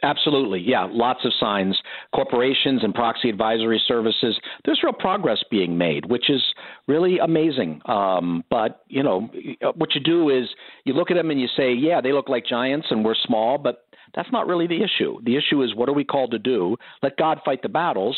Absolutely. 0.03 0.59
Yeah, 0.59 0.87
lots 0.89 1.25
of 1.25 1.31
signs. 1.39 1.79
Corporations 2.13 2.83
and 2.83 2.93
proxy 2.93 3.29
advisory 3.29 3.81
services, 3.87 4.39
there's 4.65 4.81
real 4.83 4.93
progress 4.93 5.43
being 5.51 5.77
made, 5.77 6.05
which 6.05 6.29
is 6.29 6.43
really 6.87 7.19
amazing. 7.19 7.81
Um, 7.85 8.43
but, 8.49 8.83
you 8.87 9.03
know, 9.03 9.29
what 9.75 9.93
you 9.93 10.01
do 10.01 10.29
is 10.29 10.49
you 10.85 10.93
look 10.93 11.11
at 11.11 11.15
them 11.15 11.29
and 11.29 11.39
you 11.39 11.47
say, 11.55 11.71
yeah, 11.73 12.01
they 12.01 12.13
look 12.13 12.29
like 12.29 12.45
giants 12.47 12.87
and 12.89 13.05
we're 13.05 13.15
small, 13.15 13.59
but 13.59 13.85
that's 14.15 14.31
not 14.31 14.47
really 14.47 14.67
the 14.67 14.83
issue. 14.83 15.19
The 15.23 15.37
issue 15.37 15.61
is 15.61 15.75
what 15.75 15.87
are 15.87 15.93
we 15.93 16.03
called 16.03 16.31
to 16.31 16.39
do? 16.39 16.77
Let 17.03 17.15
God 17.17 17.39
fight 17.45 17.61
the 17.61 17.69
battles, 17.69 18.17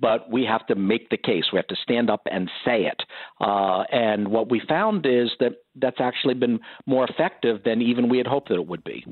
but 0.00 0.30
we 0.30 0.44
have 0.44 0.66
to 0.68 0.74
make 0.76 1.10
the 1.10 1.16
case. 1.16 1.46
We 1.52 1.58
have 1.58 1.66
to 1.66 1.76
stand 1.82 2.10
up 2.10 2.22
and 2.30 2.48
say 2.64 2.84
it. 2.84 3.02
Uh, 3.40 3.82
and 3.92 4.28
what 4.28 4.50
we 4.50 4.62
found 4.68 5.04
is 5.04 5.30
that 5.40 5.52
that's 5.76 6.00
actually 6.00 6.34
been 6.34 6.60
more 6.86 7.06
effective 7.08 7.62
than 7.64 7.82
even 7.82 8.08
we 8.08 8.18
had 8.18 8.26
hoped 8.26 8.48
that 8.50 8.54
it 8.54 8.66
would 8.66 8.84
be. 8.84 9.04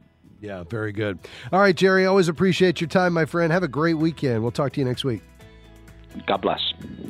Yeah, 0.43 0.64
very 0.64 0.90
good. 0.90 1.20
All 1.53 1.61
right, 1.61 1.74
Jerry, 1.74 2.05
always 2.05 2.26
appreciate 2.26 2.80
your 2.80 2.88
time, 2.88 3.12
my 3.12 3.24
friend. 3.24 3.53
Have 3.53 3.62
a 3.62 3.68
great 3.68 3.95
weekend. 3.95 4.43
We'll 4.43 4.51
talk 4.51 4.72
to 4.72 4.80
you 4.80 4.84
next 4.84 5.05
week. 5.05 5.22
God 6.26 6.43
bless. 6.43 6.61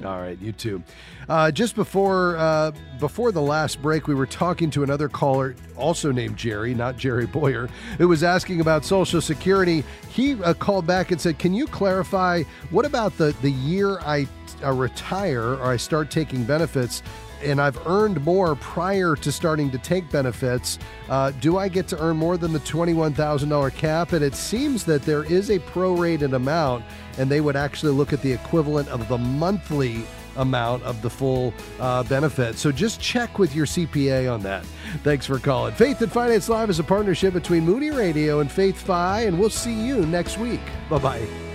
All 0.05 0.21
right, 0.21 0.39
you 0.39 0.53
too. 0.53 0.83
Uh, 1.29 1.51
just 1.51 1.75
before 1.75 2.37
uh, 2.37 2.73
before 3.01 3.33
the 3.33 3.41
last 3.41 3.81
break, 3.81 4.07
we 4.07 4.15
were 4.15 4.27
talking 4.27 4.71
to 4.71 4.83
another 4.83 5.09
caller, 5.09 5.57
also 5.77 6.13
named 6.13 6.37
Jerry, 6.37 6.75
not 6.75 6.99
Jerry 6.99 7.27
Bowyer, 7.27 7.69
who 7.99 8.07
was 8.07 8.23
asking 8.23 8.61
about 8.61 8.85
Social 8.85 9.21
Security. 9.21 9.83
He 10.11 10.41
uh, 10.43 10.55
called 10.55 10.87
back 10.87 11.11
and 11.11 11.21
said, 11.21 11.39
"Can 11.39 11.55
you 11.55 11.67
clarify 11.67 12.43
what 12.71 12.85
about 12.85 13.17
the 13.17 13.35
the 13.41 13.51
year 13.51 13.99
I 14.01 14.29
uh, 14.63 14.73
retire 14.73 15.55
or 15.55 15.65
I 15.65 15.79
start 15.79 16.11
taking 16.11 16.45
benefits? 16.45 17.03
And 17.43 17.61
I've 17.61 17.79
earned 17.87 18.25
more 18.25 18.55
prior 18.57 19.17
to 19.17 19.33
starting 19.33 19.71
to 19.71 19.79
take 19.79 20.11
benefits, 20.11 20.79
uh, 21.09 21.31
do 21.41 21.59
I 21.59 21.69
get 21.69 21.89
to 21.89 22.01
earn 22.01 22.17
more 22.17 22.37
than 22.37 22.53
the 22.53 22.61
$21,000 22.61 23.75
cap? 23.75 24.13
And 24.13 24.25
it 24.25 24.35
seems 24.35 24.85
that 24.85 25.03
there 25.03 25.25
is 25.25 25.51
a 25.51 25.59
prorated 25.59 26.35
amount, 26.35 26.85
and 27.19 27.31
they 27.31 27.41
would 27.41 27.57
actually 27.57 27.93
look 27.93 28.13
at 28.13 28.23
the 28.23 28.33
equivalent 28.33 28.89
of 28.89 29.09
the 29.09 29.19
monthly 29.19 30.05
amount 30.37 30.83
of 30.85 31.03
the 31.03 31.11
full 31.11 31.53
uh, 31.81 32.03
benefit. 32.05 32.57
So 32.57 32.73
just 32.73 33.01
check 33.01 33.39
with 33.39 33.55
your 33.55 33.67
CPA 33.67 34.33
on 34.33 34.43
that. 34.43 34.65
Thanks 35.03 35.27
for 35.27 35.39
calling. 35.39 35.75
Faith 35.75 36.01
and 36.01 36.11
Finance 36.11 36.49
Live 36.49 36.71
is 36.71 36.79
a 36.79 36.85
partnership 36.85 37.35
between 37.35 37.65
Moody 37.65 37.91
Radio 37.91 38.41
and 38.41 38.51
Faith 38.51 38.81
Fi, 38.81 39.23
and 39.23 39.39
we'll 39.39 39.51
see 39.51 39.75
you 39.75 40.07
next 40.07 40.39
week. 40.39 40.61
Bye 40.89 40.99
bye. 40.99 41.52